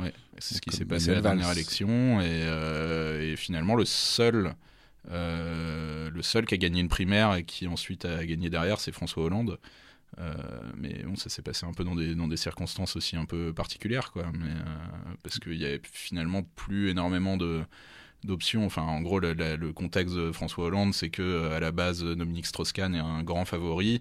euh, 0.00 0.04
ouais, 0.04 0.12
c'est 0.38 0.54
ce 0.54 0.60
qui 0.60 0.70
Comme 0.70 0.78
s'est 0.78 0.84
passé 0.86 1.10
à 1.10 1.14
la 1.14 1.20
Manuel 1.20 1.22
dernière 1.22 1.46
Valls. 1.48 1.56
élection 1.58 2.20
et, 2.20 2.26
euh, 2.46 3.32
et 3.32 3.36
finalement 3.36 3.74
le 3.74 3.84
seul. 3.84 4.54
euh, 5.10 6.10
le 6.10 6.22
seul 6.22 6.46
qui 6.46 6.54
a 6.54 6.58
gagné 6.58 6.80
une 6.80 6.88
primaire 6.88 7.34
et 7.34 7.44
qui 7.44 7.66
ensuite 7.66 8.04
a 8.04 8.24
gagné 8.24 8.50
derrière, 8.50 8.80
c'est 8.80 8.92
François 8.92 9.24
Hollande. 9.24 9.58
Euh, 10.18 10.34
mais 10.76 11.02
bon, 11.04 11.16
ça 11.16 11.30
s'est 11.30 11.42
passé 11.42 11.66
un 11.66 11.72
peu 11.72 11.84
dans 11.84 11.94
des, 11.94 12.14
dans 12.14 12.28
des 12.28 12.36
circonstances 12.36 12.96
aussi 12.96 13.16
un 13.16 13.24
peu 13.24 13.52
particulières, 13.52 14.12
quoi. 14.12 14.26
Mais, 14.32 14.50
euh, 14.50 15.14
parce 15.22 15.38
qu'il 15.38 15.54
y 15.54 15.64
avait 15.64 15.80
finalement 15.90 16.42
plus 16.56 16.90
énormément 16.90 17.36
de 17.36 17.62
d'options. 18.24 18.64
Enfin, 18.64 18.82
en 18.82 19.00
gros, 19.00 19.18
le, 19.18 19.72
contexte 19.72 20.14
de 20.14 20.30
François 20.30 20.66
Hollande, 20.66 20.94
c'est 20.94 21.10
que 21.10 21.50
à 21.50 21.58
la 21.58 21.72
base, 21.72 22.04
Dominique 22.04 22.46
Strauss-Kahn 22.46 22.94
est 22.94 23.00
un 23.00 23.24
grand 23.24 23.44
favori. 23.44 24.00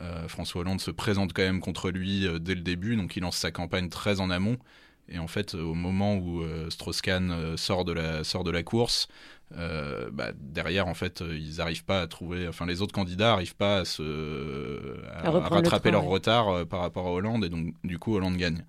Euh, 0.00 0.26
François 0.26 0.62
Hollande 0.62 0.80
se 0.80 0.90
présente 0.90 1.32
quand 1.32 1.42
même 1.42 1.60
contre 1.60 1.90
lui 1.90 2.26
dès 2.40 2.56
le 2.56 2.62
début, 2.62 2.96
donc 2.96 3.16
il 3.16 3.20
lance 3.20 3.36
sa 3.36 3.52
campagne 3.52 3.88
très 3.88 4.20
en 4.20 4.30
amont. 4.30 4.56
Et 5.08 5.20
en 5.20 5.28
fait, 5.28 5.54
au 5.54 5.74
moment 5.74 6.16
où 6.16 6.42
Strauss-Kahn 6.68 7.56
sort 7.56 7.84
de 7.84 7.92
la 7.92 8.24
sort 8.24 8.42
de 8.42 8.50
la 8.50 8.64
course, 8.64 9.08
euh, 9.56 10.10
bah, 10.12 10.32
derrière, 10.36 10.86
en 10.88 10.94
fait, 10.94 11.22
euh, 11.22 11.36
ils 11.36 11.56
n'arrivent 11.56 11.84
pas 11.84 12.02
à 12.02 12.06
trouver. 12.06 12.46
Enfin, 12.48 12.66
les 12.66 12.82
autres 12.82 12.94
candidats 12.94 13.28
n'arrivent 13.30 13.56
pas 13.56 13.78
à 13.78 13.84
se 13.84 14.96
à, 15.08 15.28
À 15.28 15.30
le 15.32 15.38
rattraper 15.38 15.90
train, 15.90 15.90
leur 15.90 16.04
ouais. 16.04 16.12
retard 16.12 16.48
euh, 16.48 16.64
par 16.64 16.80
rapport 16.80 17.06
à 17.06 17.10
Hollande, 17.12 17.44
et 17.44 17.48
donc 17.48 17.74
du 17.84 17.98
coup, 17.98 18.14
Hollande 18.14 18.36
gagne. 18.36 18.64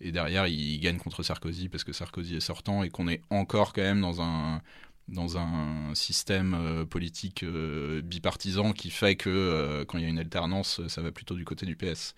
Et 0.00 0.12
derrière, 0.12 0.46
il 0.46 0.80
gagne 0.80 0.98
contre 0.98 1.22
Sarkozy 1.22 1.68
parce 1.68 1.84
que 1.84 1.92
Sarkozy 1.92 2.36
est 2.36 2.40
sortant 2.40 2.82
et 2.82 2.90
qu'on 2.90 3.08
est 3.08 3.22
encore 3.30 3.72
quand 3.72 3.82
même 3.82 4.00
dans 4.00 4.20
un 4.20 4.60
dans 5.08 5.36
un 5.36 5.94
système 5.94 6.54
euh, 6.54 6.84
politique 6.86 7.42
euh, 7.42 8.00
bipartisan 8.02 8.72
qui 8.72 8.90
fait 8.90 9.16
que 9.16 9.28
euh, 9.28 9.84
quand 9.84 9.98
il 9.98 10.04
y 10.04 10.06
a 10.06 10.08
une 10.10 10.18
alternance, 10.18 10.86
ça 10.88 11.02
va 11.02 11.12
plutôt 11.12 11.34
du 11.34 11.44
côté 11.44 11.66
du 11.66 11.76
PS. 11.76 12.14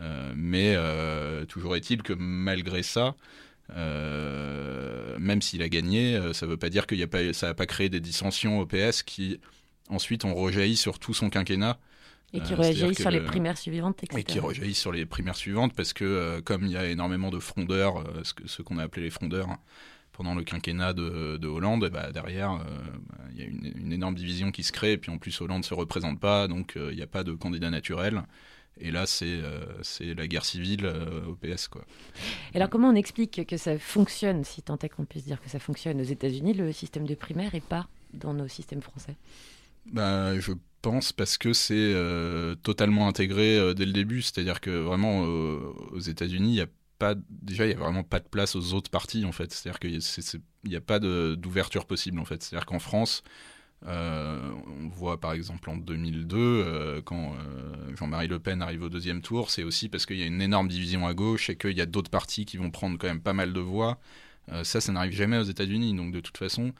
Euh, 0.00 0.32
mais 0.36 0.74
euh, 0.76 1.44
toujours 1.46 1.74
est-il 1.76 2.02
que 2.02 2.12
malgré 2.12 2.82
ça, 2.82 3.06
euh, 3.08 3.12
même 5.18 5.42
s'il 5.42 5.62
a 5.62 5.68
gagné, 5.68 6.16
euh, 6.16 6.32
ça 6.32 6.46
ne 6.46 6.50
veut 6.50 6.56
pas 6.56 6.70
dire 6.70 6.86
que 6.86 6.94
y 6.94 7.02
a 7.02 7.06
pas, 7.08 7.32
ça 7.32 7.48
n'a 7.48 7.54
pas 7.54 7.66
créé 7.66 7.88
des 7.88 8.00
dissensions 8.00 8.58
au 8.60 8.66
PS 8.66 9.02
qui 9.02 9.40
ensuite 9.88 10.24
ont 10.24 10.34
rejailli 10.34 10.76
sur 10.76 10.98
tout 10.98 11.14
son 11.14 11.30
quinquennat 11.30 11.78
Et 12.32 12.40
qui 12.42 12.54
euh, 12.54 12.56
c'est-à-dire 12.62 12.94
sur 12.94 13.10
les 13.10 13.20
le- 13.20 13.24
primaires 13.24 13.58
suivantes, 13.58 14.02
etc. 14.04 14.20
et 14.20 14.24
qui 14.24 14.38
rejaillissent 14.38 14.80
sur 14.80 14.92
les 14.92 15.06
primaires 15.06 15.36
suivantes 15.36 15.74
parce 15.74 15.92
que 15.92 16.04
euh, 16.04 16.40
comme 16.42 16.64
il 16.64 16.72
y 16.72 16.76
a 16.76 16.86
énormément 16.86 17.30
de 17.30 17.38
frondeurs, 17.38 17.98
euh, 17.98 18.22
ce, 18.46 18.62
qu'on 18.62 18.78
a 18.78 18.84
appelé 18.84 19.04
les 19.04 19.10
frondeurs 19.10 19.48
pendant 20.12 20.34
le 20.34 20.42
quinquennat 20.44 20.92
de, 20.94 21.36
de 21.38 21.48
Hollande, 21.48 21.88
bah, 21.90 22.12
derrière 22.12 22.52
euh, 22.52 22.58
bah, 23.08 23.18
il 23.32 23.38
y 23.38 23.42
a 23.42 23.46
une, 23.46 23.72
une 23.76 23.92
énorme 23.92 24.14
division 24.14 24.50
qui 24.50 24.62
se 24.62 24.72
crée 24.72 24.92
et 24.92 24.98
puis 24.98 25.10
en 25.10 25.18
plus 25.18 25.40
Hollande 25.40 25.64
se 25.64 25.74
représente 25.74 26.20
pas 26.20 26.48
donc 26.48 26.76
euh, 26.76 26.90
il 26.92 26.96
n'y 26.96 27.02
a 27.02 27.06
pas 27.06 27.24
de 27.24 27.32
candidat 27.32 27.70
naturel. 27.70 28.22
Et 28.80 28.90
là, 28.90 29.06
c'est 29.06 29.26
euh, 29.26 29.64
c'est 29.82 30.14
la 30.14 30.26
guerre 30.26 30.44
civile 30.44 30.86
euh, 30.86 31.26
au 31.26 31.34
PS. 31.34 31.68
Quoi. 31.68 31.84
Et 32.52 32.56
alors, 32.56 32.70
comment 32.70 32.88
on 32.88 32.94
explique 32.94 33.46
que 33.46 33.56
ça 33.56 33.78
fonctionne, 33.78 34.44
si 34.44 34.62
tant 34.62 34.78
est 34.78 34.88
qu'on 34.88 35.04
puisse 35.04 35.24
dire 35.24 35.40
que 35.40 35.48
ça 35.48 35.58
fonctionne 35.58 36.00
aux 36.00 36.04
États-Unis, 36.04 36.54
le 36.54 36.72
système 36.72 37.06
de 37.06 37.14
primaire 37.14 37.54
et 37.54 37.60
pas 37.60 37.88
dans 38.14 38.34
nos 38.34 38.48
systèmes 38.48 38.82
français? 38.82 39.16
Bah, 39.92 40.38
je 40.38 40.52
pense 40.82 41.12
parce 41.12 41.38
que 41.38 41.52
c'est 41.52 41.74
euh, 41.74 42.54
totalement 42.56 43.08
intégré 43.08 43.58
euh, 43.58 43.74
dès 43.74 43.86
le 43.86 43.92
début. 43.92 44.22
C'est-à-dire 44.22 44.60
que 44.60 44.70
vraiment, 44.70 45.24
euh, 45.24 45.58
aux 45.92 45.98
États-Unis, 46.00 46.50
il 46.50 46.56
y 46.56 46.60
a 46.60 46.66
pas, 46.98 47.14
déjà, 47.30 47.64
il 47.64 47.68
n'y 47.68 47.74
a 47.74 47.78
vraiment 47.78 48.02
pas 48.02 48.20
de 48.20 48.28
place 48.28 48.56
aux 48.56 48.74
autres 48.74 48.90
partis, 48.90 49.24
en 49.24 49.32
fait. 49.32 49.52
C'est-à-dire 49.52 49.78
qu'il 49.80 50.00
n'y 50.64 50.76
a 50.76 50.80
pas 50.80 50.98
de- 50.98 51.36
d'ouverture 51.38 51.86
possible, 51.86 52.18
en 52.18 52.24
fait. 52.24 52.42
C'est-à-dire 52.42 52.66
qu'en 52.66 52.78
France, 52.80 53.22
euh, 53.86 54.50
on 54.66 54.88
voit 54.88 55.20
par 55.20 55.32
exemple 55.32 55.70
en 55.70 55.76
2002, 55.76 56.36
euh, 56.36 57.00
quand 57.02 57.34
euh, 57.34 57.96
Jean-Marie 57.96 58.26
Le 58.26 58.38
Pen 58.38 58.60
arrive 58.60 58.82
au 58.82 58.88
deuxième 58.88 59.22
tour, 59.22 59.50
c'est 59.50 59.62
aussi 59.62 59.88
parce 59.88 60.04
qu'il 60.04 60.18
y 60.18 60.22
a 60.22 60.26
une 60.26 60.42
énorme 60.42 60.68
division 60.68 61.06
à 61.06 61.14
gauche 61.14 61.48
et 61.48 61.56
qu'il 61.56 61.76
y 61.76 61.80
a 61.80 61.86
d'autres 61.86 62.10
partis 62.10 62.44
qui 62.44 62.56
vont 62.56 62.70
prendre 62.70 62.98
quand 62.98 63.06
même 63.06 63.20
pas 63.20 63.32
mal 63.32 63.52
de 63.52 63.60
voix. 63.60 63.98
Ça, 64.62 64.80
ça 64.80 64.92
n'arrive 64.92 65.12
jamais 65.12 65.36
aux 65.36 65.42
États-Unis. 65.42 65.92
Donc, 65.92 66.10
de 66.10 66.20
toute 66.20 66.38
façon, 66.38 66.72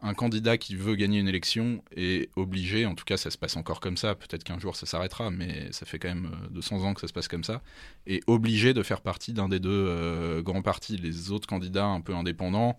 un 0.00 0.14
candidat 0.14 0.58
qui 0.58 0.76
veut 0.76 0.94
gagner 0.94 1.18
une 1.18 1.26
élection 1.26 1.82
est 1.96 2.30
obligé, 2.36 2.86
en 2.86 2.94
tout 2.94 3.04
cas 3.04 3.16
ça 3.16 3.30
se 3.30 3.36
passe 3.36 3.56
encore 3.56 3.80
comme 3.80 3.96
ça, 3.96 4.14
peut-être 4.14 4.44
qu'un 4.44 4.60
jour 4.60 4.76
ça 4.76 4.86
s'arrêtera, 4.86 5.30
mais 5.30 5.72
ça 5.72 5.86
fait 5.86 5.98
quand 5.98 6.08
même 6.08 6.30
euh, 6.44 6.48
200 6.50 6.84
ans 6.84 6.94
que 6.94 7.00
ça 7.00 7.08
se 7.08 7.12
passe 7.12 7.26
comme 7.26 7.42
ça, 7.42 7.62
est 8.06 8.22
obligé 8.28 8.74
de 8.74 8.82
faire 8.84 9.00
partie 9.00 9.32
d'un 9.32 9.48
des 9.48 9.58
deux 9.58 10.40
grands 10.42 10.62
partis. 10.62 10.96
Les 10.96 11.32
autres 11.32 11.48
candidats 11.48 11.86
un 11.86 12.00
peu 12.00 12.14
indépendants 12.14 12.78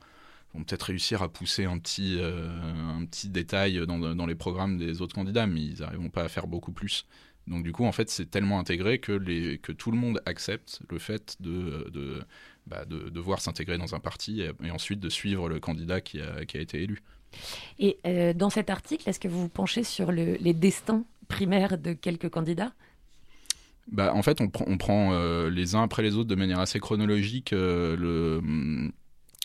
vont 0.53 0.63
peut-être 0.63 0.83
réussir 0.83 1.21
à 1.21 1.29
pousser 1.29 1.65
un 1.65 1.77
petit, 1.77 2.17
euh, 2.19 2.49
un 2.99 3.05
petit 3.05 3.29
détail 3.29 3.85
dans, 3.87 3.99
dans 3.99 4.25
les 4.25 4.35
programmes 4.35 4.77
des 4.77 5.01
autres 5.01 5.15
candidats, 5.15 5.47
mais 5.47 5.61
ils 5.61 5.79
n'arriveront 5.79 6.09
pas 6.09 6.23
à 6.23 6.29
faire 6.29 6.47
beaucoup 6.47 6.71
plus. 6.71 7.05
Donc 7.47 7.63
du 7.63 7.71
coup, 7.71 7.85
en 7.85 7.91
fait, 7.91 8.09
c'est 8.09 8.29
tellement 8.29 8.59
intégré 8.59 8.99
que, 8.99 9.11
les, 9.13 9.57
que 9.57 9.71
tout 9.71 9.91
le 9.91 9.97
monde 9.97 10.21
accepte 10.25 10.81
le 10.89 10.99
fait 10.99 11.37
de, 11.39 11.89
de, 11.91 12.21
bah, 12.67 12.85
de 12.85 13.09
devoir 13.09 13.41
s'intégrer 13.41 13.77
dans 13.77 13.95
un 13.95 13.99
parti 13.99 14.41
et, 14.41 14.51
et 14.63 14.71
ensuite 14.71 14.99
de 14.99 15.09
suivre 15.09 15.49
le 15.49 15.59
candidat 15.59 16.01
qui 16.01 16.21
a, 16.21 16.45
qui 16.45 16.57
a 16.57 16.61
été 16.61 16.83
élu. 16.83 17.01
Et 17.79 17.97
euh, 18.05 18.33
dans 18.33 18.49
cet 18.49 18.69
article, 18.69 19.07
est-ce 19.09 19.19
que 19.19 19.27
vous 19.27 19.41
vous 19.41 19.49
penchez 19.49 19.83
sur 19.83 20.11
le- 20.11 20.35
les 20.35 20.53
destins 20.53 21.03
primaires 21.29 21.77
de 21.77 21.93
quelques 21.93 22.29
candidats? 22.29 22.73
Bah, 23.91 24.13
en 24.13 24.21
fait, 24.21 24.39
on, 24.41 24.45
pr- 24.45 24.65
on 24.67 24.77
prend 24.77 25.13
euh, 25.13 25.49
les 25.49 25.75
uns 25.75 25.83
après 25.83 26.03
les 26.03 26.15
autres 26.15 26.29
de 26.29 26.35
manière 26.35 26.59
assez 26.59 26.79
chronologique 26.79 27.53
euh, 27.53 27.97
le, 27.97 28.91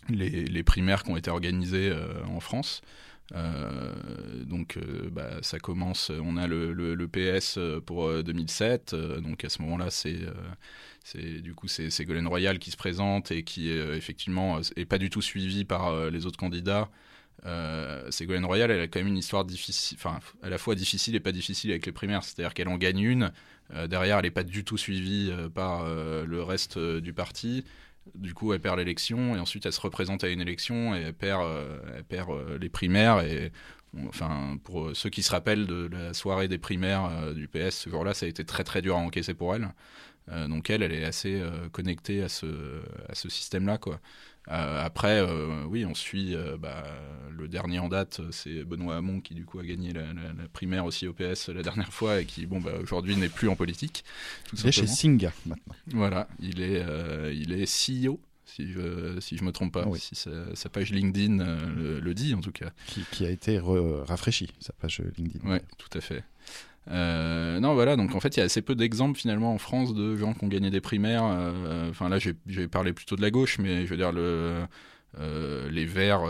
les, 0.08 0.62
primaires 0.62 1.02
qui 1.02 1.10
ont 1.10 1.16
été 1.16 1.30
organisées 1.30 1.90
euh, 1.90 2.24
en 2.26 2.40
France. 2.40 2.82
Euh, 3.34 3.92
donc, 4.44 4.76
euh, 4.76 5.08
bah, 5.10 5.38
ça 5.42 5.58
commence. 5.58 6.10
On 6.10 6.36
a 6.36 6.46
le, 6.46 7.08
PS 7.08 7.58
pour 7.84 8.06
euh, 8.06 8.22
2007. 8.22 8.94
euh, 8.94 9.20
donc, 9.20 9.44
à 9.44 9.48
ce 9.48 9.62
moment-là, 9.62 9.90
c'est 9.90 10.16
du 11.40 11.54
coup 11.54 11.68
c'est 11.68 11.90
Ségolène 11.90 12.26
Royal 12.26 12.58
qui 12.58 12.70
se 12.72 12.76
présente 12.76 13.30
et 13.30 13.44
qui 13.44 13.70
effectivement 13.70 14.60
est 14.74 14.86
pas 14.86 14.98
du 14.98 15.08
tout 15.08 15.22
suivi 15.22 15.64
par 15.64 16.10
les 16.10 16.26
autres 16.26 16.38
candidats. 16.38 16.90
Ségolène 18.10 18.44
Royal, 18.44 18.72
elle 18.72 18.80
a 18.80 18.88
quand 18.88 18.98
même 18.98 19.06
une 19.06 19.16
histoire 19.16 19.44
difficile, 19.44 19.96
enfin, 20.00 20.18
à 20.42 20.48
la 20.48 20.58
fois 20.58 20.74
difficile 20.74 21.14
et 21.14 21.20
pas 21.20 21.30
difficile 21.30 21.70
avec 21.70 21.86
les 21.86 21.92
primaires. 21.92 22.24
C'est-à-dire 22.24 22.54
qu'elle 22.54 22.66
en 22.66 22.76
gagne 22.76 22.98
une, 22.98 23.32
derrière, 23.86 24.18
elle 24.18 24.24
n'est 24.24 24.30
pas 24.32 24.42
du 24.42 24.64
tout 24.64 24.76
suivie 24.76 25.32
par 25.54 25.84
le 25.86 26.42
reste 26.42 26.76
du 26.76 27.12
parti. 27.12 27.64
Du 28.14 28.34
coup, 28.34 28.52
elle 28.52 28.60
perd 28.60 28.78
l'élection 28.78 29.36
et 29.36 29.38
ensuite 29.40 29.66
elle 29.66 29.72
se 29.72 29.80
représente 29.80 30.24
à 30.24 30.28
une 30.28 30.40
élection 30.40 30.94
et 30.94 31.00
elle 31.00 31.14
perd, 31.14 31.42
euh, 31.42 31.78
elle 31.96 32.04
perd 32.04 32.30
euh, 32.30 32.58
les 32.58 32.68
primaires. 32.68 33.20
Et 33.20 33.52
enfin, 34.08 34.58
pour 34.64 34.94
ceux 34.94 35.10
qui 35.10 35.22
se 35.22 35.30
rappellent 35.30 35.66
de 35.66 35.88
la 35.90 36.14
soirée 36.14 36.48
des 36.48 36.58
primaires 36.58 37.06
euh, 37.06 37.34
du 37.34 37.48
PS 37.48 37.76
ce 37.78 37.90
jour-là, 37.90 38.14
ça 38.14 38.26
a 38.26 38.28
été 38.28 38.44
très 38.44 38.64
très 38.64 38.82
dur 38.82 38.96
à 38.96 39.00
encaisser 39.00 39.34
pour 39.34 39.54
elle. 39.54 39.68
Euh, 40.30 40.48
donc 40.48 40.70
elle, 40.70 40.82
elle 40.82 40.92
est 40.92 41.04
assez 41.04 41.40
euh, 41.40 41.68
connectée 41.70 42.22
à 42.22 42.28
ce, 42.28 42.46
à 43.08 43.14
ce 43.14 43.28
système-là, 43.28 43.78
quoi. 43.78 44.00
Euh, 44.48 44.84
après, 44.84 45.20
euh, 45.20 45.64
oui, 45.66 45.84
on 45.84 45.94
suit 45.94 46.34
euh, 46.34 46.56
bah, 46.56 46.84
le 47.36 47.48
dernier 47.48 47.78
en 47.80 47.88
date, 47.88 48.20
c'est 48.30 48.64
Benoît 48.64 48.96
Hamon 48.96 49.20
qui 49.20 49.34
du 49.34 49.44
coup 49.44 49.58
a 49.58 49.64
gagné 49.64 49.92
la, 49.92 50.02
la- 50.12 50.32
la 50.38 50.48
primaire 50.52 50.84
aussi 50.84 51.06
au 51.08 51.12
PS 51.12 51.48
la 51.48 51.62
dernière 51.62 51.92
fois 51.92 52.20
et 52.20 52.24
qui, 52.26 52.46
bon, 52.46 52.60
bah, 52.60 52.72
aujourd'hui 52.80 53.16
n'est 53.16 53.28
plus 53.28 53.48
en 53.48 53.56
politique. 53.56 54.04
Tout 54.48 54.56
Il 54.56 54.66
est 54.68 54.72
chez. 54.72 54.86
Singa 54.86 55.32
maintenant. 55.46 55.74
Voilà, 55.88 56.28
il 56.40 56.60
est, 56.62 56.84
il 57.34 57.52
est 57.52 57.64
CEO, 57.66 58.20
si 58.44 58.70
je, 58.72 59.18
si 59.20 59.36
je 59.36 59.42
me 59.44 59.50
trompe 59.50 59.72
pas, 59.72 59.86
oui. 59.88 59.98
si 59.98 60.14
sa, 60.14 60.30
sa 60.54 60.68
page 60.68 60.92
LinkedIn 60.92 61.40
euh, 61.40 61.74
le, 61.74 62.00
le 62.00 62.14
dit 62.14 62.32
en 62.34 62.40
tout 62.40 62.52
cas. 62.52 62.70
Qui, 62.86 63.02
qui 63.10 63.26
a 63.26 63.30
été 63.30 63.58
re- 63.58 64.04
rafraîchi, 64.04 64.48
sa 64.60 64.72
page 64.72 65.02
LinkedIn. 65.18 65.48
Ouais, 65.50 65.62
tout 65.78 65.98
à 65.98 66.00
fait. 66.00 66.22
Euh, 66.88 67.58
non, 67.60 67.74
voilà, 67.74 67.96
donc 67.96 68.14
en 68.14 68.20
fait, 68.20 68.36
il 68.36 68.40
y 68.40 68.42
a 68.42 68.44
assez 68.44 68.62
peu 68.62 68.74
d'exemples 68.74 69.18
finalement 69.18 69.52
en 69.52 69.58
France 69.58 69.94
de 69.94 70.16
gens 70.16 70.34
qui 70.34 70.44
ont 70.44 70.48
gagné 70.48 70.70
des 70.70 70.80
primaires. 70.80 71.24
euh, 71.24 71.90
Enfin, 71.90 72.08
là, 72.08 72.18
j'ai 72.18 72.68
parlé 72.68 72.92
plutôt 72.92 73.16
de 73.16 73.22
la 73.22 73.30
gauche, 73.30 73.58
mais 73.58 73.86
je 73.86 73.90
veux 73.90 73.96
dire, 73.96 74.12
euh, 74.14 75.70
les 75.70 75.84
Verts, 75.84 76.22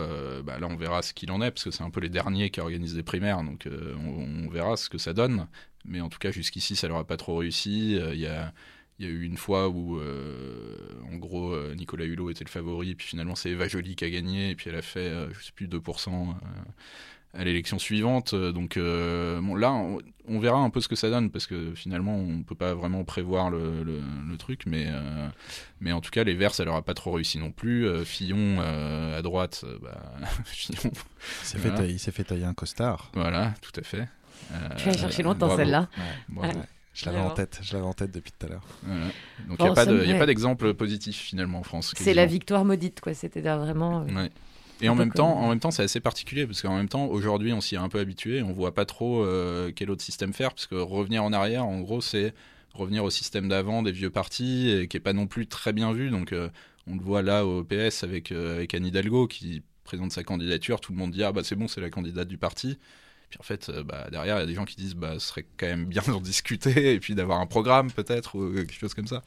bah, 0.43 0.59
là, 0.59 0.67
on 0.69 0.75
verra 0.75 1.01
ce 1.01 1.13
qu'il 1.13 1.31
en 1.31 1.41
est, 1.41 1.51
parce 1.51 1.63
que 1.63 1.71
c'est 1.71 1.83
un 1.83 1.89
peu 1.89 1.99
les 1.99 2.09
derniers 2.09 2.49
qui 2.49 2.61
organisent 2.61 2.95
des 2.95 3.03
primaires, 3.03 3.43
donc 3.43 3.67
on, 3.67 4.49
verra 4.49 4.77
ce 4.77 4.89
que 4.89 4.97
ça 4.97 5.13
donne. 5.13 5.47
Mais 5.85 6.01
en 6.01 6.09
tout 6.09 6.19
cas, 6.19 6.31
jusqu'ici, 6.31 6.75
ça 6.75 6.87
leur 6.87 6.97
a 6.97 7.05
pas 7.05 7.17
trop 7.17 7.37
réussi. 7.37 7.99
Il 8.13 8.19
y 8.19 8.27
a. 8.27 8.53
Eu 8.99 9.25
une 9.25 9.37
fois 9.37 9.69
où, 9.69 9.99
en 10.01 11.17
gros, 11.17 11.55
Nicolas 11.75 12.05
Hulot 12.05 12.31
était 12.31 12.43
le 12.43 12.49
favori, 12.49 12.95
puis 12.95 13.07
finalement 13.07 13.35
c'est 13.35 13.51
Eva 13.51 13.67
Joly 13.67 13.95
qui 13.95 14.05
a 14.05 14.09
gagné, 14.09 14.49
et 14.49 14.55
puis 14.55 14.69
elle 14.71 14.75
a 14.75 14.81
fait, 14.81 14.99
euh, 14.99 15.31
je 15.33 15.45
sais 15.45 15.51
plus, 15.51 15.67
2% 15.67 16.09
euh, 16.09 16.33
à 17.37 17.43
l'élection 17.43 17.79
suivante. 17.79 18.33
Euh, 18.33 18.51
Donc 18.51 18.75
euh, 18.77 19.39
bon, 19.41 19.55
là, 19.55 19.71
on, 19.71 19.99
on 20.27 20.39
verra 20.39 20.57
un 20.57 20.69
peu 20.69 20.81
ce 20.81 20.87
que 20.87 20.95
ça 20.97 21.09
donne, 21.09 21.29
parce 21.29 21.47
que 21.47 21.73
finalement, 21.75 22.15
on 22.17 22.43
peut 22.43 22.55
pas 22.55 22.73
vraiment 22.73 23.03
prévoir 23.05 23.49
le, 23.49 23.83
le- 23.83 24.01
le 24.29 24.37
truc, 24.37 24.63
mais, 24.65 24.85
euh, 24.89 25.27
mais 25.79 25.91
en 25.93 26.01
tout 26.01 26.09
cas, 26.11 26.23
les 26.25 26.33
Verts, 26.33 26.53
ça 26.55 26.65
leur 26.65 26.75
a 26.75 26.81
pas 26.81 26.93
trop 26.93 27.11
réussi 27.13 27.37
non 27.39 27.51
plus. 27.51 27.87
Euh, 27.87 28.03
Fillon, 28.03 28.57
euh, 28.59 29.17
à 29.17 29.21
droite, 29.21 29.63
bah, 29.81 30.01
Fillon, 30.45 30.79
Il 30.83 30.91
s'est 31.45 31.57
Voilà. 31.57 31.75
fait, 31.77 31.81
tailler- 31.83 31.93
il 31.93 31.99
s'est 31.99 32.11
fait 32.11 32.23
tailler 32.25 32.43
un 32.45 32.53
costard. 32.53 33.11
voilà, 33.13 33.53
tout 33.61 33.79
à 33.79 33.83
fait. 33.83 34.07
Euh, 34.51 34.55
Tu 34.77 34.85
vas 34.89 34.97
chercher 34.97 35.23
longtemps 35.23 35.55
celle-là. 35.55 35.87
Je 36.93 37.05
l'avais 37.05 37.19
en 37.19 37.29
tête, 37.29 37.59
je 37.61 37.73
l'avais 37.73 37.85
en 37.85 37.93
tête 37.93 38.11
depuis 38.11 38.31
tout 38.31 38.47
à 38.47 38.49
l'heure. 38.49 38.63
Voilà. 38.83 39.05
Donc 39.05 39.11
il 39.51 39.57
Bon, 39.57 40.03
n'y 40.03 40.13
a 40.13 40.17
pas 40.17 40.25
d'exemple 40.25 40.73
positif 40.73 41.15
finalement 41.15 41.59
en 41.59 41.63
France. 41.63 41.93
C'est 41.95 42.15
la 42.15 42.25
victoire 42.25 42.65
maudite, 42.65 43.01
quoi. 43.01 43.13
C'était 43.13 43.41
vraiment. 43.41 44.03
Ouais. 44.05 44.31
Et 44.81 44.89
en 44.89 44.95
même, 44.95 45.11
temps, 45.11 45.37
en 45.37 45.49
même 45.49 45.59
temps, 45.59 45.71
c'est 45.71 45.83
assez 45.83 45.99
particulier 45.99 46.45
parce 46.45 46.61
qu'en 46.61 46.75
même 46.75 46.89
temps, 46.89 47.05
aujourd'hui, 47.05 47.53
on 47.53 47.61
s'y 47.61 47.75
est 47.75 47.79
un 47.79 47.89
peu 47.89 47.99
habitué. 47.99 48.43
On 48.43 48.51
voit 48.51 48.73
pas 48.73 48.85
trop 48.85 49.23
euh, 49.23 49.71
quel 49.75 49.89
autre 49.89 50.03
système 50.03 50.33
faire 50.33 50.53
parce 50.53 50.67
que 50.67 50.75
revenir 50.75 51.23
en 51.23 51.33
arrière, 51.33 51.65
en 51.65 51.79
gros, 51.79 52.01
c'est 52.01 52.33
revenir 52.73 53.03
au 53.03 53.09
système 53.09 53.47
d'avant 53.47 53.81
des 53.81 53.91
vieux 53.91 54.11
partis 54.11 54.69
et 54.69 54.87
qui 54.87 54.97
est 54.97 55.01
pas 55.01 55.13
non 55.13 55.25
plus 55.25 55.47
très 55.47 55.73
bien 55.73 55.93
vu. 55.93 56.09
Donc, 56.09 56.31
euh, 56.31 56.49
on 56.85 56.95
le 56.95 57.01
voit 57.01 57.21
là 57.21 57.45
au 57.45 57.63
PS 57.63 58.03
avec 58.03 58.31
euh, 58.31 58.57
avec 58.57 58.73
Anne 58.73 58.85
Hidalgo 58.85 59.27
qui 59.27 59.63
présente 59.83 60.11
sa 60.11 60.23
candidature. 60.23 60.79
Tout 60.79 60.91
le 60.91 60.99
monde 60.99 61.11
dit 61.11 61.23
ah 61.23 61.31
bah 61.31 61.41
c'est 61.43 61.55
bon, 61.55 61.67
c'est 61.67 61.81
la 61.81 61.89
candidate 61.89 62.27
du 62.27 62.37
parti. 62.37 62.77
Puis 63.29 63.37
en 63.41 63.43
fait, 63.43 63.67
euh, 63.69 63.83
bah, 63.83 64.07
derrière, 64.09 64.37
il 64.37 64.39
y 64.39 64.43
a 64.43 64.45
des 64.45 64.53
gens 64.53 64.63
qui 64.63 64.77
disent 64.77 64.95
bah 64.95 65.15
ce 65.15 65.27
serait 65.27 65.45
quand 65.57 65.65
même 65.67 65.85
bien 65.85 66.01
d'en 66.07 66.21
discuter 66.21 66.93
et 66.93 66.99
puis 66.99 67.13
d'avoir 67.13 67.41
un 67.41 67.45
programme 67.45 67.91
peut-être 67.91 68.37
ou 68.37 68.53
quelque 68.53 68.73
chose 68.73 68.93
comme 68.93 69.07
ça. 69.07 69.21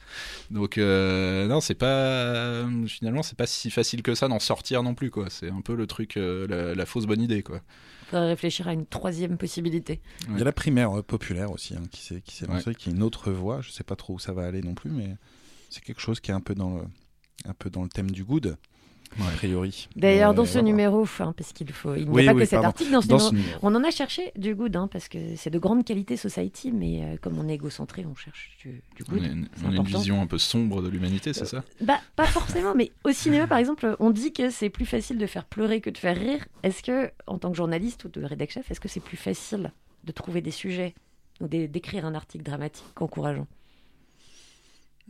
Donc 0.49 0.77
euh, 0.79 1.47
non, 1.47 1.61
c'est 1.61 1.75
pas 1.75 2.65
finalement 2.87 3.21
c'est 3.21 3.37
pas 3.37 3.45
si 3.45 3.69
facile 3.69 4.01
que 4.01 4.15
ça 4.15 4.27
d'en 4.27 4.39
sortir 4.39 4.81
non 4.83 4.95
plus 4.95 5.11
quoi. 5.11 5.29
C'est 5.29 5.49
un 5.49 5.61
peu 5.61 5.75
le 5.75 5.85
truc 5.87 6.17
euh, 6.17 6.47
la, 6.47 6.73
la 6.75 6.85
fausse 6.87 7.05
bonne 7.05 7.21
idée 7.21 7.43
quoi. 7.43 7.61
faudrait 8.09 8.27
réfléchir 8.29 8.67
à 8.67 8.73
une 8.73 8.87
troisième 8.87 9.37
possibilité. 9.37 10.01
Il 10.29 10.37
y 10.37 10.41
a 10.41 10.45
la 10.45 10.51
primaire 10.51 10.97
euh, 10.97 11.03
populaire 11.03 11.51
aussi 11.51 11.75
hein, 11.75 11.83
qui 11.91 12.01
s'est 12.01 12.21
qui 12.21 12.35
s'est 12.35 12.47
Ouais. 12.47 12.55
lancée, 12.55 12.73
qui 12.73 12.89
est 12.89 12.93
une 12.93 13.03
autre 13.03 13.31
voie. 13.31 13.61
Je 13.61 13.69
sais 13.69 13.83
pas 13.83 13.95
trop 13.95 14.15
où 14.15 14.19
ça 14.19 14.33
va 14.33 14.45
aller 14.47 14.61
non 14.63 14.73
plus, 14.73 14.89
mais 14.89 15.15
c'est 15.69 15.83
quelque 15.83 16.01
chose 16.01 16.19
qui 16.19 16.31
est 16.31 16.33
un 16.33 16.41
peu 16.41 16.55
dans 16.55 16.75
le, 16.77 16.81
un 17.45 17.53
peu 17.53 17.69
dans 17.69 17.83
le 17.83 17.89
thème 17.89 18.09
du 18.09 18.23
good, 18.23 18.57
a 19.19 19.31
priori. 19.35 19.89
D'ailleurs, 19.95 20.31
Euh, 20.31 20.33
dans 20.33 20.45
ce 20.45 20.53
voilà. 20.53 20.65
numéro, 20.67 21.05
parce 21.05 21.53
qu'il 21.53 21.71
faut, 21.71 21.95
il 21.95 22.03
n'y 22.05 22.09
Oui, 22.09 22.23
a 22.27 22.31
pas 22.31 22.35
oui, 22.35 22.43
que 22.43 22.47
cet 22.49 22.63
article 22.63 22.91
dans 22.91 23.01
ce 23.01 23.07
Dans 23.07 23.17
numéro. 23.17 23.29
ce 23.31 23.35
numéro. 23.35 23.59
On 23.63 23.75
en 23.75 23.83
a 23.83 23.91
cherché 23.91 24.31
du 24.37 24.55
good, 24.55 24.75
hein, 24.75 24.87
parce 24.91 25.07
que 25.09 25.35
c'est 25.35 25.49
de 25.49 25.59
grande 25.59 25.83
qualité 25.83 26.15
society, 26.17 26.71
mais 26.71 27.03
euh, 27.03 27.17
comme 27.21 27.37
on 27.37 27.47
est 27.49 27.53
égocentré, 27.55 28.05
on 28.05 28.15
cherche 28.15 28.55
du, 28.61 28.81
du 28.95 29.03
On 29.09 29.13
good. 29.13 29.23
a, 29.23 29.27
une, 29.27 29.49
c'est 29.55 29.65
on 29.65 29.71
a 29.71 29.75
une 29.75 29.83
vision 29.83 30.21
un 30.21 30.27
peu 30.27 30.37
sombre 30.37 30.81
de 30.81 30.87
l'humanité, 30.89 31.33
c'est 31.33 31.45
ça? 31.45 31.63
Bah, 31.81 31.99
pas 32.15 32.25
forcément, 32.25 32.73
mais 32.75 32.91
au 33.03 33.11
cinéma, 33.11 33.47
par 33.47 33.57
exemple, 33.57 33.95
on 33.99 34.11
dit 34.11 34.31
que 34.33 34.49
c'est 34.49 34.69
plus 34.69 34.85
facile 34.85 35.17
de 35.17 35.25
faire 35.25 35.45
pleurer 35.45 35.81
que 35.81 35.89
de 35.89 35.97
faire 35.97 36.15
rire. 36.17 36.45
Est-ce 36.63 36.81
que, 36.83 37.11
en 37.27 37.37
tant 37.37 37.51
que 37.51 37.57
journaliste 37.57 38.05
ou 38.05 38.09
de 38.09 38.23
rédac 38.23 38.51
chef, 38.51 38.71
est-ce 38.71 38.79
que 38.79 38.87
c'est 38.87 38.99
plus 39.03 39.17
facile 39.17 39.71
de 40.03 40.11
trouver 40.11 40.41
des 40.41 40.51
sujets 40.51 40.95
ou 41.41 41.47
d'é- 41.47 41.67
d'écrire 41.67 42.05
un 42.05 42.15
article 42.15 42.43
dramatique 42.43 42.99
encourageant 43.01 43.47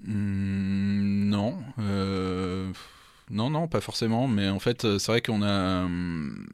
Hmm, 0.03 1.29
Non. 1.29 1.57
euh, 1.79 2.71
Non, 3.31 3.49
non, 3.49 3.67
pas 3.67 3.81
forcément. 3.81 4.27
Mais 4.27 4.49
en 4.49 4.59
fait, 4.59 4.85
euh, 4.85 4.99
c'est 4.99 5.11
vrai 5.11 5.21
qu'on 5.21 5.41
a. 5.41 5.83
hum, 5.85 6.47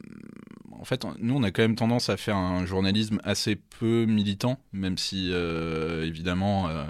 En 0.80 0.84
fait, 0.84 1.04
nous, 1.18 1.34
on 1.34 1.42
a 1.42 1.50
quand 1.50 1.62
même 1.62 1.74
tendance 1.76 2.08
à 2.08 2.16
faire 2.16 2.36
un 2.36 2.64
journalisme 2.66 3.20
assez 3.24 3.56
peu 3.56 4.04
militant, 4.06 4.60
même 4.72 4.96
si, 4.98 5.30
euh, 5.32 6.06
évidemment, 6.06 6.68
euh, 6.68 6.84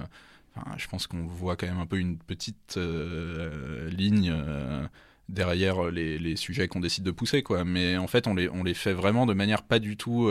je 0.77 0.87
pense 0.89 1.07
qu'on 1.07 1.27
voit 1.27 1.57
quand 1.57 1.67
même 1.67 1.79
un 1.81 1.87
peu 1.87 1.99
une 1.99 2.19
petite 2.19 2.77
euh, 2.77 3.89
ligne. 3.91 4.31
euh, 4.33 4.87
derrière 5.29 5.91
les, 5.91 6.37
sujets 6.37 6.69
qu'on 6.69 6.81
décide 6.81 7.05
de 7.05 7.11
pousser 7.11 7.43
quoi 7.43 7.63
mais 7.63 7.99
en 7.99 8.07
fait 8.07 8.27
on 8.27 8.35
les 8.35 8.73
fait 8.75 8.95
vraiment 8.95 9.27
de 9.27 9.35
manière 9.35 9.63
pas 9.63 9.79
du 9.79 9.99
tout 9.99 10.31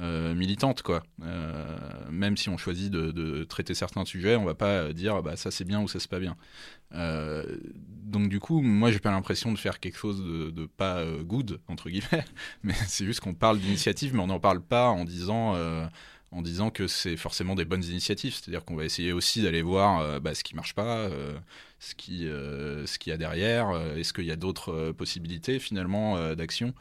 euh, 0.00 0.34
militante 0.34 0.82
quoi. 0.82 1.02
Euh, 1.22 1.76
même 2.10 2.36
si 2.36 2.48
on 2.48 2.56
choisit 2.56 2.90
de, 2.92 3.44
traiter 3.44 3.74
certains 3.74 4.04
sujets 4.04 4.36
on 4.36 4.44
va 4.44 4.54
pas 4.54 4.92
dire 4.92 5.22
bah 5.22 5.36
ça 5.36 5.50
c'est 5.50 5.64
bien 5.64 5.80
ou 5.80 5.88
ça 5.88 5.98
c'est 5.98 6.10
pas 6.10 6.20
bien. 6.20 6.36
Euh, 6.94 7.58
donc 8.04 8.28
du 8.28 8.38
coup 8.38 8.60
moi 8.60 8.92
j'ai 8.92 9.00
pas 9.00 9.10
l'impression 9.10 9.50
de 9.50 9.58
faire 9.58 9.80
quelque 9.80 9.98
chose 9.98 10.22
de, 10.22 10.66
pas 10.66 11.04
good 11.22 11.60
entre 11.68 11.90
guillemets. 11.90 12.24
Mais 12.62 12.74
c'est 12.86 13.06
juste 13.06 13.20
qu'on 13.20 13.34
parle 13.34 13.58
d'initiative 13.58 14.14
mais 14.14 14.20
on 14.20 14.28
n'en 14.28 14.40
parle 14.40 14.60
pas 14.60 14.88
en 14.88 15.04
disant 15.04 15.56
en 16.30 16.42
disant 16.42 16.70
que 16.70 16.86
c'est 16.86 17.16
forcément 17.16 17.54
des 17.54 17.64
bonnes 17.64 17.84
initiatives. 17.84 18.34
C'est-à-dire 18.34 18.64
qu'on 18.64 18.76
va 18.76 18.84
essayer 18.84 19.12
aussi 19.12 19.42
d'aller 19.42 19.62
voir 19.62 20.20
bah, 20.20 20.34
ce 20.34 20.44
qui 20.44 20.54
marche 20.54 20.74
pas 20.74 21.08
ce 21.80 21.94
qui 21.94 22.20
ce 22.20 22.98
qu'il 22.98 23.10
y 23.10 23.14
a 23.14 23.18
derrière 23.18 23.70
est-ce 23.96 24.12
qu'il 24.12 24.26
y 24.26 24.32
a 24.32 24.36
d'autres 24.36 24.92
possibilités 24.92 25.58
finalement 25.58 26.34
d'action 26.34 26.74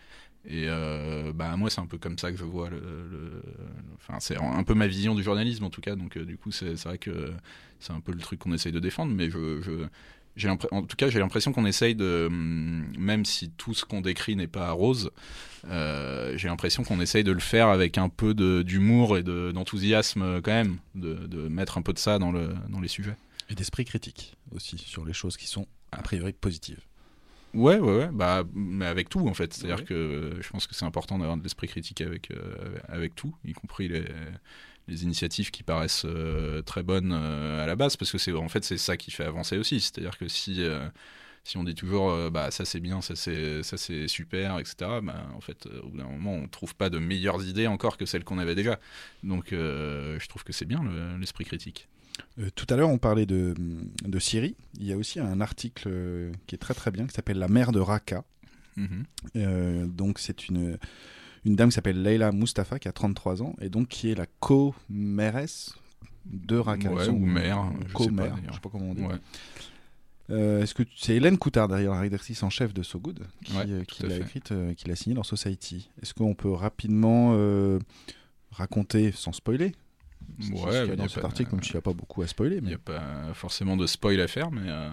et 0.48 0.66
euh, 0.68 1.34
bah 1.34 1.56
moi 1.58 1.70
c'est 1.70 1.82
un 1.82 1.86
peu 1.88 1.98
comme 1.98 2.18
ça 2.18 2.32
que 2.32 2.38
je 2.38 2.46
vois 2.46 2.70
le, 2.70 2.80
enfin 3.96 4.20
c'est 4.20 4.38
un 4.38 4.64
peu 4.64 4.74
ma 4.74 4.88
vision 4.88 5.14
du 5.14 5.22
journalisme 5.24 5.66
en 5.66 5.70
tout 5.70 5.82
cas. 5.82 5.96
Donc 5.96 6.18
euh, 6.18 6.26
du 6.26 6.38
coup 6.38 6.52
c'est 6.52 6.74
vrai 6.86 6.98
que 6.98 7.32
c'est 7.80 7.94
un 7.94 8.00
peu 8.00 8.12
le 8.14 8.20
truc 8.20 8.40
qu'on 8.40 8.54
essaye 8.54 8.72
de 8.72 8.80
défendre. 8.80 9.14
Mais 9.14 9.30
je, 9.30 9.62
je 9.62 9.72
en 10.72 10.84
tout 10.84 10.96
cas 10.96 11.10
j'ai 11.10 11.20
l'impression 11.20 11.52
qu'on 11.52 11.66
essaye 11.66 11.96
de 11.96 12.28
hum, 12.28 12.86
même 12.98 13.26
si 13.26 13.50
tout 13.58 13.74
ce 13.74 13.86
qu'on 13.86 14.02
décrit 14.02 14.36
n'est 14.36 14.48
pas 14.48 14.72
rose 14.72 15.12
euh, 15.68 16.38
j'ai 16.38 16.48
l'impression 16.48 16.84
qu'on 16.84 17.02
essaye 17.02 17.24
de 17.24 17.32
le 17.32 17.40
faire 17.40 17.68
avec 17.70 17.98
un 17.98 18.08
peu 18.08 18.34
d'humour 18.64 19.18
et 19.18 19.24
de- 19.24 19.52
d'enthousiasme 19.52 20.22
euh, 20.22 20.42
quand 20.42 20.52
même 20.52 20.78
de, 20.96 21.16
de 21.16 21.48
mettre 21.48 21.78
un 21.78 21.82
peu 21.82 21.92
de 21.92 22.00
ça 22.00 22.20
dans 22.20 22.32
le 22.32 22.50
dans 22.70 22.80
les 22.80 22.88
sujets. 22.88 23.16
Et 23.50 23.56
d'esprit 23.56 23.84
critique 23.86 24.36
aussi 24.56 24.78
sur 24.78 25.06
les 25.06 25.14
choses 25.14 25.38
qui 25.38 25.48
sont 25.48 25.66
a 25.92 26.02
priori 26.04 26.34
positives. 26.34 26.82
Ouais, 27.54 27.80
ouais, 27.80 27.98
ouais, 27.98 28.10
bah, 28.12 28.44
mais 28.54 28.86
avec 28.86 29.10
tout 29.10 29.28
en 29.28 29.34
fait. 29.34 29.54
C'est-à-dire 29.54 29.78
Ouais. 29.78 29.84
que 29.86 29.94
euh, 29.94 30.42
je 30.42 30.50
pense 30.50 30.68
que 30.68 30.76
c'est 30.76 30.86
important 30.86 31.18
d'avoir 31.18 31.38
de 31.38 31.44
l'esprit 31.44 31.68
critique 31.68 32.02
avec, 32.02 32.30
euh, 32.32 32.78
avec 32.88 33.16
tout, 33.16 33.36
y 33.46 33.54
compris 33.54 33.88
les, 33.88 34.06
les 34.88 35.04
initiatives 35.04 35.50
qui 35.52 35.64
paraissent 35.64 36.06
euh, 36.06 36.62
très 36.62 36.84
bonnes 36.84 37.12
euh, 37.14 37.64
à 37.64 37.66
la 37.66 37.76
base, 37.76 37.96
parce 37.98 38.12
que 38.12 38.18
c'est 38.18 38.32
en 38.34 38.50
fait 38.50 38.64
c'est 38.64 38.78
ça 38.78 38.98
qui 38.98 39.12
fait 39.12 39.24
avancer 39.24 39.58
aussi. 39.58 39.80
C'est-à-dire 39.80 40.18
que 40.18 40.28
si 40.28 40.62
si 41.44 41.58
on 41.58 41.64
dit 41.64 41.76
toujours 41.76 42.30
bah 42.30 42.52
ça 42.52 42.66
c'est 42.66 42.82
bien, 42.82 43.02
ça 43.02 43.16
c'est 43.16 43.64
ça 43.64 43.78
c'est 43.78 44.08
super, 44.10 44.60
etc. 44.60 45.02
Bah, 45.02 45.28
en 45.36 45.42
fait 45.42 45.66
au 45.84 45.90
bout 45.90 45.98
d'un 45.98 46.04
moment 46.10 46.34
on 46.36 46.48
trouve 46.50 46.76
pas 46.76 46.90
de 46.90 47.00
meilleures 47.00 47.44
idées 47.48 47.68
encore 47.68 47.98
que 47.98 48.06
celles 48.06 48.26
qu'on 48.26 48.38
avait 48.38 48.56
déjà. 48.56 48.80
Donc 49.24 49.48
je 49.52 50.28
trouve 50.28 50.44
que 50.44 50.54
c'est 50.54 50.66
bien 50.66 50.84
le- 50.84 51.18
l'esprit 51.18 51.46
critique. 51.46 51.88
Euh, 52.40 52.50
tout 52.56 52.66
à 52.70 52.76
l'heure, 52.76 52.90
on 52.90 52.98
parlait 52.98 53.26
de, 53.26 53.54
de 54.06 54.20
Syrie. 54.20 54.56
Il 54.80 54.86
y 54.86 54.94
a 54.94 54.98
aussi 54.98 55.20
un 55.20 55.42
article 55.42 55.88
euh, 55.88 56.32
qui 56.46 56.56
est 56.56 56.60
très 56.60 56.74
très 56.74 56.92
bien 56.92 57.08
qui 57.08 57.14
s'appelle 57.14 57.38
La 57.40 57.48
mer 57.48 57.72
de 57.72 57.80
Raqqa. 57.80 58.24
Mhm. 58.76 59.04
Euh, 59.36 59.86
donc, 59.88 60.20
c'est 60.20 60.48
une, 60.50 60.78
une 61.46 61.56
dame 61.56 61.70
qui 61.70 61.76
s'appelle 61.76 62.02
Leila 62.02 62.32
Mustafa 62.32 62.80
qui 62.80 62.88
a 62.88 62.92
33 62.92 63.42
ans 63.42 63.56
et 63.62 63.70
donc 63.70 63.88
qui 63.88 64.12
est 64.12 64.16
la 64.16 64.28
co-mairesse 64.40 65.74
de 66.26 66.58
Raqqa. 66.58 66.92
Ouais, 66.92 67.08
ou 67.10 67.18
maire, 67.18 67.64
je 67.74 67.80
sais 67.80 67.86
pas, 67.86 67.94
Co-maire, 67.94 68.36
d'ailleurs. 68.36 68.44
je 68.50 68.54
sais 68.54 68.60
pas 68.60 68.70
comment 68.70 68.90
on 68.90 68.94
dit. 68.94 69.04
Ouais. 69.04 69.16
Est-ce 70.30 70.74
que 70.76 70.84
c'est 70.98 71.16
Hélène 71.16 71.38
Coutard 71.38 71.70
derrière 71.70 71.92
la 71.92 72.02
rédactrice 72.02 72.44
en 72.44 72.50
chef 72.50 72.74
de 72.74 72.84
So 72.84 73.00
Good 73.00 73.26
qui, 73.46 73.54
Ouais, 73.56 73.86
qui 73.88 74.04
l'a 74.04 74.18
écrite, 74.18 74.54
qui 74.76 74.88
l'a 74.90 74.96
signée 74.98 75.16
dans 75.16 75.24
Society. 75.24 75.90
Est-ce 76.02 76.14
qu'on 76.14 76.36
peut 76.36 76.52
rapidement 76.52 77.32
raconter 78.52 79.14
sans 79.14 79.32
spoiler 79.32 79.74
ce 80.40 80.52
qu'il 80.52 80.58
y 80.58 80.62
a 80.62 80.86
Ouais, 80.86 80.96
dans 80.96 81.04
y 81.04 81.06
a 81.06 81.10
cet 81.10 81.26
article, 81.26 81.50
comme 81.50 81.64
s'il 81.64 81.74
n'y 81.74 81.80
a 81.80 81.82
pas 81.82 81.94
beaucoup 81.94 82.22
à 82.22 82.28
spoiler. 82.28 82.58
Il 82.58 82.64
n'y 82.64 82.70
Mais... 82.70 82.76
a 82.76 82.78
pas 82.78 83.34
forcément 83.34 83.78
de 83.78 83.88
spoil 83.88 84.20
à 84.22 84.28
faire, 84.28 84.52
mais, 84.52 84.62
euh, 84.66 84.90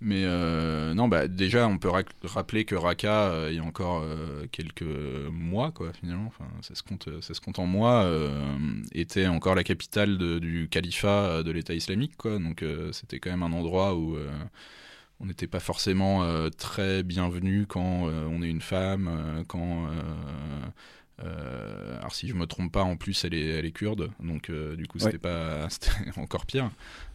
mais 0.00 0.24
euh, 0.24 0.94
non, 0.94 1.08
bah, 1.08 1.28
déjà, 1.28 1.66
on 1.68 1.78
peut 1.78 1.90
rappeler 2.24 2.64
que 2.64 2.74
Raqqa, 2.74 3.30
euh, 3.30 3.48
il 3.50 3.56
y 3.56 3.58
a 3.58 3.64
encore 3.64 4.04
quelques 4.50 4.82
mois, 5.30 5.70
quoi, 5.72 5.92
finalement, 5.92 6.26
enfin, 6.26 6.46
ça, 6.62 6.74
se 6.74 6.82
compte, 6.82 7.08
ça 7.20 7.34
se 7.34 7.40
compte 7.40 7.58
en 7.58 7.66
mois, 7.66 8.10
était 8.92 9.26
encore 9.26 9.54
la 9.54 9.64
capitale 9.64 10.18
de- 10.18 10.38
du 10.38 10.68
califat 10.68 11.42
de 11.42 11.50
l'État 11.50 11.74
islamique, 11.74 12.16
quoi, 12.16 12.38
donc 12.38 12.64
c'était 12.92 13.18
quand 13.20 13.30
même 13.30 13.42
un 13.42 13.52
endroit 13.52 13.94
où 13.96 14.16
on 15.20 15.26
n'était 15.26 15.46
pas 15.46 15.60
forcément 15.60 16.24
euh, 16.24 16.48
très 16.50 17.02
bienvenu 17.02 17.66
quand 17.66 18.08
euh, 18.08 18.26
on 18.30 18.42
est 18.42 18.48
une 18.50 18.60
femme, 18.60 19.08
euh, 19.08 19.44
quand. 19.46 19.88
Euh, 21.22 21.96
alors 21.98 22.14
si 22.14 22.26
je 22.26 22.34
me 22.34 22.46
trompe 22.46 22.72
pas, 22.72 22.82
en 22.82 22.96
plus 22.96 23.24
elle 23.24 23.34
est, 23.34 23.46
elle 23.46 23.66
est 23.66 23.72
kurde, 23.72 24.10
donc 24.20 24.50
euh, 24.50 24.74
du 24.74 24.86
coup 24.86 24.98
Ouais. 24.98 25.04
c'était 25.04 25.18
pas, 25.18 25.68
c'était 25.70 25.90
encore 26.16 26.46
pire, 26.46 26.70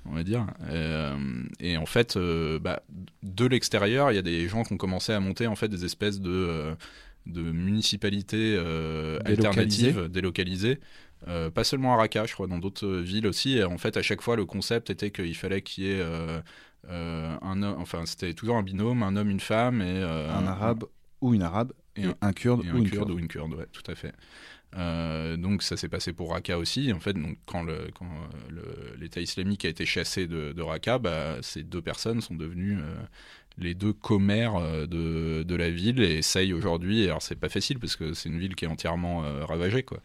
on 0.05 0.13
va 0.13 0.23
dire. 0.23 0.47
Euh, 0.69 1.43
et 1.59 1.77
en 1.77 1.85
fait, 1.85 2.17
bah, 2.61 2.81
de 3.23 3.45
l'extérieur, 3.45 4.11
il 4.11 4.15
y 4.15 4.17
a 4.17 4.23
des 4.23 4.47
gens 4.47 4.63
qui 4.63 4.73
ont 4.73 4.77
commencé 4.77 5.11
à 5.11 5.19
monter 5.19 5.47
en 5.47 5.55
fait 5.55 5.67
des 5.67 5.85
espèces 5.85 6.21
de, 6.21 6.75
de 7.25 7.41
municipalités 7.41 8.57
alternatives, 9.25 10.07
délocalisées. 10.07 10.79
Pas 11.53 11.63
seulement 11.65 11.93
à 11.93 11.97
Raqqa, 11.97 12.25
je 12.25 12.33
crois, 12.33 12.47
dans 12.47 12.59
d'autres 12.59 12.87
villes 12.87 13.27
aussi. 13.27 13.57
Et 13.57 13.63
en 13.65 13.77
fait, 13.77 13.97
à 13.97 14.01
chaque 14.01 14.21
fois, 14.21 14.35
le 14.37 14.45
concept 14.45 14.89
était 14.89 15.11
qu'il 15.11 15.35
fallait 15.35 15.61
qu'il 15.61 15.83
y 15.83 15.91
ait 15.91 16.03
un 16.87 17.63
homme, 17.63 17.75
enfin, 17.79 18.05
c'était 18.05 18.33
toujours 18.33 18.55
un 18.55 18.63
binôme, 18.63 19.03
un 19.03 19.17
homme, 19.17 19.29
une 19.29 19.41
femme 19.41 19.81
et 19.81 20.01
un 20.01 20.47
arabe 20.47 20.85
ou 21.21 21.33
une 21.33 21.41
arabe 21.43 21.73
et 21.99 22.05
et, 22.05 22.07
un- 22.07 22.15
un 22.21 22.33
kurde 22.33 22.65
et 22.65 22.71
ou 22.71 22.77
un 22.77 22.77
une 22.77 22.89
kurde 22.89 23.09
kurde. 23.09 23.11
ou 23.11 23.19
une 23.19 23.27
kurde, 23.27 23.53
ouais, 23.53 23.67
tout 23.71 23.89
à 23.91 23.95
fait. 23.95 24.13
Euh, 24.75 25.35
donc 25.35 25.63
ça 25.63 25.77
s'est 25.77 25.89
passé 25.89 26.13
pour 26.13 26.31
Raqqa 26.31 26.57
aussi. 26.59 26.93
En 26.93 26.99
fait, 26.99 27.13
donc 27.13 27.37
quand 27.45 27.63
le 27.63 27.89
quand 27.95 28.05
euh, 28.05 28.95
l'État 28.99 29.19
islamique 29.19 29.65
a 29.65 29.69
été 29.69 29.85
chassé 29.85 30.27
de, 30.27 30.51
de 30.51 30.61
Raqqa, 30.61 30.99
bah, 30.99 31.37
ces 31.41 31.63
deux 31.63 31.81
personnes 31.81 32.21
sont 32.21 32.35
devenues 32.35 32.77
euh, 32.79 32.95
les 33.59 33.73
deux 33.73 33.93
commères 33.93 34.55
euh, 34.55 34.85
de, 34.85 35.43
de 35.43 35.55
la 35.55 35.69
ville 35.69 36.01
et 36.01 36.17
essayent 36.17 36.53
aujourd'hui. 36.53 37.05
Alors 37.05 37.21
c'est 37.21 37.35
pas 37.35 37.49
facile 37.49 37.79
parce 37.79 37.95
que 37.95 38.13
c'est 38.13 38.29
une 38.29 38.39
ville 38.39 38.55
qui 38.55 38.65
est 38.65 38.67
entièrement 38.67 39.23
euh, 39.23 39.45
ravagée, 39.45 39.83
quoi. 39.83 39.99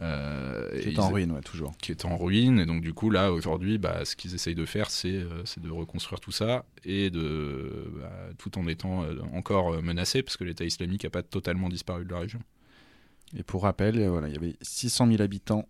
Euh, 0.00 0.80
Qui 0.80 0.90
est 0.90 0.98
en 0.98 1.10
ruine, 1.10 1.32
ouais, 1.32 1.40
toujours. 1.40 1.76
qui 1.78 1.90
est 1.90 2.04
en 2.04 2.16
ruine. 2.16 2.60
Et 2.60 2.66
donc, 2.66 2.80
du 2.80 2.94
coup, 2.94 3.10
là, 3.10 3.32
aujourd'hui, 3.32 3.76
bah, 3.76 4.04
ce 4.04 4.16
qu'ils 4.16 4.34
essayent 4.34 4.54
de 4.54 4.64
faire, 4.64 4.90
c'est 4.90 5.12
euh, 5.12 5.42
de 5.60 5.70
reconstruire 5.70 6.20
tout 6.20 6.30
ça 6.32 6.64
et 6.84 7.10
de, 7.10 7.90
bah, 8.00 8.10
tout 8.38 8.56
en 8.58 8.66
étant 8.66 9.04
encore 9.34 9.82
menacé, 9.82 10.22
parce 10.22 10.36
que 10.36 10.44
l'État 10.44 10.64
islamique 10.64 11.04
n'a 11.04 11.10
pas 11.10 11.22
totalement 11.22 11.68
disparu 11.68 12.04
de 12.04 12.10
la 12.12 12.20
région. 12.20 12.40
Et 13.36 13.42
pour 13.42 13.62
rappel, 13.64 14.06
voilà, 14.08 14.28
il 14.28 14.34
y 14.34 14.36
avait 14.36 14.56
600 14.62 15.08
000 15.08 15.22
habitants 15.22 15.68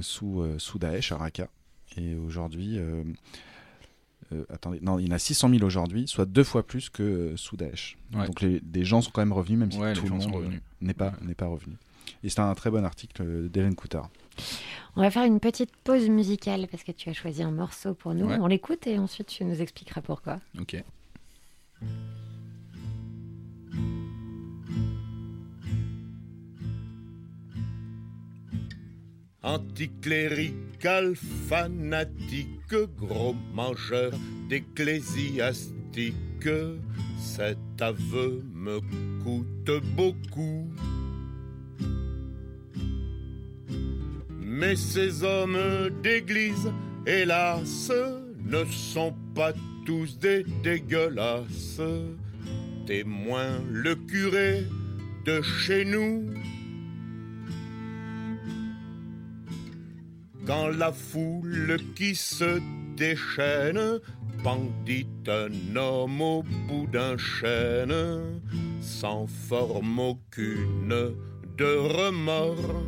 sous, 0.00 0.44
sous 0.58 0.78
Daesh 0.78 1.12
à 1.12 1.18
Raqqa. 1.18 1.48
Et 1.96 2.16
aujourd'hui, 2.16 2.78
euh, 4.32 4.44
attendez, 4.50 4.78
non, 4.80 4.98
il 4.98 5.06
y 5.08 5.10
en 5.10 5.14
a 5.14 5.18
600 5.18 5.48
000 5.50 5.62
aujourd'hui, 5.64 6.06
soit 6.08 6.26
deux 6.26 6.44
fois 6.44 6.62
plus 6.66 6.88
que 6.90 7.02
euh, 7.02 7.36
sous 7.36 7.56
Daesh. 7.56 7.96
Ouais. 8.14 8.26
Donc 8.26 8.40
les, 8.40 8.60
des 8.60 8.84
gens 8.84 9.00
sont 9.00 9.10
quand 9.10 9.20
même 9.22 9.32
revenus, 9.32 9.58
même 9.58 9.72
si 9.72 9.78
Ouais, 9.78 9.92
les 9.92 9.96
tout 9.98 10.02
le 10.04 10.08
gens 10.08 10.20
sont 10.20 10.28
monde 10.30 10.36
euh, 10.36 10.44
revenus. 10.44 10.60
n'est 10.80 10.94
pas, 10.94 11.06
Ouais. 11.08 11.26
n'est 11.28 11.34
pas 11.34 11.46
revenu. 11.46 11.74
Et 12.22 12.28
c'est 12.28 12.40
un 12.40 12.54
très 12.54 12.70
bon 12.70 12.84
article 12.84 13.48
d'Hélène 13.48 13.74
Coutard. 13.74 14.10
On 14.96 15.00
va 15.02 15.10
faire 15.10 15.24
une 15.24 15.40
petite 15.40 15.74
pause 15.84 16.08
musicale 16.08 16.66
parce 16.70 16.82
que 16.82 16.92
tu 16.92 17.08
as 17.08 17.12
choisi 17.12 17.42
un 17.42 17.50
morceau 17.50 17.94
pour 17.94 18.14
nous. 18.14 18.26
Ouais. 18.26 18.36
On 18.40 18.46
l'écoute 18.46 18.86
et 18.86 18.98
ensuite 18.98 19.28
tu 19.28 19.44
nous 19.44 19.60
expliqueras 19.62 20.00
pourquoi. 20.00 20.40
Ok. 20.60 20.82
Anticlérical, 29.42 31.14
fanatique, 31.48 32.74
gros 32.98 33.34
mangeur 33.54 34.12
d'ecclésiastique, 34.50 36.04
cet 37.18 37.58
aveu 37.80 38.42
me 38.54 38.80
coûte 39.24 39.82
beaucoup. 39.96 40.70
Mais 44.42 44.76
ces 44.76 45.24
hommes 45.24 45.88
d'église, 46.02 46.70
hélas, 47.06 47.90
ne 48.44 48.64
sont 48.66 49.14
pas 49.34 49.54
tous 49.86 50.18
des 50.18 50.44
dégueulasses. 50.62 51.80
Témoin 52.86 53.62
le 53.70 53.94
curé 53.94 54.64
de 55.24 55.40
chez 55.40 55.86
nous. 55.86 56.26
Quand 60.50 60.66
la 60.66 60.90
foule 60.90 61.78
qui 61.94 62.16
se 62.16 62.60
déchaîne 62.96 64.00
pendit 64.42 65.06
un 65.28 65.76
homme 65.76 66.20
au 66.20 66.42
bout 66.42 66.88
d'un 66.88 67.16
chêne, 67.16 68.40
sans 68.80 69.28
forme 69.28 70.00
aucune 70.00 71.14
de 71.56 71.76
remords. 71.98 72.82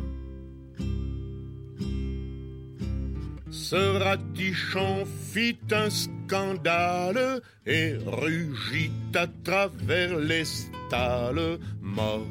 Ce 3.49 3.97
ratichon 3.97 5.05
fit 5.31 5.57
un 5.71 5.89
scandale 5.89 7.41
et 7.65 7.95
rugit 8.05 8.91
à 9.15 9.27
travers 9.45 10.19
les 10.19 10.43
stalles, 10.43 11.59
mort 11.81 12.27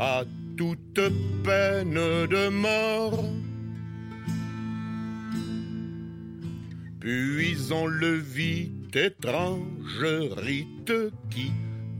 à 0.00 0.24
toute 0.56 1.00
peine 1.44 1.94
de 2.26 2.48
mort. 2.48 3.22
Puis 7.00 7.56
on 7.70 7.86
le 7.86 8.14
vit 8.14 8.72
étrange 8.92 10.04
rite 10.36 10.92
qui 11.30 11.52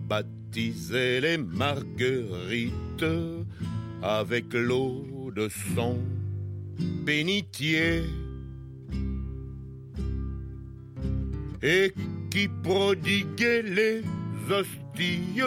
baptisait 0.08 1.20
les 1.20 1.38
marguerites 1.38 3.04
avec 4.02 4.52
l'eau 4.52 5.30
de 5.34 5.48
son 5.74 5.98
bénitier. 7.04 8.02
Et 11.62 11.92
qui 12.30 12.48
prodiguait 12.62 13.62
les 13.62 14.02
hosties, 14.50 15.40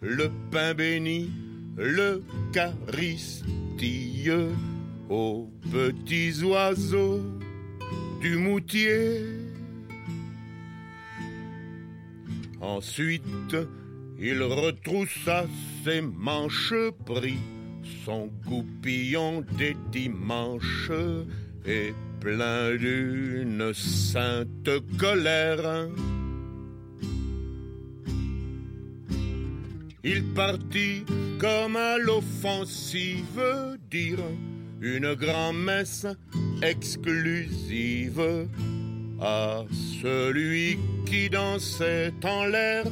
le 0.00 0.30
pain 0.50 0.74
béni, 0.74 1.30
l'Eucharistie 1.76 4.30
aux 5.08 5.48
petits 5.70 6.42
oiseaux 6.42 7.37
du 8.20 8.36
moutier. 8.36 9.20
Ensuite, 12.60 13.56
il 14.18 14.42
retroussa 14.42 15.46
ses 15.84 16.00
manches, 16.00 16.74
prit 17.06 17.38
son 18.04 18.30
goupillon 18.46 19.44
des 19.56 19.76
dimanches 19.92 20.90
et 21.64 21.94
plein 22.20 22.74
d'une 22.74 23.72
sainte 23.74 24.70
colère. 24.98 25.88
Il 30.02 30.24
partit 30.34 31.04
comme 31.38 31.76
à 31.76 31.98
l'offensive 31.98 33.78
dire 33.90 34.18
une 34.80 35.14
grand-messe 35.14 36.06
exclusive 36.62 38.48
à 39.20 39.64
celui 40.02 40.78
qui 41.06 41.28
dansait 41.28 42.12
en 42.24 42.44
l'air. 42.46 42.84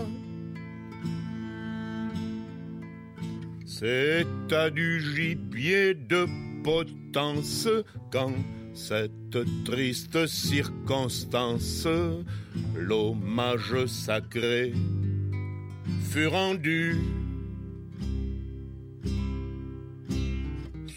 C'est 3.65 4.27
à 4.53 4.71
du 4.71 5.01
gibier 5.01 5.95
de 5.95 6.27
potence 6.65 7.69
quand 8.11 8.33
cette 8.75 9.39
triste 9.65 10.27
circonstance, 10.27 11.87
l'hommage 12.75 13.87
sacré 13.87 14.73
fut 16.11 16.27
rendu. 16.27 16.97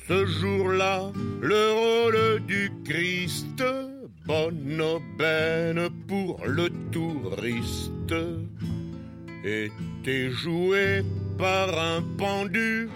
Ce 0.09 0.25
jour-là, 0.25 1.11
le 1.39 1.71
rôle 1.71 2.43
du 2.47 2.71
Christ, 2.83 3.63
bonne 4.25 4.81
aubaine 4.81 5.87
pour 6.07 6.43
le 6.47 6.67
touriste, 6.89 8.15
était 9.43 10.31
joué 10.31 11.03
par 11.37 11.69
un 11.79 12.01
pendu. 12.17 12.89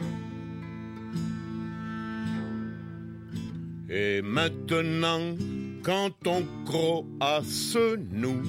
Et 3.91 4.23
maintenant, 4.23 5.38
quand 5.84 6.15
on 6.26 6.43
croasse, 6.65 7.78
nous 8.12 8.41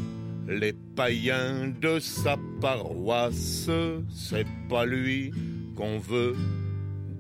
les 0.49 0.73
païens 0.97 1.71
de 1.83 1.99
sa 1.99 2.39
paroisse. 2.63 3.69
C'est 4.09 4.47
pas 4.71 4.87
lui 4.87 5.33
qu'on 5.77 5.99
veut 5.99 6.35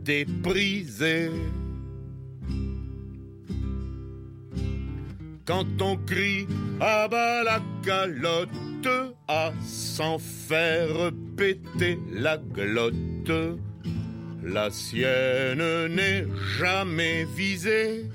dépriser. 0.05 1.31
Quand 5.47 5.67
on 5.81 5.97
crie 5.97 6.47
à 6.81 7.09
bas 7.09 7.43
la 7.43 7.61
calotte, 7.83 8.51
à 9.29 9.53
s'en 9.63 10.19
faire 10.19 11.11
péter 11.37 11.99
la 12.13 12.37
glotte, 12.39 13.33
la 14.43 14.71
sienne 14.71 15.87
n'est 15.89 16.27
jamais 16.59 17.25
visée. 17.25 18.11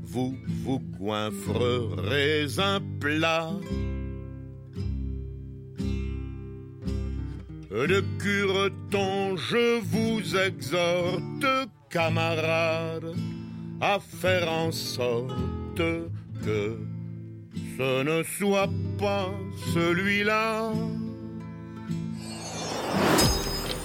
vous 0.03 0.37
vous 0.63 0.81
goinfrerez 0.99 2.47
un 2.59 2.81
plat. 3.01 3.51
De 7.71 8.05
cureton, 8.19 9.37
je 9.37 9.81
vous 9.81 10.37
exhorte, 10.37 11.47
camarades, 11.89 13.15
à 13.81 13.99
faire 14.01 14.51
en 14.51 14.71
sorte 14.71 15.81
que 16.45 16.77
ce 17.79 18.03
ne 18.03 18.23
soit 18.23 18.69
pas 18.99 19.33
celui-là. 19.73 20.73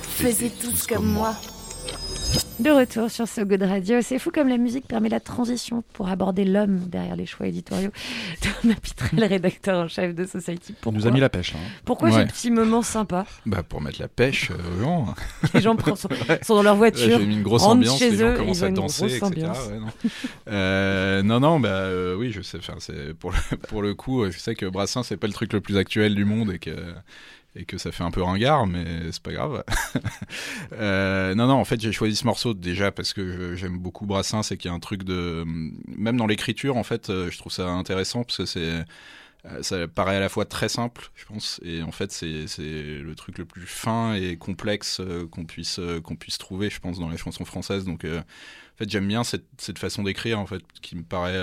Faisez 0.02 0.50
tous 0.50 0.86
comme 0.88 1.14
moi. 1.14 1.38
De 2.60 2.70
retour 2.72 3.12
sur 3.12 3.28
So 3.28 3.44
Good 3.46 3.62
Radio, 3.64 4.02
c'est 4.02 4.18
fou 4.18 4.32
comme 4.32 4.48
la 4.48 4.58
musique 4.58 4.88
permet 4.88 5.10
la 5.10 5.20
transition 5.20 5.84
pour 5.94 6.08
aborder 6.08 6.46
l'homme 6.46 6.80
derrière 6.88 7.16
les 7.16 7.26
choix 7.26 7.48
éditoriaux 7.48 7.92
de 8.64 8.68
Napitrel, 8.70 9.24
rédacteur 9.26 9.84
en 9.84 9.88
chef 9.88 10.16
de 10.16 10.26
Society. 10.26 10.72
On 10.72 10.82
Pourquoi, 10.82 11.00
nous 11.02 11.08
a 11.08 11.12
mis 11.12 11.20
la 11.20 11.30
pêche 11.30 11.54
hein. 11.54 11.60
Pourquoi 11.84 12.10
Ouais. 12.10 12.22
ce 12.28 12.32
petit 12.34 12.52
moment 12.52 12.82
sympa 12.82 13.26
Bah, 13.46 13.62
pour 13.62 13.82
mettre 13.82 14.02
la 14.02 14.08
pêche 14.08 14.52
euh, 14.52 14.82
gens. 14.82 15.14
Les 15.54 15.62
gens 15.62 15.78
sont, 15.96 16.08
sont 16.42 16.56
dans 16.56 16.64
leur 16.64 16.76
voiture, 16.78 17.20
J'ai 17.20 17.26
mis 17.26 17.36
une 17.36 17.44
grosse 17.44 17.64
ambiance, 17.64 18.00
chez 18.00 18.12
les 18.12 18.18
gens 18.18 18.32
eux, 18.32 18.38
commencent 18.38 18.64
à 18.64 18.70
danser, 18.70 19.04
etc. 19.06 19.26
ambiance. 19.26 19.68
ouais, 19.68 19.80
non. 19.80 20.10
Euh, 20.48 21.24
non, 21.24 21.40
non, 21.42 21.60
bah 21.60 21.70
euh, 21.70 22.16
oui, 22.16 22.32
je 22.32 22.42
sais. 22.42 22.60
Pour 23.20 23.32
le, 23.32 23.58
pour 23.68 23.82
le 23.82 23.94
coup, 23.94 24.32
je 24.32 24.38
sais 24.40 24.56
que 24.56 24.66
Brassin, 24.66 25.04
c'est 25.04 25.18
pas 25.18 25.28
le 25.28 25.34
truc 25.34 25.52
le 25.54 25.62
plus 25.62 25.78
actuel 25.78 26.16
du 26.16 26.24
monde 26.26 26.52
et 26.54 26.60
que 26.60 26.72
et 27.56 27.66
que 27.66 27.78
ça 27.78 27.92
fait 27.92 28.04
un 28.04 28.12
peu 28.12 28.22
ringard, 28.22 28.68
mais 28.68 29.12
c'est 29.12 29.24
pas 29.24 29.34
grave. 29.34 29.64
Euh, 30.74 31.36
non, 31.36 31.48
non, 31.48 31.54
en 31.54 31.66
fait, 31.66 31.80
j'ai 31.80 31.92
choisi 31.92 32.16
ce 32.16 32.26
morceau 32.26 32.54
déjà 32.54 32.92
parce 32.92 33.14
que 33.14 33.56
j'aime 33.56 33.78
beaucoup 33.78 34.06
Brassin, 34.06 34.44
c'est 34.44 34.58
qu'il 34.58 34.70
y 34.70 34.74
a 34.74 34.76
un 34.76 34.80
truc 34.80 35.04
de 35.04 35.44
même 35.46 36.18
dans 36.18 36.28
l'écriture, 36.28 36.76
en 36.76 36.84
fait, 36.84 37.10
euh, 37.10 37.30
je 37.32 37.38
trouve 37.38 37.52
ça 37.52 37.70
intéressant 37.70 38.24
parce 38.24 38.38
que 38.38 38.46
c'est 38.46 38.86
euh, 39.46 39.62
ça 39.62 39.88
paraît 39.88 40.18
à 40.18 40.20
la 40.20 40.30
fois 40.30 40.46
très 40.46 40.70
simple, 40.70 41.12
je 41.16 41.26
pense, 41.26 41.62
et 41.64 41.84
en 41.84 41.92
fait 41.92 42.12
c'est 42.12 42.46
le 42.58 43.14
truc 43.16 43.38
le 43.38 43.46
plus 43.46 43.68
fin 43.68 44.16
et 44.16 44.38
complexe 44.38 45.02
qu'on 45.32 45.46
puisse 45.46 45.80
qu'on 46.04 46.16
puisse 46.16 46.38
trouver, 46.38 46.70
je 46.70 46.80
pense, 46.80 47.00
dans 47.00 47.10
les 47.10 47.18
chansons 47.18 47.46
françaises. 47.46 47.86
Donc, 47.86 48.06
en 48.06 48.78
fait, 48.78 48.90
j'aime 48.90 49.08
bien 49.08 49.24
cette, 49.24 49.46
cette 49.58 49.80
façon 49.80 50.04
d'écrire, 50.04 50.40
en 50.40 50.48
fait, 50.48 50.64
qui 50.82 50.96
me 50.96 51.04
paraît. 51.04 51.38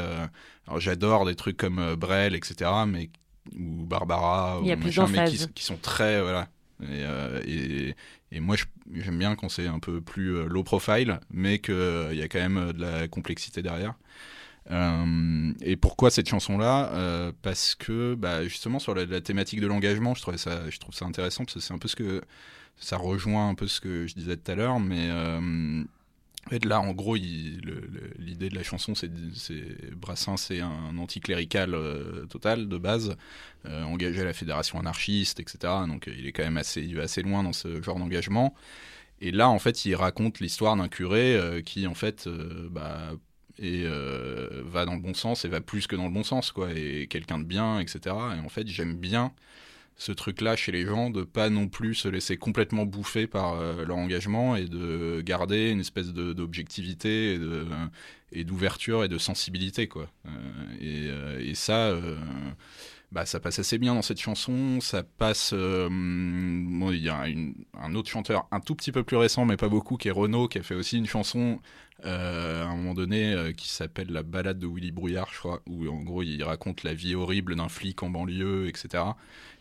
alors, 0.67 0.81
j'adore 0.81 1.25
des 1.27 1.37
trucs 1.37 1.57
comme 1.57 1.95
Brel, 1.95 2.35
etc., 2.35 2.71
mais 2.87 3.11
ou 3.59 3.85
Barbara, 3.85 4.61
ou 4.61 4.65
machin, 4.65 5.07
mais 5.09 5.25
qui, 5.55 5.65
sont 5.65 5.77
très 5.77 6.21
voilà. 6.23 6.49
Et, 6.83 6.87
euh, 7.05 7.41
et, 7.47 7.95
et 8.33 8.41
moi, 8.41 8.57
j'aime 8.93 9.19
bien 9.19 9.37
quand 9.37 9.49
c'est 9.49 9.67
un 9.67 9.79
peu 9.79 10.01
plus 10.01 10.37
euh, 10.37 10.47
low 10.47 10.65
profile, 10.65 11.21
mais 11.31 11.59
qu'il 11.59 11.75
il 12.13 12.19
y 12.19 12.23
a 12.23 12.29
quand 12.29 12.41
même 12.41 12.57
euh, 12.57 12.73
de 12.73 12.81
la 12.81 13.09
complexité 13.09 13.63
derrière. 13.63 13.95
Euh, 14.71 15.53
et 15.61 15.77
pourquoi 15.77 16.11
cette 16.11 16.29
chanson-là? 16.29 16.91
Euh, 16.93 17.33
Parce 17.43 17.75
que 17.75 18.15
bah, 18.15 18.45
justement 18.45 18.79
sur 18.79 18.95
la, 18.95 19.07
la 19.07 19.21
thématique 19.21 19.61
de 19.61 19.67
l'engagement, 19.67 20.15
je, 20.15 20.37
ça, 20.37 20.71
je 20.71 20.79
trouve 20.79 20.95
ça 20.95 21.05
intéressant 21.05 21.45
parce 21.45 21.55
que 21.55 21.61
c'est 21.61 21.75
un 21.75 21.79
peu 21.79 21.89
ce 21.89 21.97
que 21.97 22.23
ça 22.77 22.97
rejoint 22.97 23.49
un 23.49 23.55
peu 23.55 23.67
ce 23.67 23.81
que 23.81 24.07
je 24.07 24.15
disais 24.15 24.37
tout 24.37 24.51
à 24.51 24.55
l'heure, 24.55 24.81
mais 24.81 25.09
fait, 26.51 26.65
là, 26.65 26.81
en 26.81 26.93
gros, 26.93 27.15
l'idée 27.15 28.49
de 28.49 28.55
la 28.55 28.63
chanson, 28.63 28.95
c'est 28.95 29.11
Brassin, 29.95 30.37
c'est 30.37 30.61
un 30.61 30.99
anticlérical 30.99 31.75
euh, 31.75 32.27
total 32.27 32.69
de 32.69 32.79
base, 32.79 33.17
euh, 33.67 33.85
engagé 33.85 34.21
à 34.21 34.25
la 34.25 34.33
fédération 34.33 34.79
anarchiste, 34.79 35.41
etc. 35.41 35.73
Donc, 35.87 36.09
euh, 36.09 36.15
il 36.17 36.27
est 36.27 36.33
quand 36.33 36.43
même 36.43 36.57
assez, 36.57 36.85
va 36.95 37.03
assez 37.03 37.23
loin 37.23 37.43
dans 37.43 37.53
ce 37.53 37.81
genre 37.81 37.99
d'engagement. 37.99 38.55
Et 39.21 39.31
là, 39.31 39.49
en 39.49 39.59
fait, 39.59 39.85
il 39.85 39.95
raconte 39.95 40.41
l'histoire 40.41 40.77
d'un 40.77 40.89
curé 40.89 41.63
qui, 41.65 41.87
en 41.87 41.95
fait, 41.95 42.29
bah, 42.71 43.13
et 43.59 43.85
va 43.85 44.85
dans 44.85 44.95
le 44.95 45.01
bon 45.01 45.15
sens 45.15 45.45
et 45.45 45.49
va 45.49 45.61
plus 45.61 45.87
que 45.87 45.95
dans 45.95 46.07
le 46.07 46.11
bon 46.11 46.25
sens 46.25 46.51
quoi 46.51 46.73
et 46.75 47.07
quelqu'un 47.07 47.39
de 47.39 47.45
bien 47.45 47.79
etc 47.79 48.17
et 48.35 48.41
en 48.41 48.49
fait 48.49 48.67
j'aime 48.67 48.97
bien 48.97 49.33
ce 49.97 50.13
truc 50.13 50.41
là 50.41 50.57
chez 50.57 50.73
les 50.73 50.85
gens 50.85 51.11
de 51.11 51.23
pas 51.23 51.51
non 51.51 51.69
plus 51.69 51.95
se 51.95 52.09
laisser 52.09 52.37
complètement 52.37 52.87
bouffer 52.87 53.27
par 53.27 53.55
euh, 53.55 53.85
leur 53.85 53.97
engagement 53.97 54.57
et 54.57 54.65
de 54.65 55.21
garder 55.25 55.71
une 55.71 55.81
espèce 55.81 56.13
d'objectivité 56.13 57.35
et 57.35 57.39
de 57.39 57.67
et 58.33 58.45
d'ouverture 58.45 59.05
et 59.05 59.09
de 59.09 59.19
sensibilité 59.19 59.89
quoi 59.89 60.11
Euh, 60.27 60.31
et, 60.81 61.09
euh, 61.09 61.41
et 61.41 61.55
ça 61.55 61.95
bah, 63.13 63.27
ça 63.27 63.41
passe 63.41 63.59
assez 63.59 63.77
bien 63.77 63.95
dans 63.95 64.01
cette 64.01 64.21
chanson. 64.21 64.81
Ça 64.81 65.03
passe. 65.03 65.53
il 65.53 67.03
y 67.03 67.09
a 67.11 67.27
un 67.79 67.95
autre 67.95 68.09
chanteur 68.09 68.49
un 68.51 68.61
tout 68.61 68.75
petit 68.75 68.91
peu 68.91 69.03
plus 69.03 69.19
récent, 69.19 69.45
mais 69.45 69.59
pas 69.59 69.69
beaucoup, 69.69 69.99
qui 69.99 70.09
est 70.09 70.13
Renaud, 70.13 70.49
qui 70.49 70.59
a 70.59 70.63
fait 70.63 70.75
aussi 70.75 70.97
une 70.97 71.07
chanson 71.07 71.61
à 72.05 72.65
un 72.65 72.77
moment 72.77 72.95
donné 72.95 73.33
euh, 73.33 73.53
qui 73.53 73.69
s'appelle 73.69 74.09
La 74.11 74.23
balade 74.23 74.59
de 74.59 74.67
Willy 74.67 74.91
Brouillard, 74.93 75.29
je 75.33 75.39
crois, 75.39 75.63
où 75.69 75.87
en 75.89 76.01
gros 76.03 76.23
il 76.23 76.43
raconte 76.43 76.83
la 76.83 76.95
vie 76.95 77.15
horrible 77.15 77.55
d'un 77.57 77.69
flic 77.69 78.03
en 78.03 78.11
banlieue, 78.11 78.67
etc. 78.69 79.05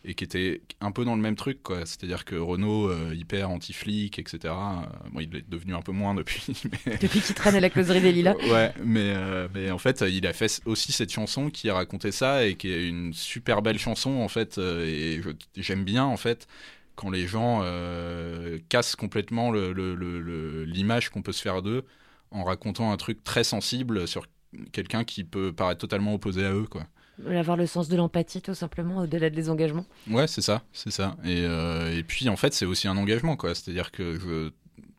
Et 0.04 0.16
qui 0.16 0.24
était 0.24 0.62
un 0.80 0.92
peu 0.92 1.06
dans 1.06 1.16
le 1.16 1.22
même 1.22 1.36
truc, 1.36 1.62
quoi. 1.62 1.86
C'est-à-dire 1.86 2.26
que 2.26 2.36
Renaud, 2.36 2.90
euh, 2.90 3.14
hyper 3.16 3.52
anti-flic, 3.52 4.18
etc. 4.18 4.40
euh, 4.46 5.10
bon, 5.12 5.20
il 5.20 5.36
est 5.36 5.48
devenu 5.48 5.76
un 5.76 5.82
peu 5.84 5.92
moins 5.92 6.16
depuis. 6.16 6.44
mais- 6.88 6.98
Depuis 6.98 7.22
qu'il 7.22 7.36
traîne 7.36 7.54
à 7.54 7.60
la 7.60 7.70
closerie 7.70 8.02
des 8.02 8.12
Lilas. 8.12 8.34
Ouais, 8.50 8.74
mais, 8.84 9.14
euh, 9.16 9.48
mais 9.54 9.70
en 9.70 9.78
fait, 9.78 10.04
il 10.10 10.26
a 10.26 10.34
fait 10.34 10.60
aussi 10.66 10.92
cette 10.92 11.12
chanson 11.12 11.52
qui 11.52 11.70
a 11.70 11.76
raconté 11.76 12.12
ça 12.12 12.46
et 12.48 12.56
qui 12.56 12.72
est 12.72 12.88
une 12.88 13.14
super 13.14 13.62
belle 13.62 13.78
chanson, 13.78 14.10
en 14.22 14.28
fait. 14.28 14.58
euh, 14.58 14.86
Et 14.88 15.22
j'aime 15.62 15.84
bien, 15.84 16.04
en 16.06 16.18
fait, 16.18 16.48
quand 16.96 17.12
les 17.12 17.28
gens 17.28 17.62
euh, 17.64 18.58
cassent 18.70 18.96
complètement 18.96 19.52
l'image 19.52 21.10
qu'on 21.10 21.22
peut 21.22 21.32
se 21.32 21.42
faire 21.42 21.62
d'eux 21.62 21.84
en 22.32 22.44
racontant 22.44 22.92
un 22.92 22.98
truc 22.98 23.24
très 23.24 23.44
sensible 23.44 24.08
sur 24.08 24.26
quelqu'un 24.72 25.04
qui 25.04 25.24
peut 25.24 25.54
paraître 25.54 25.80
totalement 25.80 26.14
opposé 26.14 26.46
à 26.46 26.54
eux, 26.54 26.68
quoi. 26.70 26.88
Avoir 27.30 27.56
le 27.56 27.68
sens 27.68 27.88
de 27.88 27.96
l'empathie, 27.96 28.42
tout 28.42 28.56
simplement, 28.56 29.00
au-delà 29.00 29.30
des 29.30 29.50
engagements. 29.50 29.86
Ouais, 30.10 30.28
c'est 30.28 30.42
ça, 30.42 30.64
c'est 30.74 30.92
ça. 30.92 31.16
Et, 31.24 31.44
euh, 31.46 31.96
et 31.96 32.04
puis 32.04 32.30
en 32.30 32.36
fait, 32.36 32.54
c'est 32.54 32.66
aussi 32.66 32.88
un 32.88 32.98
engagement, 32.98 33.36
quoi. 33.36 33.54
C'est-à-dire 33.54 33.92
que 33.92 34.18
je, 34.20 34.52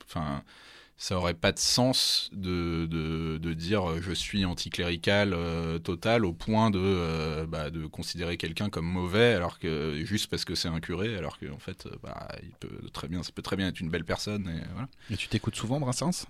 enfin, 0.05 0.43
ça 0.97 1.17
aurait 1.17 1.35
pas 1.35 1.51
de 1.51 1.59
sens 1.59 2.31
de, 2.33 2.87
de, 2.87 3.39
de 3.39 3.53
dire 3.55 3.91
euh, 3.91 4.01
je 4.01 4.13
suis 4.13 4.45
anticlérical 4.45 5.33
euh, 5.33 5.81
total 5.81 6.25
au 6.25 6.33
point 6.33 6.71
de, 6.71 6.79
euh, 6.81 7.45
bah, 7.45 7.71
de 7.71 7.87
considérer 7.87 8.37
quelqu'un 8.37 8.71
comme 8.71 8.87
mauvais, 8.87 9.35
alors 9.35 9.59
que 9.59 10.01
juste 10.05 10.31
parce 10.31 10.45
que 10.45 10.55
c'est 10.55 10.69
un 10.69 10.79
curé, 10.79 11.17
alors 11.17 11.39
qu'en 11.41 11.59
fait, 11.59 11.89
bah, 12.05 12.29
il 12.45 12.53
peut 12.61 12.89
très 12.93 13.09
bien, 13.09 13.25
ça 13.25 13.33
peut 13.35 13.43
très 13.43 13.57
bien 13.57 13.67
être 13.67 13.81
une 13.81 13.91
belle 13.91 14.05
personne. 14.05 14.49
Et 14.49 14.63
voilà. 14.75 14.89
Et 15.11 15.17
tu 15.17 15.27
t'écoutes 15.27 15.57
souvent 15.57 15.81
Brassens? 15.81 16.27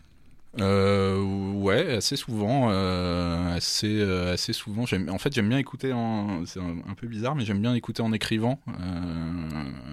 Euh, 0.60 1.18
ouais, 1.54 1.94
assez 1.96 2.16
souvent, 2.16 2.68
euh, 2.70 3.56
assez, 3.56 4.00
euh, 4.00 4.34
assez 4.34 4.52
souvent. 4.52 4.84
J'aime, 4.84 5.08
en 5.08 5.18
fait, 5.18 5.32
j'aime 5.32 5.48
bien 5.48 5.58
écouter 5.58 5.92
en, 5.94 6.44
c'est 6.44 6.60
un, 6.60 6.76
un 6.88 6.94
peu 6.94 7.06
bizarre, 7.06 7.34
mais 7.34 7.44
j'aime 7.44 7.60
bien 7.60 7.74
écouter 7.74 8.02
en 8.02 8.12
écrivant, 8.12 8.60
euh, 8.68 8.72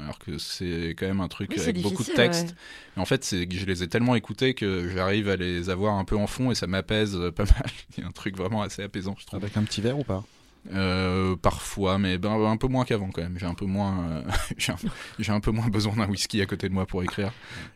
alors 0.03 0.20
que 0.20 0.38
c'est 0.38 0.95
quand 0.97 1.07
même 1.07 1.22
un 1.22 1.30
truc 1.30 1.51
Oui, 1.55 1.62
avec 1.62 1.82
beaucoup 1.82 2.03
de 2.03 2.12
textes. 2.12 2.49
ouais. 2.97 3.01
En 3.01 3.05
fait, 3.05 3.24
c'est 3.24 3.47
que 3.47 3.55
je 3.55 3.66
les 3.66 3.84
ai 3.84 3.88
tellement 3.88 4.16
écoutés 4.16 4.53
que 4.53 4.89
j'arrive 4.89 5.30
à 5.30 5.38
les 5.38 5.70
avoir 5.70 5.93
un 5.95 6.03
peu 6.03 6.18
en 6.18 6.28
fond 6.28 6.51
et 6.51 6.55
ça 6.55 6.68
m'apaise 6.68 7.18
pas 7.36 7.43
mal. 7.45 7.64
Il 7.97 8.01
y 8.01 8.03
a 8.05 8.07
un 8.07 8.12
truc 8.12 8.36
vraiment 8.36 8.62
assez 8.62 8.84
apaisant, 8.84 9.16
je 9.18 9.26
trouve. 9.26 9.41
Avec 9.41 9.55
un 9.55 9.64
petit 9.64 9.80
verre 9.82 9.97
ou 9.97 10.03
pas? 10.03 10.24
Euh, 10.72 11.36
parfois, 11.36 11.97
mais 11.97 12.17
ben, 12.17 12.32
un 12.32 12.57
peu 12.57 12.67
moins 12.67 12.86
qu'avant 12.86 13.09
quand 13.09 13.22
même. 13.22 13.38
J'ai 13.39 13.45
un 13.45 13.53
peu 13.53 13.65
moins, 13.65 14.03
euh, 14.09 14.22
j'ai 15.20 15.32
un, 15.32 15.39
peu 15.39 15.51
moins 15.51 15.67
besoin 15.67 15.95
d'un 15.95 16.07
whisky 16.07 16.41
à 16.41 16.45
côté 16.45 16.70
de 16.70 16.74
moi 16.74 16.86
pour 16.86 17.01
écrire. 17.03 17.32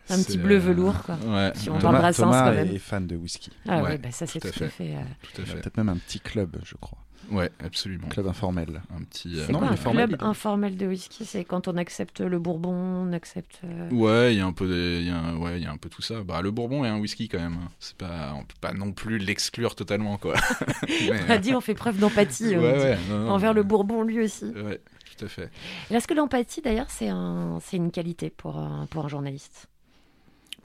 Un 0.10 0.22
petit 0.22 0.38
bleu 0.38 0.56
euh, 0.56 0.60
velours, 0.60 1.02
quoi. 1.04 1.16
Ouais. 1.26 1.52
Si 1.56 1.70
on 1.70 1.80
Brassens, 1.80 2.24
Thomas 2.24 2.50
quand 2.50 2.56
même. 2.56 2.68
est 2.68 2.80
fan 2.80 3.08
de 3.08 3.16
whisky. 3.16 3.52
Ah 3.68 3.78
Ouais, 3.78 3.90
ouais, 3.90 3.98
bah 3.98 4.12
ça 4.12 4.28
c'est 4.28 4.40
tout 4.40 4.52
tout, 4.52 4.64
à 4.64 4.68
euh, 4.68 4.70
fait. 4.70 4.96
peut-être 5.34 5.78
même 5.78 5.90
un 5.90 5.98
petit 5.98 6.20
club, 6.20 6.58
je 6.64 6.76
crois. 6.76 7.00
Ouais, 7.32 7.50
absolument. 7.64 8.08
Club 8.10 8.28
informel. 8.28 8.82
Un 8.96 9.04
petit. 9.04 9.38
C'est 9.46 9.52
non, 9.52 9.62
un 9.64 9.76
club 9.76 10.16
informel 10.22 10.76
de 10.78 10.86
whisky 10.88 11.26
C'est 11.26 11.44
quand 11.46 11.68
on 11.68 11.78
accepte 11.78 12.20
le 12.22 12.38
bourbon, 12.40 12.74
on 12.74 13.14
accepte. 13.14 13.60
euh, 13.64 13.90
Ouais, 13.92 14.34
il 14.34 14.38
y 14.38 14.42
a 14.42 14.46
un 14.46 14.54
peu, 14.54 14.68
des- 14.68 15.00
il 15.02 15.08
y 15.08 15.12
a 15.12 15.18
un- 15.18 15.38
ouais, 15.38 15.58
il 15.60 15.64
y 15.64 15.66
a 15.66 15.72
un 15.72 15.78
peu 15.78 15.90
tout 15.90 16.02
ça. 16.02 16.22
Bah, 16.24 16.42
le 16.42 16.52
Bourbon 16.52 16.84
est 16.86 16.90
un 16.90 17.00
whisky 17.00 17.28
quand 17.30 17.40
même. 17.40 17.54
hein. 17.64 17.70
C'est 17.80 17.96
pas, 17.98 18.34
on 18.36 18.42
peut 18.44 18.56
pas 18.62 18.74
non 18.74 18.92
plus 18.92 19.18
l'exclure 19.18 19.76
totalement, 19.76 20.18
quoi. 20.18 20.34
Mais, 21.10 21.22
On 21.28 21.30
a 21.32 21.38
dit 21.38 21.54
on 21.56 21.62
fait 21.62 21.74
preuve 21.76 21.98
d'empathie 21.98 22.50
ouais, 22.50 22.58
on 22.58 22.60
dit. 22.60 22.84
ouais, 22.84 22.98
non, 23.10 23.20
non, 23.20 23.30
envers 23.32 23.54
le 23.54 23.64
bourbon 23.64 24.04
lui 24.04 24.22
aussi. 24.22 24.46
Ouais, 24.46 24.80
tout 25.18 25.26
à 25.26 25.28
fait. 25.28 25.50
Est-ce 25.92 26.08
que 26.08 26.14
l'empathie 26.14 26.62
d'ailleurs 26.62 26.90
c'est 26.90 27.10
un, 27.10 27.60
c'est 27.62 27.78
une 27.78 27.92
qualité 27.92 28.30
pour 28.30 28.58
un, 28.58 28.86
pour 28.88 29.06
un 29.06 29.08
journaliste? 29.08 29.68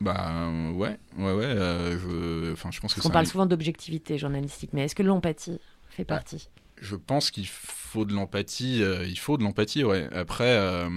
Bah 0.00 0.30
euh, 0.30 0.70
ouais, 0.72 0.96
ouais, 1.18 1.32
ouais. 1.32 1.44
euh, 1.44 1.98
je, 1.98 2.52
enfin, 2.52 2.70
je 2.70 2.78
pense 2.80 2.92
que 2.92 2.96
Parce 2.98 3.02
qu'on 3.02 3.08
c'est 3.08 3.12
parle 3.12 3.24
un- 3.26 3.28
souvent 3.28 3.46
d'objectivité 3.46 4.16
journalistique, 4.16 4.70
mais 4.72 4.84
est-ce 4.84 4.94
que 4.94 5.02
l'empathie 5.02 5.58
fait 5.98 6.04
Bah, 6.08 6.16
partie 6.16 6.48
Je 6.80 6.96
pense 6.96 7.30
qu'il 7.30 7.46
faut 7.48 8.04
de 8.04 8.14
l'empathie. 8.14 8.82
euh, 8.82 9.04
il 9.06 9.18
faut 9.18 9.36
de 9.38 9.42
l'empathie, 9.44 9.84
ouais. 9.84 10.08
Après, 10.12 10.56
euh, 10.58 10.88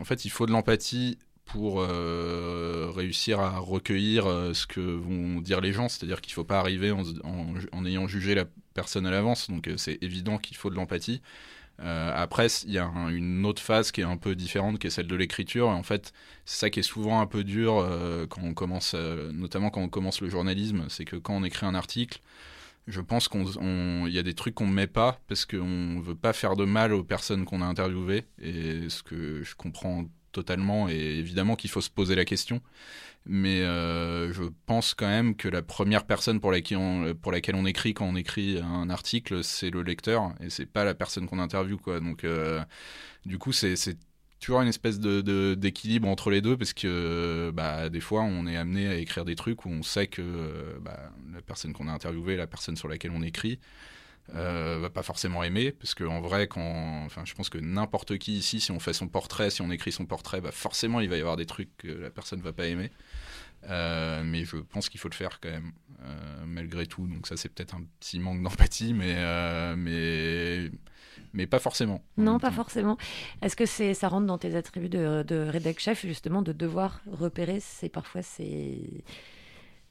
en 0.00 0.04
fait, 0.04 0.24
il 0.24 0.30
faut 0.30 0.46
de 0.46 0.52
l'empathie 0.52 1.18
pour 1.44 1.80
euh, 1.80 2.90
réussir 2.94 3.40
à 3.40 3.58
recueillir 3.58 4.26
euh, 4.26 4.52
ce 4.54 4.66
que 4.66 4.80
vont 4.80 5.40
dire 5.40 5.60
les 5.60 5.72
gens. 5.72 5.88
C'est-à-dire 5.88 6.20
qu'il 6.20 6.32
ne 6.32 6.34
faut 6.36 6.44
pas 6.44 6.58
arriver 6.58 6.90
en, 6.90 7.02
en- 7.24 7.54
en 7.72 7.86
ayant 7.86 8.08
jugé 8.08 8.34
la 8.34 8.46
personne 8.74 9.06
à 9.06 9.10
l'avance. 9.10 9.48
Donc, 9.50 9.68
euh, 9.68 9.76
c'est 9.76 9.98
évident 10.02 10.38
qu'il 10.38 10.56
faut 10.56 10.70
de 10.70 10.74
l'empathie. 10.76 11.22
Après, 11.78 12.46
il 12.64 12.72
y 12.72 12.78
a 12.78 12.86
un- 12.86 13.10
une 13.10 13.44
autre 13.44 13.60
phase 13.62 13.92
qui 13.92 14.00
est 14.00 14.04
un 14.04 14.16
peu 14.16 14.34
différente, 14.34 14.78
qui 14.78 14.86
est 14.86 14.90
celle 14.90 15.06
de 15.08 15.14
l'écriture. 15.16 15.68
En 15.68 15.82
fait, 15.82 16.12
c'est 16.46 16.58
ça 16.58 16.70
qui 16.70 16.80
est 16.80 16.82
souvent 16.82 17.20
un 17.20 17.26
peu 17.26 17.44
dur 17.44 17.86
quand 18.30 18.42
on 18.42 18.54
commence, 18.54 18.94
notamment 18.94 19.70
quand 19.70 19.82
on 19.82 19.88
commence 19.90 20.22
le 20.22 20.30
journalisme, 20.30 20.86
c'est 20.88 21.04
que 21.04 21.16
quand 21.16 21.34
on 21.34 21.44
écrit 21.44 21.66
un 21.66 21.74
article, 21.74 22.20
je 22.86 23.00
pense 23.00 23.28
qu'on 23.28 23.44
on- 23.60 24.06
il 24.06 24.12
y 24.12 24.18
a 24.18 24.22
des 24.22 24.34
trucs 24.34 24.54
qu'on 24.54 24.66
ne 24.66 24.72
met 24.72 24.86
pas 24.86 25.20
parce 25.28 25.44
qu'on 25.44 25.66
ne 25.66 26.00
veut 26.00 26.14
pas 26.14 26.32
faire 26.32 26.56
de 26.56 26.64
mal 26.64 26.92
aux 26.92 27.04
personnes 27.04 27.44
qu'on 27.44 27.62
a 27.62 27.66
interviewées. 27.66 28.24
Et 28.40 28.88
ce 28.88 29.02
que 29.02 29.42
je 29.42 29.54
comprends 29.54 30.04
totalement, 30.32 30.88
et 30.88 30.94
évidemment 30.94 31.56
qu'il 31.56 31.70
faut 31.70 31.80
se 31.80 31.90
poser 31.90 32.14
la 32.14 32.24
question. 32.24 32.60
Mais 33.24 33.62
euh, 33.62 34.32
je 34.32 34.44
pense 34.66 34.94
quand 34.94 35.08
même 35.08 35.34
que 35.34 35.48
la 35.48 35.62
première 35.62 36.04
personne 36.06 36.40
pour 36.40 36.52
laquelle, 36.52 36.78
on, 36.78 37.14
pour 37.14 37.32
laquelle 37.32 37.56
on 37.56 37.66
écrit 37.66 37.92
quand 37.94 38.06
on 38.06 38.14
écrit 38.16 38.60
un 38.60 38.88
article, 38.88 39.42
c'est 39.42 39.70
le 39.70 39.82
lecteur, 39.82 40.32
et 40.40 40.48
c'est 40.50 40.66
pas 40.66 40.84
la 40.84 40.94
personne 40.94 41.26
qu'on 41.26 41.40
interviewe. 41.40 41.78
Quoi. 41.78 42.00
Donc, 42.00 42.22
euh, 42.22 42.62
du 43.24 43.38
coup, 43.38 43.52
c'est 43.52 43.74
toujours 44.46 44.60
une 44.60 44.68
espèce 44.68 45.00
de- 45.00 45.54
d'équilibre 45.54 46.06
entre 46.06 46.30
les 46.30 46.40
deux, 46.40 46.56
parce 46.56 46.72
que 46.72 47.50
bah, 47.52 47.88
des 47.88 47.98
fois, 48.00 48.22
on 48.22 48.46
est 48.46 48.56
amené 48.56 48.86
à 48.86 48.94
écrire 48.94 49.24
des 49.24 49.34
trucs 49.34 49.66
où 49.66 49.70
on 49.70 49.82
sait 49.82 50.06
que 50.06 50.22
euh, 50.22 50.78
bah, 50.80 51.10
la 51.34 51.42
personne 51.42 51.72
qu'on 51.72 51.88
a 51.88 51.92
interviewée, 51.92 52.36
la 52.36 52.46
personne 52.46 52.76
sur 52.76 52.86
laquelle 52.86 53.10
on 53.10 53.22
écrit, 53.22 53.58
euh, 54.36 54.78
va 54.80 54.88
pas 54.88 55.02
forcément 55.02 55.42
aimer, 55.42 55.72
parce 55.72 55.96
qu'en 55.96 56.20
vrai, 56.20 56.46
quand, 56.46 57.04
enfin, 57.04 57.24
je 57.24 57.34
pense 57.34 57.48
que 57.48 57.58
n'importe 57.58 58.18
qui 58.18 58.34
ici, 58.34 58.60
si 58.60 58.70
on 58.70 58.78
fait 58.78 58.92
son 58.92 59.08
portrait, 59.08 59.50
si 59.50 59.62
on 59.62 59.70
écrit 59.72 59.90
son 59.90 60.06
portrait, 60.06 60.40
bah, 60.40 60.52
forcément, 60.52 61.00
il 61.00 61.08
va 61.08 61.16
y 61.16 61.20
avoir 61.20 61.36
des 61.36 61.46
trucs 61.46 61.76
que 61.78 61.88
la 61.88 62.10
personne 62.10 62.40
va 62.40 62.52
pas 62.52 62.66
aimer. 62.66 62.92
Euh, 63.68 64.22
mais 64.24 64.44
je 64.44 64.58
pense 64.58 64.88
qu'il 64.88 65.00
faut 65.00 65.08
le 65.08 65.14
faire 65.14 65.40
quand 65.40 65.50
même, 65.50 65.72
malgré 66.46 66.86
tout. 66.86 67.08
Donc 67.08 67.26
ça, 67.26 67.36
c'est 67.36 67.48
peut-être 67.48 67.74
un 67.74 67.82
petit 67.98 68.20
manque 68.20 68.40
d'empathie, 68.44 68.94
mais, 68.94 69.16
mais, 69.74 70.70
mais 71.36 71.46
pas 71.46 71.60
forcément. 71.60 72.04
En 72.18 72.24
Non, 72.24 72.38
même 72.38 72.40
pas 72.40 72.50
temps. 72.50 72.50
forcément. 72.50 72.96
Est-ce 73.42 73.56
que 73.56 73.66
c'est 73.66 73.92
ça 73.92 74.08
rentre 74.08 74.26
dans 74.26 74.38
tes 74.38 74.54
attributs 74.56 74.88
de, 74.88 75.22
de 75.22 75.36
rédac 75.36 75.78
chef 75.78 76.06
justement 76.06 76.40
de 76.40 76.52
devoir 76.52 77.02
repérer 77.06 77.60
c'est 77.60 77.90
parfois 77.90 78.22
ces 78.22 79.04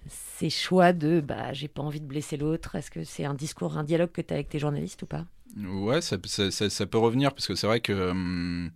ces 0.08 0.50
choix 0.50 0.94
de 0.94 1.22
bah 1.22 1.54
j'ai 1.54 1.68
pas 1.68 1.82
envie 1.84 2.02
de 2.02 2.06
blesser 2.08 2.38
l'autre? 2.38 2.76
Est-ce 2.76 2.92
que 2.92 3.04
c'est 3.04 3.26
un 3.26 3.34
discours, 3.36 3.78
un 3.78 3.84
dialogue 3.84 4.12
que 4.12 4.22
tu 4.22 4.34
as 4.34 4.36
avec 4.38 4.50
tes 4.50 4.60
journalistes 4.60 5.02
ou 5.04 5.08
pas? 5.08 5.26
Ouais, 5.58 6.02
ça, 6.02 6.18
ça, 6.26 6.52
ça- 6.52 6.70
ça 6.70 6.86
peut 6.86 6.98
revenir 6.98 7.32
parce 7.34 7.48
que 7.48 7.56
c'est 7.56 7.68
vrai 7.68 7.80
que 7.80 7.94
hum, 8.12 8.72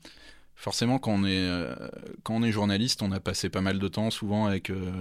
forcément 0.55 0.99
quand 0.99 1.11
on 1.13 1.25
est 1.25 1.29
euh, 1.49 1.75
quand 2.23 2.35
on 2.35 2.43
est 2.43 2.51
journaliste, 2.51 3.01
on 3.03 3.11
a 3.11 3.19
passé 3.19 3.49
pas 3.49 3.61
mal 3.61 3.79
de 3.79 3.87
temps 3.89 4.11
souvent 4.11 4.45
avec 4.47 4.69
euh, 4.71 4.91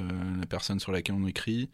la 0.40 0.46
personne 0.46 0.80
sur 0.80 0.92
laquelle 0.92 1.16
on 1.16 1.26
écrit. 1.26 1.70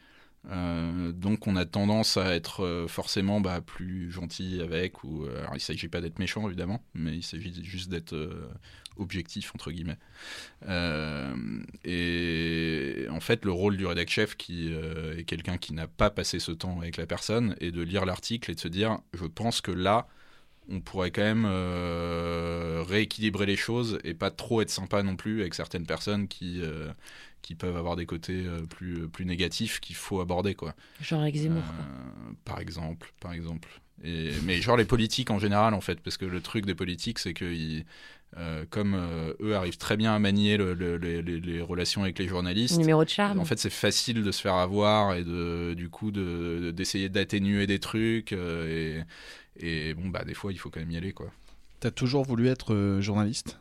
Euh, 0.51 1.12
donc 1.12 1.47
on 1.47 1.57
a 1.57 1.64
tendance 1.64 2.18
à 2.18 2.34
être 2.34 2.64
euh, 2.64 2.86
forcément 2.86 3.40
bah, 3.40 3.62
plus 3.62 4.11
gentil 4.11 4.61
avec 4.61 5.03
ou 5.03 5.24
euh, 5.24 5.40
alors 5.40 5.57
il 5.57 5.61
s'agit 5.61 5.88
pas 5.88 6.03
d'être 6.03 6.18
méchant 6.18 6.47
évidemment 6.47 6.82
mais 6.95 7.16
il 7.16 7.22
s'agit 7.22 7.64
juste 7.64 7.88
d'être 7.88 8.14
objectif 8.97 9.53
entre 9.55 9.72
guillemets. 9.72 9.99
Et 11.84 13.07
en 13.11 13.20
fait 13.20 13.45
le 13.45 13.53
rôle 13.53 13.76
du 13.76 13.86
rédac 13.86 14.09
chef 14.11 14.36
qui 14.36 14.72
est 14.72 15.24
quelqu'un 15.24 15.57
qui 15.57 15.72
n'a 15.72 15.88
pas 15.88 16.11
passé 16.11 16.38
ce 16.38 16.53
temps 16.53 16.78
avec 16.80 16.97
la 16.97 17.07
personne 17.07 17.57
est 17.61 17.72
de 17.72 17.82
lire 17.82 18.05
l'article 18.05 18.51
et 18.51 18.55
de 18.55 18.61
se 18.61 18.68
dire 18.68 18.99
je 19.14 19.24
pense 19.24 19.61
que 19.61 19.72
là 19.72 20.07
on 20.71 20.81
pourrait 20.81 21.11
quand 21.11 21.23
même 21.23 21.47
euh, 21.47 22.83
rééquilibrer 22.87 23.47
les 23.47 23.57
choses 23.57 23.99
et 24.05 24.15
pas 24.15 24.31
trop 24.31 24.61
être 24.62 24.71
sympa 24.71 25.03
non 25.03 25.17
plus 25.17 25.41
avec 25.41 25.55
certaines 25.55 25.87
personnes 25.87 26.29
qui 26.29 26.61
euh, 26.62 26.91
qui 27.43 27.55
peuvent 27.55 27.77
avoir 27.77 27.97
des 27.97 28.07
côtés 28.07 28.45
euh, 28.47 28.62
plus 28.67 29.09
plus 29.09 29.27
négatifs 29.27 29.81
qu'il 29.81 29.97
faut 29.97 30.21
aborder 30.21 30.55
quoi 30.55 30.75
Genre 31.01 31.21
avec 31.21 31.37
Zemmour. 31.37 31.62
euh, 31.62 32.33
par 32.45 32.61
exemple, 32.61 33.12
par 33.21 33.33
exemple. 33.33 33.69
Et, 34.03 34.31
mais 34.45 34.61
genre 34.61 34.77
les 34.77 34.85
politiques 34.85 35.31
en 35.31 35.39
général, 35.39 35.73
en 35.75 35.81
fait, 35.81 36.01
parce 36.01 36.17
que 36.17 36.25
le 36.25 36.41
truc 36.41 36.67
des 36.67 36.75
politiques, 36.75 37.19
c'est 37.19 37.33
que 37.35 37.45
ils, 37.45 37.85
comme 38.71 38.97
eux 39.41 39.55
arrivent 39.55 39.77
très 39.77 39.97
bien 39.97 40.12
à 40.12 40.19
manier 40.19 40.57
le- 40.57 40.75
le- 40.75 40.97
les, 40.97 41.61
relations 41.62 42.03
avec 42.03 42.19
les 42.19 42.27
journalistes, 42.27 42.77
Numéro 42.79 43.05
de 43.05 43.09
charme. 43.09 43.39
en 43.39 43.45
fait, 43.45 43.59
c'est 43.61 43.71
facile 43.71 44.25
de 44.25 44.33
se 44.33 44.41
faire 44.43 44.55
avoir 44.55 45.15
et 45.15 45.23
de, 45.23 45.75
du 45.75 45.89
coup 45.91 46.11
de- 46.11 46.59
de- 46.65 46.71
d'essayer 46.73 47.09
d'atténuer 47.09 47.69
des 47.69 47.79
trucs. 47.79 48.33
et, 48.33 49.03
et 49.59 49.95
bon, 49.95 50.09
bah 50.09 50.25
des 50.25 50.35
fois, 50.35 50.53
il 50.53 50.59
faut 50.59 50.71
quand 50.71 50.81
même 50.81 50.91
y 50.91 50.97
aller, 50.97 51.13
quoi. 51.13 51.31
T'as 51.81 51.91
toujours 51.91 52.25
voulu 52.25 52.49
être 52.49 52.75
euh, 52.75 53.01
journaliste 53.01 53.59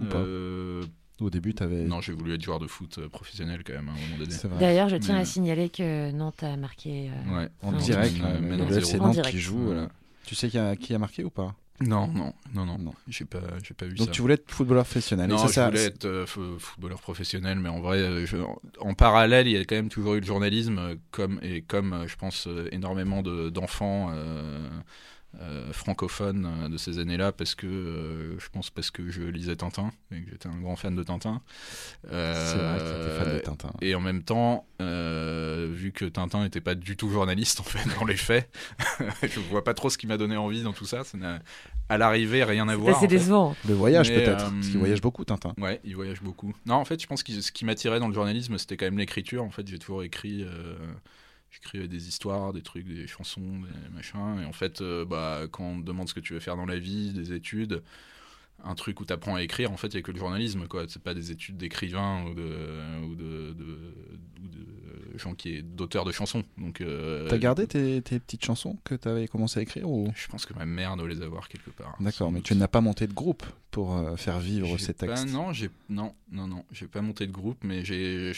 Ou 0.00 0.04
pas 0.04 0.18
Euh, 0.18 0.84
Au 1.20 1.30
début, 1.30 1.54
t'avais. 1.54 1.82
non, 1.84 2.00
j'ai 2.00 2.12
voulu 2.12 2.34
être 2.34 2.42
joueur 2.42 2.60
de 2.60 2.68
foot 2.68 2.98
euh, 2.98 3.08
professionnel 3.08 3.62
quand 3.66 3.72
même 3.72 3.88
à 3.88 3.92
un 3.92 3.94
moment 3.96 4.18
donné. 4.18 4.34
D'ailleurs, 4.60 4.88
je 4.88 4.96
tiens 4.96 5.16
Mais- 5.16 5.22
à 5.22 5.24
signaler 5.24 5.68
que 5.68 6.12
Nantes 6.12 6.42
a 6.44 6.56
marqué. 6.56 7.10
euh, 7.10 7.36
Ouais. 7.36 7.48
En 7.62 7.74
Ah, 7.74 7.78
direct, 7.78 8.14
Euh, 8.22 8.56
le- 8.68 8.76
FC. 8.78 9.00
En 9.00 9.06
Nantes 9.08 9.22
qui 9.22 9.38
joue. 9.40 9.58
Voilà. 9.58 9.88
Tu 10.24 10.34
sais 10.36 10.48
qui 10.48 10.58
a, 10.58 10.76
qui 10.76 10.94
a 10.94 10.98
marqué 10.98 11.24
ou 11.24 11.30
pas? 11.30 11.54
Non, 11.80 12.08
non, 12.08 12.32
non, 12.54 12.66
non, 12.66 12.76
Non. 12.78 12.92
J'ai 13.08 13.24
pas, 13.24 13.40
j'ai 13.64 13.72
pas 13.74 13.86
vu 13.86 13.94
Donc 13.94 14.08
ça. 14.08 14.12
tu 14.12 14.20
voulais 14.20 14.34
être 14.34 14.50
footballeur 14.50 14.84
professionnel. 14.84 15.30
et 15.30 15.32
Non, 15.32 15.38
ça, 15.38 15.46
je 15.46 15.52
ça- 15.52 15.66
voulais 15.68 15.84
être 15.84 16.04
euh, 16.06 16.26
fo- 16.26 16.58
footballeur 16.58 17.00
professionnel, 17.00 17.58
mais 17.60 17.68
en 17.68 17.80
vrai, 17.80 18.26
je- 18.26 18.36
en 18.80 18.94
parallèle, 18.94 19.46
il 19.46 19.52
y 19.52 19.56
a 19.56 19.64
quand 19.64 19.76
même 19.76 19.88
toujours 19.88 20.14
eu 20.14 20.20
le 20.20 20.26
journalisme, 20.26 20.96
comme 21.12 21.38
et 21.42 21.62
comme 21.62 22.04
je 22.08 22.16
pense 22.16 22.48
énormément 22.72 23.22
de- 23.22 23.48
d'enfants 23.50 24.10
euh, 25.40 25.72
francophones 25.72 26.46
euh, 26.64 26.68
de 26.68 26.76
ces 26.78 26.98
années-là, 26.98 27.32
parce 27.32 27.54
que 27.54 27.66
euh, 27.66 28.38
je 28.40 28.48
pense 28.48 28.70
parce 28.70 28.90
que 28.90 29.10
je 29.10 29.22
lisais 29.22 29.56
Tintin 29.56 29.90
et 30.10 30.22
que 30.22 30.30
j'étais 30.30 30.48
un 30.48 30.58
grand 30.58 30.74
fan 30.76 30.94
de 30.96 31.02
Tintin. 31.02 31.42
Euh, 32.10 32.34
C'est 32.52 32.56
vrai 32.58 32.78
que 32.78 33.24
fan 33.24 33.34
de 33.36 33.40
Tintin. 33.40 33.70
Et 33.82 33.94
en 33.94 34.00
même 34.00 34.22
temps, 34.22 34.66
euh, 34.80 35.68
vu 35.70 35.92
que 35.92 36.06
Tintin 36.06 36.42
n'était 36.42 36.62
pas 36.62 36.74
du 36.74 36.96
tout 36.96 37.10
journaliste 37.10 37.60
en 37.60 37.64
fait 37.64 37.86
dans 38.00 38.06
les 38.06 38.16
faits, 38.16 38.48
je 39.22 39.40
vois 39.50 39.62
pas 39.64 39.74
trop 39.74 39.90
ce 39.90 39.98
qui 39.98 40.06
m'a 40.06 40.16
donné 40.16 40.36
envie 40.36 40.62
dans 40.62 40.72
tout 40.72 40.86
ça. 40.86 41.04
Ça 41.04 41.18
n'a 41.18 41.40
à 41.90 41.98
l'arrivée 41.98 42.44
rien 42.44 42.66
à 42.68 42.72
C'est 42.72 42.76
voir. 42.78 43.00
fait. 43.00 43.06
décevant. 43.06 43.54
Le 43.68 43.74
voyage 43.74 44.08
peut-être. 44.10 44.46
euh, 44.46 44.50
Parce 44.50 44.68
qu'il 44.68 44.78
voyage 44.78 45.00
beaucoup, 45.02 45.24
Tintin. 45.24 45.54
Ouais, 45.58 45.80
il 45.84 45.94
voyage 45.94 46.22
beaucoup. 46.22 46.54
Non, 46.66 46.74
en 46.76 46.84
fait, 46.84 47.00
je 47.00 47.06
pense 47.06 47.22
que 47.22 47.32
ce 47.40 47.52
qui 47.52 47.64
m'attirait 47.64 48.00
dans 48.00 48.08
le 48.08 48.14
journalisme, 48.14 48.56
c'était 48.58 48.76
quand 48.76 48.86
même 48.86 48.98
l'écriture. 48.98 49.42
En 49.44 49.50
fait, 49.50 49.66
j'ai 49.68 49.78
toujours 49.78 50.02
écrit. 50.02 50.44
J'écrivais 51.50 51.88
des 51.88 52.08
histoires, 52.08 52.52
des 52.52 52.62
trucs, 52.62 52.86
des 52.86 53.06
chansons, 53.06 53.40
des 53.60 53.94
machins. 53.94 54.40
Et 54.42 54.44
en 54.44 54.52
fait, 54.52 54.80
euh, 54.80 55.04
bah, 55.04 55.42
quand 55.50 55.64
on 55.64 55.80
te 55.80 55.86
demande 55.86 56.08
ce 56.08 56.14
que 56.14 56.20
tu 56.20 56.34
veux 56.34 56.40
faire 56.40 56.56
dans 56.56 56.66
la 56.66 56.78
vie, 56.78 57.12
des 57.12 57.32
études, 57.32 57.82
un 58.64 58.74
truc 58.74 59.00
où 59.00 59.04
tu 59.04 59.12
apprends 59.12 59.34
à 59.36 59.42
écrire, 59.42 59.70
en 59.72 59.76
fait, 59.76 59.86
il 59.88 59.94
n'y 59.94 59.98
a 60.00 60.02
que 60.02 60.10
le 60.12 60.18
journalisme. 60.18 60.66
quoi. 60.68 60.84
C'est 60.88 61.02
pas 61.02 61.14
des 61.14 61.30
études 61.30 61.56
d'écrivain 61.56 62.24
ou 62.26 62.34
de, 62.34 63.04
ou 63.06 63.14
de, 63.14 63.52
de- 63.54 63.94
ou 64.42 64.48
de 64.48 65.18
gens 65.18 65.34
qui 65.34 65.54
est 65.54 65.62
d'auteurs 65.62 66.04
de 66.04 66.12
chansons. 66.12 66.44
Donc, 66.58 66.80
euh, 66.80 67.28
T'as 67.28 67.38
gardé 67.38 67.66
tes, 67.66 68.02
tes 68.02 68.18
petites 68.20 68.44
chansons 68.44 68.76
que 68.84 68.94
t'avais 68.94 69.26
commencé 69.26 69.58
à 69.60 69.62
écrire 69.62 69.88
ou... 69.88 70.12
Je 70.14 70.28
pense 70.28 70.44
que 70.44 70.54
ma 70.54 70.66
mère 70.66 70.96
doit 70.96 71.08
les 71.08 71.22
avoir 71.22 71.48
quelque 71.48 71.70
part. 71.70 71.96
D'accord, 71.98 72.12
Sans 72.28 72.30
mais 72.30 72.38
doute. 72.40 72.46
tu 72.46 72.54
n'as 72.56 72.68
pas 72.68 72.80
monté 72.80 73.06
de 73.06 73.12
groupe 73.14 73.44
pour 73.78 73.96
euh, 73.96 74.16
faire 74.16 74.40
vivre 74.40 74.76
ces 74.76 74.92
pas- 74.92 75.06
textes. 75.06 75.32
non, 75.32 75.52
j'ai 75.52 75.70
non, 75.88 76.12
non, 76.32 76.48
non, 76.48 76.64
j'ai 76.72 76.88
pas 76.88 77.00
monté 77.00 77.28
de 77.28 77.32
groupe, 77.32 77.58
mais 77.62 77.84
j'ai 77.84 78.32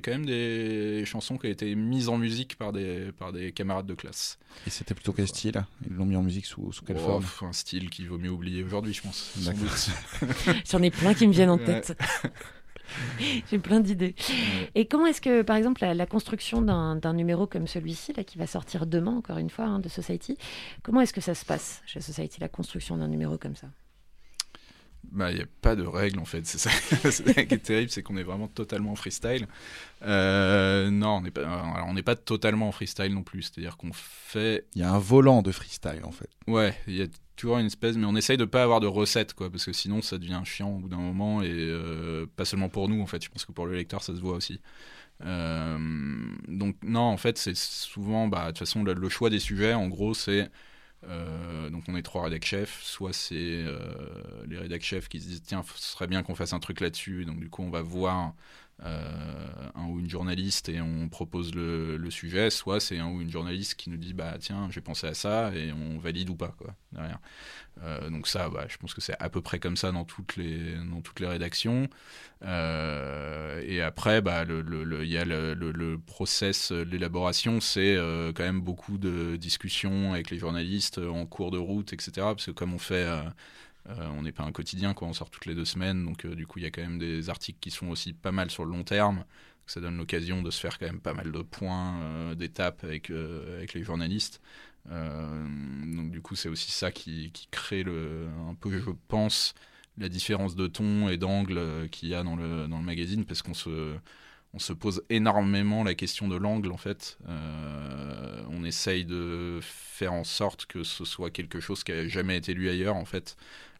quand 0.00 0.12
même 0.12 0.26
des 0.26 1.02
chansons 1.04 1.38
qui 1.38 1.48
ont 1.48 1.50
été 1.50 1.74
mises 1.74 2.08
en 2.08 2.18
musique 2.18 2.54
par 2.56 2.72
des 2.72 3.10
par 3.18 3.32
des 3.32 3.50
camarades 3.50 3.86
de 3.86 3.94
classe. 3.94 4.38
Et 4.64 4.70
c'était 4.70 4.94
plutôt 4.94 5.12
quel 5.12 5.26
style? 5.26 5.64
Ils 5.90 5.94
l'ont 5.96 6.06
mis 6.06 6.14
en 6.14 6.22
musique 6.22 6.46
sous, 6.46 6.70
sous 6.72 6.84
quelle 6.84 6.98
Oh, 7.00 7.20
forme? 7.20 7.48
Un 7.48 7.52
style 7.52 7.90
qu'il 7.90 8.08
vaut 8.08 8.16
mieux 8.18 8.30
oublier 8.30 8.62
aujourd'hui, 8.62 8.92
je 8.94 9.02
pense. 9.02 9.34
J'en 10.70 10.80
ai 10.82 10.90
plein 10.92 11.14
qui 11.14 11.26
me 11.26 11.32
viennent 11.32 11.50
en 11.50 11.58
tête. 11.58 11.98
J'ai 13.50 13.58
plein 13.58 13.80
d'idées. 13.80 14.14
Et 14.76 14.86
comment 14.86 15.06
est-ce 15.06 15.20
que, 15.20 15.42
par 15.42 15.56
exemple, 15.56 15.82
la, 15.82 15.94
la 15.94 16.06
construction 16.06 16.62
d'un 16.62 16.94
d'un 16.94 17.12
numéro 17.14 17.48
comme 17.48 17.66
celui-ci, 17.66 18.12
là, 18.12 18.22
qui 18.22 18.38
va 18.38 18.46
sortir 18.46 18.86
demain, 18.86 19.16
encore 19.16 19.38
une 19.38 19.50
fois, 19.50 19.64
hein, 19.64 19.80
de 19.80 19.88
Society, 19.88 20.38
comment 20.84 21.00
est-ce 21.00 21.12
que 21.12 21.20
ça 21.20 21.34
se 21.34 21.44
passe 21.44 21.82
chez 21.86 22.00
Society, 22.00 22.38
la 22.40 22.48
construction 22.48 22.96
d'un 22.96 23.08
numéro 23.08 23.36
comme 23.36 23.56
ça? 23.56 23.66
Bah, 25.12 25.30
il 25.30 25.36
n'y 25.36 25.42
a 25.42 25.46
pas 25.62 25.76
de 25.76 25.82
règles 25.82 26.18
en 26.18 26.24
fait. 26.24 26.46
C'est 26.46 26.58
ça, 26.58 26.70
c'est 27.10 27.10
ça 27.10 27.44
qui 27.44 27.54
est 27.54 27.58
terrible, 27.58 27.90
c'est 27.90 28.02
qu'on 28.02 28.16
est 28.16 28.22
vraiment 28.22 28.48
totalement 28.48 28.92
en 28.92 28.96
freestyle. 28.96 29.46
Euh, 30.02 30.90
non, 30.90 31.16
on 31.16 31.20
n'est 31.22 31.30
pas, 31.30 31.42
alors, 31.42 31.86
on 31.88 31.94
n'est 31.94 32.02
pas 32.02 32.16
totalement 32.16 32.68
en 32.68 32.72
freestyle 32.72 33.12
non 33.12 33.22
plus. 33.22 33.42
C'est-à-dire 33.42 33.76
qu'on 33.76 33.92
fait. 33.92 34.66
Il 34.74 34.80
y 34.80 34.84
a 34.84 34.92
un 34.92 34.98
volant 34.98 35.42
de 35.42 35.52
freestyle 35.52 36.02
en 36.04 36.12
fait. 36.12 36.28
Ouais, 36.46 36.76
il 36.86 36.96
y 36.96 37.02
a 37.02 37.06
toujours 37.36 37.58
une 37.58 37.66
espèce, 37.66 37.96
mais 37.96 38.06
on 38.06 38.16
essaye 38.16 38.36
de 38.36 38.44
pas 38.44 38.62
avoir 38.62 38.80
de 38.80 38.86
recette 38.86 39.34
quoi, 39.34 39.50
parce 39.50 39.64
que 39.64 39.72
sinon 39.72 40.02
ça 40.02 40.18
devient 40.18 40.40
chiant 40.44 40.70
au 40.70 40.78
bout 40.78 40.88
d'un 40.88 40.96
moment 40.96 41.42
et 41.42 41.50
euh, 41.52 42.26
pas 42.36 42.44
seulement 42.44 42.68
pour 42.68 42.88
nous 42.88 43.00
en 43.00 43.06
fait. 43.06 43.22
Je 43.22 43.30
pense 43.30 43.44
que 43.44 43.52
pour 43.52 43.66
le 43.66 43.74
lecteur 43.74 44.02
ça 44.02 44.14
se 44.14 44.20
voit 44.20 44.36
aussi. 44.36 44.60
Euh, 45.24 45.78
donc 46.48 46.76
non, 46.82 47.00
en 47.00 47.16
fait 47.16 47.38
c'est 47.38 47.56
souvent, 47.56 48.28
bah 48.28 48.42
de 48.42 48.48
toute 48.48 48.58
façon 48.58 48.84
le, 48.84 48.94
le 48.94 49.08
choix 49.08 49.30
des 49.30 49.38
sujets, 49.38 49.74
en 49.74 49.88
gros 49.88 50.14
c'est 50.14 50.50
euh, 51.08 51.70
donc 51.70 51.84
on 51.88 51.96
est 51.96 52.02
trois 52.02 52.24
rédac 52.24 52.44
chefs, 52.44 52.80
soit 52.82 53.12
c'est 53.12 53.34
euh, 53.36 53.78
les 54.46 54.58
rédac 54.58 54.82
chefs 54.82 55.08
qui 55.08 55.20
se 55.20 55.26
disent 55.26 55.42
tiens 55.42 55.62
ce 55.76 55.92
serait 55.92 56.06
bien 56.06 56.22
qu'on 56.22 56.34
fasse 56.34 56.52
un 56.52 56.58
truc 56.60 56.80
là-dessus, 56.80 57.24
donc 57.24 57.38
du 57.38 57.48
coup 57.48 57.62
on 57.62 57.70
va 57.70 57.82
voir 57.82 58.34
un 58.82 59.86
ou 59.88 60.00
une 60.00 60.08
journaliste 60.10 60.68
et 60.68 60.80
on 60.80 61.08
propose 61.08 61.54
le, 61.54 62.10
sujet, 62.10 62.50
soit 62.50 62.80
c'est 62.80 62.98
un 62.98 63.08
ou 63.08 63.20
une 63.20 63.30
journaliste 63.30 63.74
qui 63.74 63.90
nous 63.90 63.96
dit 63.96 64.12
bah 64.12 64.36
tiens 64.38 64.68
j'ai 64.70 64.80
pensé 64.80 65.06
à 65.06 65.14
ça 65.14 65.52
et 65.54 65.72
on 65.72 65.98
valide 65.98 66.30
ou 66.30 66.36
pas 66.36 66.54
quoi. 66.58 66.74
Euh, 67.82 68.08
donc 68.08 68.26
ça 68.26 68.48
bah, 68.48 68.64
je 68.68 68.76
pense 68.78 68.94
que 68.94 69.00
c'est 69.00 69.16
à 69.20 69.28
peu 69.28 69.42
près 69.42 69.58
comme 69.58 69.76
ça 69.76 69.92
dans 69.92 70.04
toutes 70.04 70.36
les 70.36 70.74
dans 70.90 71.00
toutes 71.02 71.20
les 71.20 71.26
rédactions. 71.26 71.88
Euh, 72.42 73.62
et 73.66 73.80
après 73.82 74.20
bah 74.20 74.44
il 74.48 75.08
y 75.08 75.18
a 75.18 75.24
le, 75.24 75.96
process 76.06 76.70
euh, 76.70 76.84
l'élaboration 76.84 77.60
c'est 77.60 77.96
euh, 77.96 78.32
quand 78.34 78.44
même 78.44 78.60
beaucoup 78.60 78.98
de 78.98 79.36
discussions 79.36 80.12
avec 80.12 80.30
les 80.30 80.38
journalistes 80.38 80.98
euh, 80.98 81.08
en 81.08 81.24
cours 81.24 81.50
de 81.50 81.58
route 81.58 81.94
etc 81.94 82.12
parce 82.16 82.46
que 82.46 82.50
comme 82.50 82.74
on 82.74 82.78
fait 82.78 83.06
euh, 83.06 83.22
euh, 83.22 83.30
on 83.88 84.22
n'est 84.22 84.32
pas 84.32 84.42
un 84.44 84.52
quotidien, 84.52 84.94
quoi. 84.94 85.08
on 85.08 85.12
sort 85.12 85.30
toutes 85.30 85.46
les 85.46 85.54
deux 85.54 85.64
semaines, 85.64 86.04
donc 86.04 86.24
euh, 86.24 86.34
du 86.34 86.46
coup 86.46 86.58
il 86.58 86.62
y 86.62 86.66
a 86.66 86.70
quand 86.70 86.82
même 86.82 86.98
des 86.98 87.30
articles 87.30 87.58
qui 87.60 87.70
sont 87.70 87.88
aussi 87.88 88.12
pas 88.12 88.32
mal 88.32 88.50
sur 88.50 88.64
le 88.64 88.70
long 88.70 88.84
terme. 88.84 89.24
Ça 89.66 89.80
donne 89.80 89.96
l'occasion 89.96 90.42
de 90.42 90.50
se 90.50 90.60
faire 90.60 90.78
quand 90.78 90.86
même 90.86 91.00
pas 91.00 91.14
mal 91.14 91.32
de 91.32 91.42
points, 91.42 92.00
euh, 92.00 92.34
d'étapes 92.36 92.84
avec, 92.84 93.10
euh, 93.10 93.56
avec 93.58 93.74
les 93.74 93.82
journalistes. 93.82 94.40
Euh, 94.90 95.46
donc 95.96 96.10
du 96.12 96.20
coup 96.22 96.36
c'est 96.36 96.48
aussi 96.48 96.70
ça 96.70 96.92
qui, 96.92 97.32
qui 97.32 97.48
crée 97.50 97.82
le, 97.82 98.28
un 98.48 98.54
peu, 98.54 98.78
je 98.78 98.90
pense, 99.08 99.54
la 99.98 100.08
différence 100.08 100.54
de 100.56 100.66
ton 100.66 101.08
et 101.08 101.16
d'angle 101.16 101.58
euh, 101.58 101.88
qu'il 101.88 102.08
y 102.08 102.14
a 102.14 102.22
dans 102.22 102.36
le, 102.36 102.68
dans 102.68 102.78
le 102.78 102.84
magazine, 102.84 103.24
parce 103.24 103.42
qu'on 103.42 103.54
se, 103.54 103.96
on 104.54 104.58
se 104.58 104.72
pose 104.72 105.02
énormément 105.10 105.84
la 105.84 105.94
question 105.94 106.28
de 106.28 106.36
l'angle 106.36 106.70
en 106.72 106.76
fait. 106.76 107.18
Euh, 107.28 108.42
on 108.50 108.64
essaye 108.64 109.04
de 109.04 109.58
faire 109.62 110.12
en 110.12 110.24
sorte 110.24 110.66
que 110.66 110.82
ce 110.84 111.04
soit 111.04 111.30
quelque 111.30 111.60
chose 111.60 111.84
qui 111.84 111.92
a 111.92 112.08
jamais 112.08 112.36
été 112.36 112.54
lu 112.54 112.68
ailleurs 112.68 112.96
en 112.96 113.04
fait. 113.04 113.36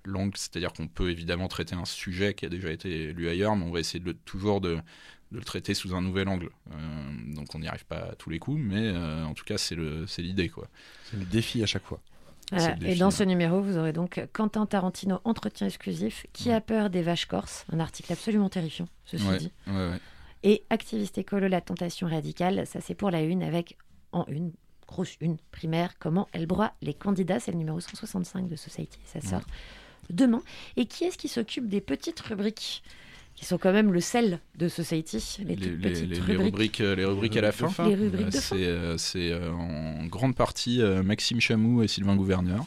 L'angle, 0.07 0.37
c'est-à-dire 0.37 0.73
qu'on 0.73 0.89
peut 0.89 1.11
évidemment 1.11 1.49
traiter 1.49 1.75
un 1.75 1.85
sujet 1.85 2.35
qui 2.35 2.47
a 2.47 2.49
déjà 2.49 2.71
été 2.71 3.13
lu 3.13 3.29
ailleurs, 3.29 3.57
mais 3.57 3.65
on 3.65 3.71
va 3.71 3.81
essayer 3.81 4.01
de 4.01 4.13
toujours 4.13 4.61
de, 4.61 4.79
de 5.33 5.39
le 5.39 5.45
traiter 5.45 5.75
sous 5.75 5.95
un 5.95 6.03
nouvel 6.03 6.29
angle. 6.29 6.51
Euh, 6.73 7.35
donc 7.35 7.55
on 7.55 7.59
n'y 7.59 7.69
arrive 7.69 7.87
pas 7.87 8.11
à 8.11 8.15
tous 8.15 8.31
les 8.31 8.39
coups, 8.39 8.61
mais 8.61 8.81
euh, 8.81 9.25
en 9.25 9.35
tout 9.35 9.45
cas 9.45 9.59
c'est 9.59 9.77
l'idée 10.19 10.49
quoi. 10.49 10.69
C'est 11.05 11.17
le 11.17 11.25
défi 11.25 11.63
à 11.63 11.67
chaque 11.67 11.85
fois. 11.85 12.01
Et 12.81 12.95
dans 12.95 13.07
ouais. 13.07 13.11
ce 13.11 13.25
numéro, 13.25 13.61
vous 13.61 13.77
aurez 13.77 13.93
donc 13.93 14.25
Quentin 14.33 14.67
Tarantino, 14.67 15.19
entretien 15.25 15.67
exclusif, 15.67 16.27
qui 16.33 16.53
a 16.53 16.61
peur 16.61 16.91
des 16.91 17.03
vaches 17.03 17.27
corses, 17.27 17.65
un 17.73 17.81
article 17.81 18.13
absolument 18.13 18.49
terrifiant, 18.49 18.87
ceci 19.05 19.27
Ouais, 19.27 19.39
dit. 19.39 19.53
ouais, 19.67 19.73
ouais. 19.73 20.01
Et 20.45 20.65
activiste 20.71 21.19
écolo, 21.19 21.49
la 21.49 21.61
tentation 21.61 22.07
radicale, 22.07 22.65
ça 22.67 22.81
c'est 22.81 22.95
pour 22.95 23.11
la 23.11 23.23
une, 23.23 23.43
avec 23.43 23.77
en 24.13 24.25
une, 24.29 24.53
grosse 24.87 25.17
une, 25.21 25.39
primaire, 25.51 25.99
comment 25.99 26.29
elle 26.33 26.47
broie 26.47 26.73
les 26.83 26.95
candidats. 26.95 27.41
C'est 27.41 27.51
le 27.51 27.59
numéro 27.59 27.81
165 27.81 28.47
de 28.47 28.55
Society, 28.55 29.01
ça 29.07 29.21
sort 29.21 29.43
demain. 30.11 30.43
Et 30.77 30.87
qui 30.87 31.05
est-ce 31.05 31.19
qui 31.19 31.29
s'occupe 31.29 31.69
des 31.69 31.81
petites 31.81 32.21
rubriques 32.21 32.83
qui 33.35 33.45
sont 33.45 33.59
quand 33.59 33.73
même 33.73 33.93
le 33.93 34.01
sel 34.01 34.41
de 34.59 34.67
Society, 34.67 35.23
les, 35.41 35.45
les, 35.45 35.57
toutes 35.57 35.65
les- 35.83 35.91
petites 35.91 36.09
les- 36.09 36.15
les 36.17 36.21
rubriques. 36.23 36.45
rubriques, 36.45 36.81
euh, 36.81 36.95
les 36.97 37.05
rubriques 37.05 37.37
à 37.37 37.41
la 37.43 37.53
fin. 37.53 37.69
Les 37.87 37.95
rubriques 37.95 38.23
Euh, 38.23 38.31
de 38.31 38.31
fin. 38.31 38.41
c'est 38.41 38.65
euh, 38.65 38.97
c'est, 38.97 39.31
euh, 39.31 39.51
en 39.53 40.07
grande 40.07 40.35
partie 40.35 40.81
euh, 40.81 41.03
Maxime 41.03 41.39
Chamou 41.41 41.83
et 41.83 41.89
Sylvain 41.89 42.17
Gouverneur. 42.17 42.65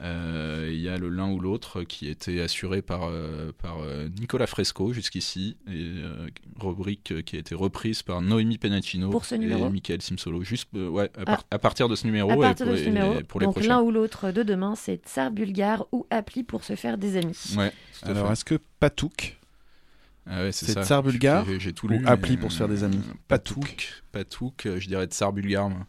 Euh, 0.00 0.68
Il 0.72 0.80
y 0.80 0.88
a 0.88 0.96
le 0.96 1.08
l'un 1.08 1.28
ou 1.30 1.40
l'autre 1.40 1.82
qui 1.82 2.08
était 2.08 2.40
assuré 2.40 2.82
par, 2.82 3.04
euh, 3.04 3.50
par 3.60 3.78
euh, 3.82 4.08
Nicolas 4.20 4.46
Fresco 4.46 4.92
jusqu'ici, 4.92 5.56
et 5.66 5.72
euh, 5.72 6.28
rubrique 6.60 7.24
qui 7.24 7.34
a 7.36 7.38
été 7.40 7.54
reprise 7.54 8.02
par 8.02 8.20
Noémie 8.22 8.58
Penacino 8.58 9.10
Pour 9.10 9.24
ce 9.24 9.34
numéro 9.34 9.66
et 9.66 9.70
Michael 9.70 10.00
Simsolo. 10.02 10.42
Juste 10.44 10.68
euh, 10.76 10.88
ouais, 10.88 11.10
à, 11.26 11.34
Ah. 11.34 11.40
à 11.50 11.58
partir 11.58 11.88
de 11.88 11.96
ce 11.96 12.06
numéro 12.06 12.30
À 12.30 12.34
et 12.34 12.38
partir 12.38 12.66
pour, 12.66 12.74
de 12.74 12.78
ce 12.78 12.84
et- 12.84 12.86
numéro, 12.90 13.18
et 13.18 13.24
pour 13.24 13.40
les 13.40 13.46
donc 13.46 13.64
l'un 13.64 13.80
ou 13.80 13.90
l'autre 13.90 14.30
de 14.30 14.42
demain, 14.44 14.74
c'est 14.76 15.00
Tsar 15.04 15.30
bulgare 15.32 15.84
ou 15.90 16.06
appli 16.10 16.44
pour 16.44 16.62
se 16.62 16.76
faire 16.76 16.96
des 16.96 17.16
amis. 17.16 17.54
Ouais, 17.56 17.72
Alors 18.02 18.30
est-ce 18.30 18.44
que 18.44 18.58
Patouk, 18.78 19.36
Ah 20.26 20.42
ouais, 20.42 20.52
c'est 20.52 20.80
tsar 20.80 21.02
bulgare 21.02 21.44
J'ai- 21.58 21.72
ou 21.82 21.88
appli 22.06 22.32
mais, 22.32 22.36
pour 22.36 22.52
se 22.52 22.58
faire 22.58 22.68
des 22.68 22.84
amis 22.84 23.00
Patouk. 23.26 23.64
Patouk, 23.64 24.02
Patouk, 24.64 24.68
je 24.78 24.86
dirais 24.86 25.06
tsar 25.06 25.32
bulgare. 25.32 25.70
moi. 25.70 25.86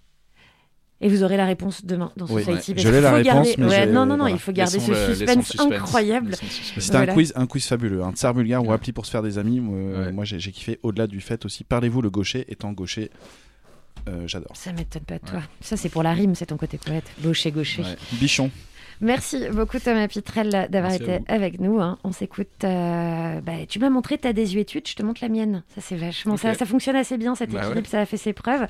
Et 1.02 1.08
vous 1.08 1.24
aurez 1.24 1.38
la 1.38 1.46
réponse 1.46 1.86
demain 1.86 2.12
dans 2.18 2.26
Oui. 2.28 2.44
Society. 2.44 2.74
Ouais. 2.74 2.78
Je 2.80 2.90
l'ai 2.90 3.00
la 3.00 3.10
faut 3.12 3.16
réponse, 3.16 3.34
garder- 3.34 3.56
mais 3.58 3.66
ouais, 3.66 3.84
j'ai- 3.86 3.86
non, 3.88 4.06
non, 4.06 4.06
non, 4.06 4.18
voilà. 4.18 4.36
il 4.36 4.40
faut 4.40 4.52
garder 4.52 4.74
Laissons 4.80 4.94
ce 4.94 5.16
suspense 5.16 5.36
le 5.38 5.44
suspense. 5.44 5.72
incroyable. 5.72 6.36
C'était 6.78 6.92
Voilà. 6.98 7.12
un 7.14 7.16
quiz, 7.16 7.34
un 7.38 7.48
quiz 7.48 7.66
fabuleux. 7.68 8.04
Un 8.04 8.12
tsar 8.12 8.34
bulgare 8.34 8.66
ou 8.66 8.74
appli 8.74 8.92
pour 8.92 9.06
se 9.06 9.12
faire 9.12 9.24
des 9.24 9.38
amis. 9.38 9.62
Moi, 9.62 9.78
Ouais. 10.00 10.12
moi, 10.12 10.26
j'ai 10.26 10.40
j'ai 10.40 10.52
kiffé. 10.52 10.78
Au-delà 10.84 11.08
du 11.08 11.22
fait 11.22 11.46
aussi, 11.46 11.64
parlez-vous 11.64 12.02
le 12.02 12.10
gaucher. 12.10 12.44
Étant 12.50 12.74
gaucher, 12.74 13.12
euh, 14.10 14.24
j'adore. 14.28 14.52
Ça 14.56 14.74
m'étonne 14.74 15.04
pas 15.04 15.20
de 15.20 15.26
toi. 15.26 15.40
Ouais. 15.40 15.46
Ça, 15.62 15.78
c'est 15.78 15.90
pour 15.90 16.04
la 16.04 16.12
rime, 16.14 16.36
c'est 16.36 16.48
ton 16.48 16.58
côté 16.58 16.78
poète. 16.78 17.06
Gaucher, 17.24 17.52
gaucher. 17.52 17.84
Ouais. 17.84 17.96
Bichon. 18.20 18.52
Merci 19.02 19.48
beaucoup, 19.54 19.80
Thomas 19.80 20.08
Pitrel, 20.10 20.68
d'avoir 20.70 20.94
été 20.94 21.20
avec 21.28 21.60
nous. 21.62 21.80
hein. 21.80 21.98
On 22.04 22.12
s'écoute. 22.12 22.48
euh, 22.66 23.40
bah, 23.42 23.66
tu 23.68 23.80
m'as 23.80 23.90
montré 23.90 24.18
ta 24.18 24.34
désuétude, 24.34 24.88
je 24.88 24.96
te 24.96 25.04
montre 25.04 25.20
la 25.24 25.30
mienne. 25.30 25.64
Ça, 25.74 25.80
c'est 25.82 25.96
vachement. 25.96 26.36
Ça, 26.36 26.54
ça 26.54 26.66
fonctionne 26.66 26.98
assez 26.98 27.18
bien, 27.18 27.34
cet 27.36 27.52
Bah 27.52 27.60
équilibre, 27.60 27.82
ouais. 27.82 27.90
ça 27.90 28.02
a 28.02 28.06
fait 28.06 28.18
ses 28.18 28.34
preuves. 28.34 28.68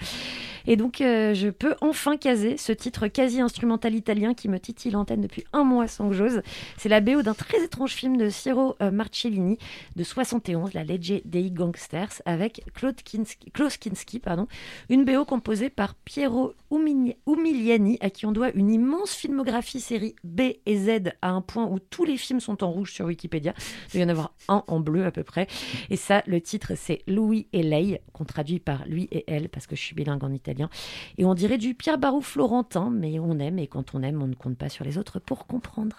Et 0.68 0.76
donc, 0.76 1.02
euh, 1.02 1.34
je 1.34 1.50
peux 1.50 1.74
enfin 1.82 2.16
caser 2.16 2.58
ce 2.58 2.72
titre 2.72 3.08
quasi 3.08 3.42
instrumental 3.42 3.96
italien 3.96 4.36
qui 4.36 4.50
me 4.50 4.60
titille 4.60 4.92
l'antenne 4.92 5.22
depuis 5.22 5.46
un 5.52 5.64
mois 5.64 5.88
sans 5.88 6.10
que 6.10 6.14
j'ose. 6.14 6.42
C'est 6.78 6.90
la 6.90 7.02
BO 7.02 7.24
d'un 7.24 7.34
très 7.34 7.64
étrange 7.64 7.92
film 7.94 8.16
de 8.18 8.30
Ciro 8.30 8.76
euh, 8.84 8.92
Marcellini 8.92 9.58
de 9.96 10.04
71, 10.04 10.74
La 10.76 10.84
Legge 10.84 11.22
dei 11.26 11.50
Gangsters, 11.50 12.22
avec 12.26 12.62
Claude 12.76 13.02
Kinski, 13.02 13.50
Klaus 13.52 13.78
Kinski, 13.78 14.20
pardon, 14.20 14.48
une 14.90 15.06
BO 15.06 15.26
composée 15.26 15.72
par 15.72 15.96
Piero 15.96 16.54
Umini- 16.72 17.18
Umiliani, 17.28 17.98
à 18.02 18.10
qui 18.10 18.26
on 18.26 18.32
doit 18.32 18.52
une 18.52 18.72
immense 18.72 19.12
filmographie 19.12 19.80
série 19.80 20.16
B 20.24 20.42
et 20.66 20.78
Z 20.78 21.12
à 21.22 21.30
un 21.30 21.42
point 21.42 21.66
où 21.66 21.80
tous 21.80 22.06
les 22.06 22.18
films 22.18 22.40
sont 22.40 22.64
en 22.64 22.72
rouge 22.72 22.92
sur 22.94 23.06
Wikipédia. 23.06 23.54
Il 23.88 23.92
doit 23.94 24.02
y 24.02 24.06
en 24.06 24.10
avoir 24.10 24.34
un 24.48 24.64
en 24.68 24.80
bleu 24.80 25.06
à 25.06 25.12
peu 25.12 25.24
près. 25.24 25.48
Et 25.90 25.96
ça, 25.96 26.24
le 26.28 26.42
titre, 26.42 26.74
c'est 26.76 27.02
Louis 27.08 27.48
et 27.54 27.64
Lei, 27.64 28.02
qu'on 28.14 28.26
traduit 28.26 28.60
par 28.60 28.86
lui 28.86 29.08
et 29.12 29.24
elle, 29.28 29.50
parce 29.50 29.68
que 29.68 29.76
je 29.76 29.82
suis 29.82 29.96
bilingue 29.96 30.24
en 30.24 30.32
italien. 30.32 30.70
Et 31.18 31.26
on 31.26 31.34
dirait 31.34 31.58
du 31.58 31.74
Pierre 31.76 31.98
Barou 31.98 32.22
florentin, 32.22 32.90
mais 32.90 33.20
on 33.20 33.40
aime, 33.40 33.60
et 33.60 33.68
quand 33.68 33.96
on 33.96 34.04
aime, 34.04 34.22
on 34.22 34.28
ne 34.28 34.36
compte 34.36 34.58
pas 34.58 34.70
sur 34.70 34.86
les 34.86 34.98
autres 34.98 35.20
pour 35.20 35.48
comprendre. 35.48 35.98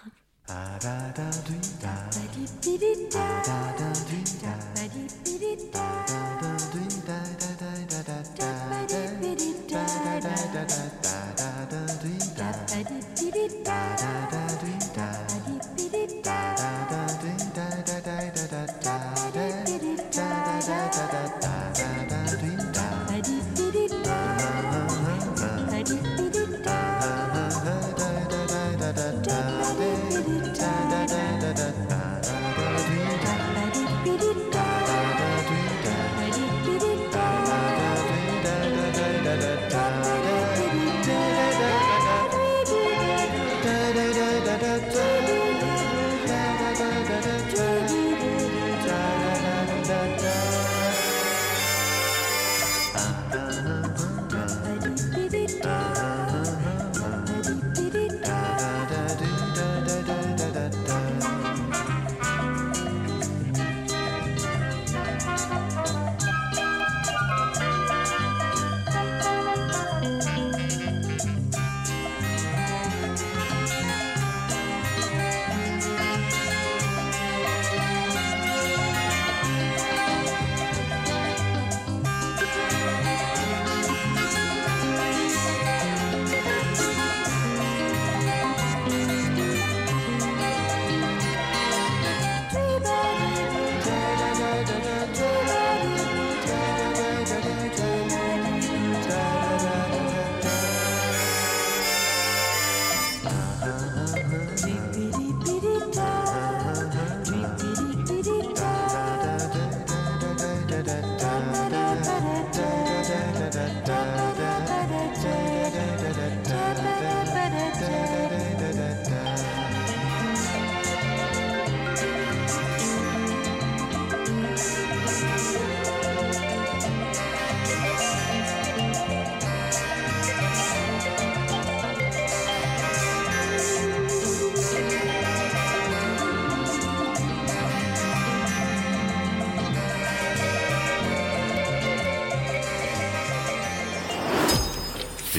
Dee 13.19 13.33
dee 13.33 13.65
da. 13.65 14.00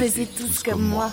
Faisez 0.02 0.26
tous 0.26 0.64
comme 0.64 0.82
moi. 0.82 1.12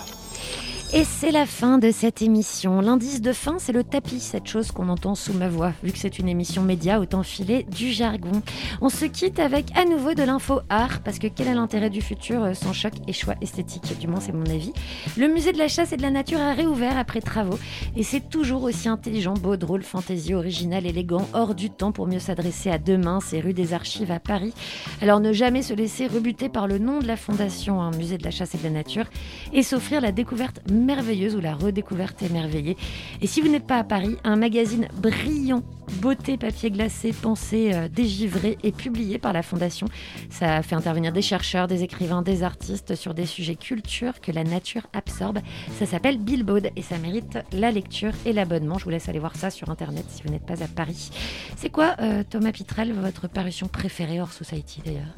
Et 0.92 1.04
c'est 1.04 1.30
la 1.30 1.46
fin 1.46 1.78
de 1.78 1.92
cette 1.92 2.20
émission. 2.20 2.80
L'indice 2.80 3.20
de 3.20 3.32
fin, 3.32 3.60
c'est 3.60 3.70
le 3.70 3.84
tapis, 3.84 4.18
cette 4.18 4.48
chose 4.48 4.72
qu'on 4.72 4.88
entend 4.88 5.14
sous 5.14 5.32
ma 5.32 5.48
voix. 5.48 5.72
Vu 5.84 5.92
que 5.92 5.98
c'est 5.98 6.18
une 6.18 6.28
émission 6.28 6.62
média, 6.62 6.98
autant 6.98 7.22
filer 7.22 7.62
du 7.62 7.92
jargon. 7.92 8.42
On 8.80 8.88
se 8.88 9.04
quitte 9.04 9.38
avec 9.38 9.66
à 9.76 9.84
nouveau 9.84 10.14
de 10.14 10.24
l'info 10.24 10.62
art, 10.68 10.98
parce 11.04 11.20
que 11.20 11.28
quel 11.28 11.46
est 11.46 11.54
l'intérêt 11.54 11.90
du 11.90 12.00
futur 12.00 12.42
euh, 12.42 12.54
sans 12.54 12.72
choc 12.72 12.92
et 13.06 13.12
choix 13.12 13.34
esthétique 13.40 14.00
Du 14.00 14.08
moins, 14.08 14.18
c'est 14.18 14.32
mon 14.32 14.44
avis. 14.46 14.72
Le 15.16 15.28
musée 15.28 15.52
de 15.52 15.58
la 15.58 15.68
chasse 15.68 15.92
et 15.92 15.96
de 15.96 16.02
la 16.02 16.10
nature 16.10 16.40
a 16.40 16.54
réouvert 16.54 16.98
après 16.98 17.20
travaux, 17.20 17.60
et 17.94 18.02
c'est 18.02 18.28
toujours 18.28 18.64
aussi 18.64 18.88
intelligent, 18.88 19.34
beau, 19.34 19.56
drôle, 19.56 19.84
fantaisie, 19.84 20.34
original, 20.34 20.86
élégant, 20.86 21.28
hors 21.34 21.54
du 21.54 21.70
temps 21.70 21.92
pour 21.92 22.08
mieux 22.08 22.18
s'adresser 22.18 22.68
à 22.68 22.78
demain. 22.78 23.20
C'est 23.24 23.38
rue 23.38 23.54
des 23.54 23.74
Archives 23.74 24.10
à 24.10 24.18
Paris. 24.18 24.54
Alors 25.00 25.20
ne 25.20 25.32
jamais 25.32 25.62
se 25.62 25.72
laisser 25.72 26.08
rebuter 26.08 26.48
par 26.48 26.66
le 26.66 26.78
nom 26.78 26.98
de 26.98 27.06
la 27.06 27.16
fondation, 27.16 27.80
un 27.80 27.92
musée 27.92 28.18
de 28.18 28.24
la 28.24 28.32
chasse 28.32 28.56
et 28.56 28.58
de 28.58 28.64
la 28.64 28.70
nature, 28.70 29.06
et 29.52 29.62
s'offrir 29.62 30.00
la 30.00 30.10
découverte 30.10 30.60
merveilleuse 30.84 31.34
ou 31.36 31.40
la 31.40 31.54
redécouverte 31.54 32.22
émerveillée. 32.22 32.76
Et 33.20 33.26
si 33.26 33.40
vous 33.40 33.48
n'êtes 33.48 33.66
pas 33.66 33.78
à 33.78 33.84
Paris, 33.84 34.16
un 34.24 34.36
magazine 34.36 34.88
brillant, 34.94 35.62
beauté, 36.00 36.36
papier 36.36 36.70
glacé, 36.70 37.12
pensée 37.12 37.72
euh, 37.74 37.88
dégivrée 37.88 38.58
et 38.62 38.72
publié 38.72 39.18
par 39.18 39.32
la 39.32 39.42
Fondation. 39.42 39.86
Ça 40.30 40.62
fait 40.62 40.74
intervenir 40.76 41.12
des 41.12 41.22
chercheurs, 41.22 41.66
des 41.66 41.82
écrivains, 41.82 42.22
des 42.22 42.42
artistes 42.42 42.94
sur 42.94 43.12
des 43.12 43.26
sujets 43.26 43.56
culture 43.56 44.20
que 44.20 44.30
la 44.32 44.44
nature 44.44 44.86
absorbe. 44.92 45.40
Ça 45.78 45.86
s'appelle 45.86 46.18
Billboard 46.18 46.70
et 46.76 46.82
ça 46.82 46.98
mérite 46.98 47.38
la 47.52 47.70
lecture 47.70 48.12
et 48.24 48.32
l'abonnement. 48.32 48.78
Je 48.78 48.84
vous 48.84 48.90
laisse 48.90 49.08
aller 49.08 49.18
voir 49.18 49.36
ça 49.36 49.50
sur 49.50 49.68
Internet 49.70 50.04
si 50.08 50.22
vous 50.22 50.30
n'êtes 50.30 50.46
pas 50.46 50.62
à 50.62 50.68
Paris. 50.68 51.10
C'est 51.56 51.70
quoi, 51.70 51.96
euh, 52.00 52.22
Thomas 52.28 52.52
Pitrel, 52.52 52.92
votre 52.92 53.28
parution 53.28 53.66
préférée 53.68 54.20
hors 54.20 54.32
Society 54.32 54.80
d'ailleurs? 54.84 55.14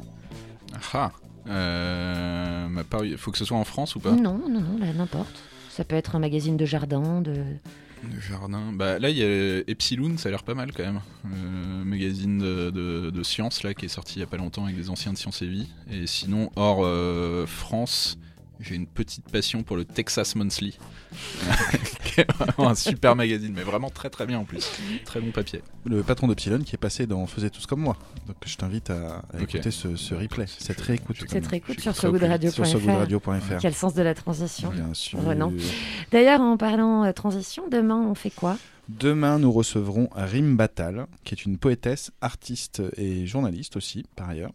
Ah, 0.93 1.11
euh, 1.49 2.67
ma 2.67 2.83
paru- 2.83 3.17
faut 3.17 3.31
que 3.31 3.37
ce 3.37 3.45
soit 3.45 3.57
en 3.57 3.63
France 3.63 3.95
ou 3.95 3.99
pas? 3.99 4.11
Non, 4.11 4.39
non, 4.49 4.61
non, 4.61 4.93
n'importe. 4.95 5.43
Ça 5.75 5.83
peut 5.83 5.95
être 5.95 6.15
un 6.15 6.19
magazine 6.19 6.55
de 6.55 6.65
jardin, 6.65 7.21
de... 7.21 7.33
Le 7.33 8.19
jardin. 8.21 8.71
Bah 8.73 8.99
là, 8.99 9.09
il 9.09 9.17
y 9.17 9.23
a 9.23 9.63
Epsilon, 9.67 10.17
ça 10.17 10.29
a 10.29 10.31
l'air 10.31 10.43
pas 10.43 10.53
mal 10.53 10.71
quand 10.71 10.83
même. 10.83 11.01
Euh, 11.25 11.83
magazine 11.83 12.37
de, 12.37 12.69
de, 12.69 13.09
de 13.09 13.23
science 13.23 13.63
là 13.63 13.73
qui 13.73 13.85
est 13.85 13.89
sorti 13.89 14.17
il 14.17 14.19
y 14.19 14.23
a 14.23 14.27
pas 14.27 14.37
longtemps 14.37 14.65
avec 14.65 14.75
des 14.75 14.91
anciens 14.91 15.13
de 15.13 15.17
Science 15.17 15.41
et 15.41 15.47
Vie. 15.47 15.67
Et 15.91 16.05
sinon, 16.05 16.51
hors 16.55 16.81
euh, 16.83 17.47
France, 17.47 18.19
j'ai 18.59 18.75
une 18.75 18.87
petite 18.87 19.29
passion 19.29 19.63
pour 19.63 19.75
le 19.75 19.83
Texas 19.85 20.35
Monthly, 20.35 20.77
qui 22.05 22.21
est 22.21 22.31
vraiment 22.31 22.69
un 22.69 22.75
super 22.75 23.15
magazine, 23.15 23.53
mais 23.55 23.63
vraiment 23.63 23.89
très 23.89 24.09
très 24.09 24.25
bien 24.25 24.39
en 24.39 24.45
plus. 24.45 24.69
Très 25.05 25.19
bon 25.19 25.31
papier. 25.31 25.61
Le 25.85 26.03
patron 26.03 26.27
de 26.27 26.33
Pylon 26.33 26.59
qui 26.59 26.75
est 26.75 26.77
passé 26.77 27.07
dans 27.07 27.25
Faisait 27.27 27.49
tous 27.49 27.65
comme 27.65 27.81
moi. 27.81 27.97
Donc 28.27 28.37
je 28.45 28.55
t'invite 28.55 28.89
à, 28.89 29.17
à 29.17 29.21
Ok. 29.41 29.55
écouter 29.55 29.71
ce, 29.71 29.95
ce 29.95 30.15
replay, 30.15 30.45
cette 30.47 30.79
réécoute. 30.81 31.23
Cette 31.27 31.47
réécoute 31.47 31.79
sur 31.79 31.95
sogoodradio.fr. 31.95 32.65
sogoodradio.fr. 32.65 33.57
Quel 33.61 33.73
sens 33.73 33.93
de 33.93 34.01
la 34.01 34.13
transition. 34.15 34.69
Bien 34.69 34.93
sûr. 34.93 35.19
Renan. 35.23 35.51
D'ailleurs, 36.11 36.41
en 36.41 36.57
parlant 36.57 37.03
euh, 37.03 37.11
transition, 37.11 37.63
demain, 37.69 37.97
on 37.97 38.15
fait 38.15 38.29
quoi? 38.31 38.57
Demain, 38.89 39.39
nous 39.39 39.51
recevrons 39.51 40.09
Rim 40.13 40.57
Batal, 40.57 41.07
qui 41.23 41.33
est 41.33 41.45
une 41.45 41.57
poétesse, 41.57 42.11
artiste 42.19 42.81
et 42.97 43.25
journaliste 43.25 43.77
aussi, 43.77 44.03
par 44.17 44.29
ailleurs. 44.29 44.51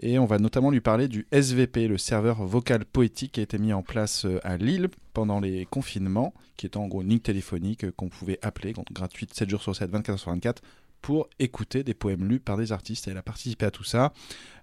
Et 0.00 0.20
on 0.20 0.24
va 0.24 0.38
notamment 0.38 0.70
lui 0.70 0.80
parler 0.80 1.08
du 1.08 1.26
SVP, 1.32 1.88
le 1.88 1.98
serveur 1.98 2.44
vocal 2.44 2.84
poétique 2.84 3.32
qui 3.32 3.40
a 3.40 3.42
été 3.42 3.58
mis 3.58 3.72
en 3.72 3.82
place 3.82 4.24
euh, 4.24 4.38
à 4.44 4.56
Lille 4.56 4.88
pendant 5.14 5.40
les 5.40 5.66
confinements, 5.66 6.32
qui 6.56 6.66
est 6.66 6.76
en 6.76 6.86
gros 6.86 7.02
une 7.02 7.08
ligne 7.08 7.18
téléphonique 7.18 7.84
euh, 7.84 7.92
qu'on 7.96 8.08
pouvait 8.08 8.38
appeler, 8.42 8.72
gratuite 8.92 9.34
7 9.34 9.50
jours 9.50 9.62
sur 9.62 9.74
7, 9.74 9.90
24 9.90 10.16
sur 10.16 10.30
24, 10.30 10.62
pour 11.00 11.28
écouter 11.40 11.82
des 11.82 11.94
poèmes 11.94 12.24
lus 12.28 12.38
par 12.38 12.56
des 12.56 12.70
artistes. 12.70 13.08
Elle 13.08 13.16
a 13.16 13.22
participé 13.22 13.66
à 13.66 13.72
tout 13.72 13.82
ça. 13.82 14.12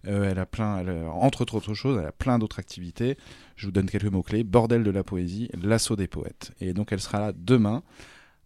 Euh, 0.07 0.31
elle 0.31 0.39
a 0.39 0.45
plein, 0.45 0.77
elle 0.79 1.05
entre 1.07 1.41
autres 1.41 1.73
choses, 1.73 1.99
elle 1.99 2.07
a 2.07 2.13
plein 2.13 2.39
d'autres 2.39 2.59
activités. 2.59 3.17
Je 3.57 3.65
vous 3.65 3.73
donne 3.73 3.89
quelques 3.89 4.05
mots-clés. 4.05 4.45
Bordel 4.45 4.83
de 4.83 4.91
la 4.91 5.03
poésie, 5.03 5.49
l'assaut 5.61 5.97
des 5.97 6.07
poètes. 6.07 6.53
Et 6.61 6.73
donc 6.73 6.93
elle 6.93 7.01
sera 7.01 7.19
là 7.19 7.33
demain 7.35 7.83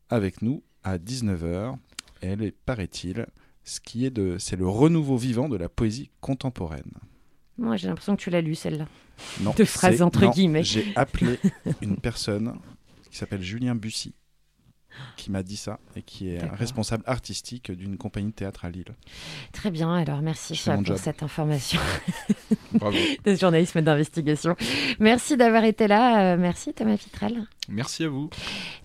avec 0.10 0.42
nous 0.42 0.64
à 0.84 0.98
19h. 0.98 1.76
Elle 2.22 2.42
est, 2.44 2.52
paraît-il, 2.66 3.26
ce 3.64 3.80
qui 3.80 4.06
est 4.06 4.10
de, 4.12 4.38
c'est 4.40 4.56
le 4.56 4.68
renouveau 4.68 5.18
vivant 5.18 5.50
de 5.50 5.58
la 5.58 5.70
poésie 5.70 6.10
contemporaine. 6.22 6.92
Moi, 7.58 7.76
j'ai 7.78 7.88
l'impression 7.88 8.16
que 8.16 8.22
tu 8.22 8.30
l'as 8.30 8.42
lu, 8.42 8.56
celle-là. 8.56 8.88
Non, 9.42 9.54
Deux 9.56 9.66
phrases 9.66 10.02
entre 10.02 10.22
non, 10.24 10.32
guillemets. 10.32 10.64
J'ai 10.64 10.92
appelé 10.96 11.38
une 11.82 11.98
personne 11.98 12.58
qui 13.12 13.18
s'appelle 13.18 13.44
Julien 13.44 13.76
Bussy, 13.76 14.16
qui 15.18 15.30
m'a 15.32 15.44
dit 15.44 15.56
ça 15.58 15.80
et 15.96 16.02
qui 16.02 16.30
est 16.30 16.38
D'accord. 16.40 16.58
responsable 16.58 17.04
artistique 17.06 17.72
d'une 17.72 17.98
compagnie 17.98 18.30
de 18.30 18.34
théâtre 18.36 18.66
à 18.66 18.70
Lille. 18.72 18.96
Très 19.52 19.70
bien, 19.70 19.94
alors 19.94 20.22
merci 20.22 20.56
Chab, 20.56 20.78
pour 20.78 20.86
job. 20.86 20.98
cette 20.98 21.22
information 21.22 21.80
Bravo. 22.74 22.98
de 23.24 23.36
journalisme 23.36 23.82
d'investigation. 23.82 24.56
Merci 25.00 25.38
d'avoir 25.38 25.64
été 25.64 25.88
là. 25.88 26.34
euh, 26.34 26.38
merci 26.38 26.74
Thomas 26.74 26.98
Pitrel. 26.98 27.46
Merci 27.70 28.06
à 28.06 28.10
vous. 28.10 28.30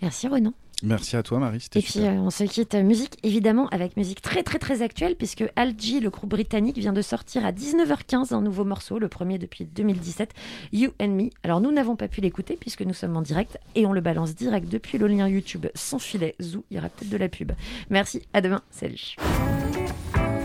Merci 0.03 0.29
Renan. 0.29 0.53
Merci 0.83 1.17
à 1.17 1.23
toi, 1.23 1.39
Marie. 1.39 1.61
C'était 1.61 1.81
Et 1.81 1.83
puis 1.83 2.01
euh, 2.01 2.13
on 2.13 2.31
se 2.31 2.45
quitte 2.45 2.75
euh, 2.75 2.83
musique, 2.83 3.19
évidemment, 3.25 3.69
avec 3.69 3.97
musique 3.97 4.23
très 4.23 4.43
très 4.43 4.59
très 4.59 4.83
actuelle, 4.83 5.17
puisque 5.17 5.45
Algie, 5.57 5.99
le 5.99 6.11
groupe 6.11 6.31
britannique, 6.31 6.79
vient 6.79 6.93
de 6.93 7.03
sortir 7.03 7.45
à 7.45 7.51
19h15 7.51 8.33
un 8.33 8.43
nouveau 8.43 8.65
morceau, 8.65 8.99
le 8.99 9.09
premier 9.09 9.39
depuis 9.39 9.65
2017, 9.65 10.33
You 10.73 10.91
and 11.01 11.09
Me. 11.09 11.31
Alors 11.43 11.61
nous 11.61 11.73
n'avons 11.73 11.97
pas 11.97 12.07
pu 12.07 12.21
l'écouter 12.21 12.57
puisque 12.57 12.83
nous 12.83 12.95
sommes 12.95 13.17
en 13.17 13.23
direct 13.23 13.59
et 13.75 13.87
on 13.87 13.93
le 13.93 14.01
balance 14.01 14.35
direct 14.35 14.69
depuis 14.69 14.99
le 14.99 15.09
lien 15.09 15.29
YouTube 15.29 15.67
sans 15.75 15.99
filet. 15.99 16.37
Zou, 16.41 16.65
il 16.71 16.77
y 16.77 16.79
aura 16.79 16.89
peut-être 16.91 17.11
de 17.11 17.17
la 17.17 17.29
pub. 17.29 17.53
Merci, 17.91 18.23
à 18.33 18.41
demain, 18.41 18.63
salut. 18.71 19.17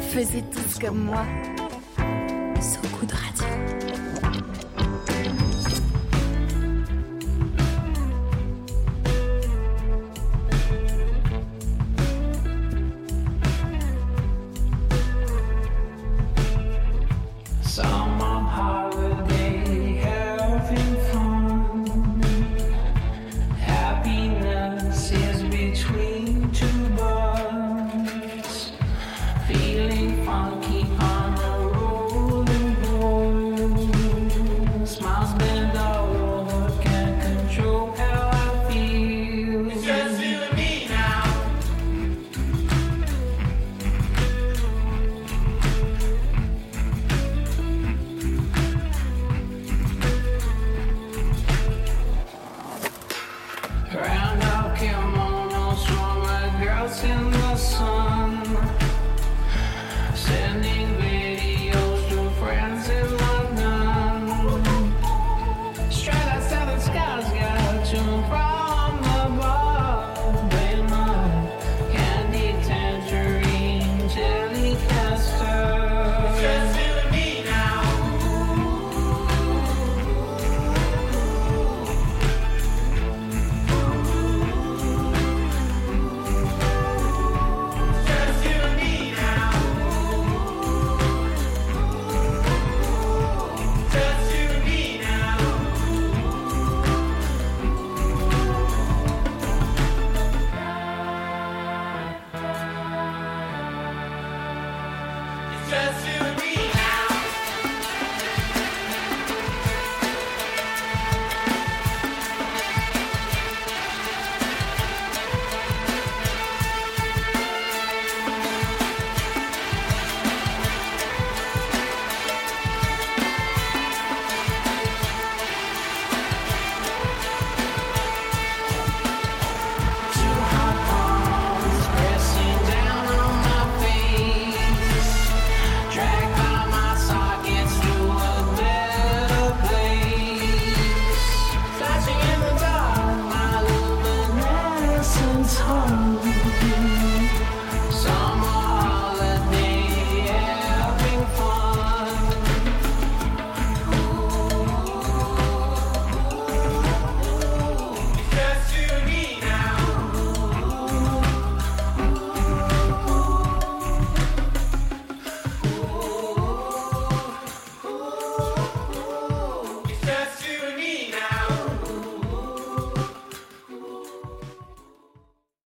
Faisez 0.09 0.43
tous 0.51 0.79
comme 0.79 1.03
moi. 1.03 1.25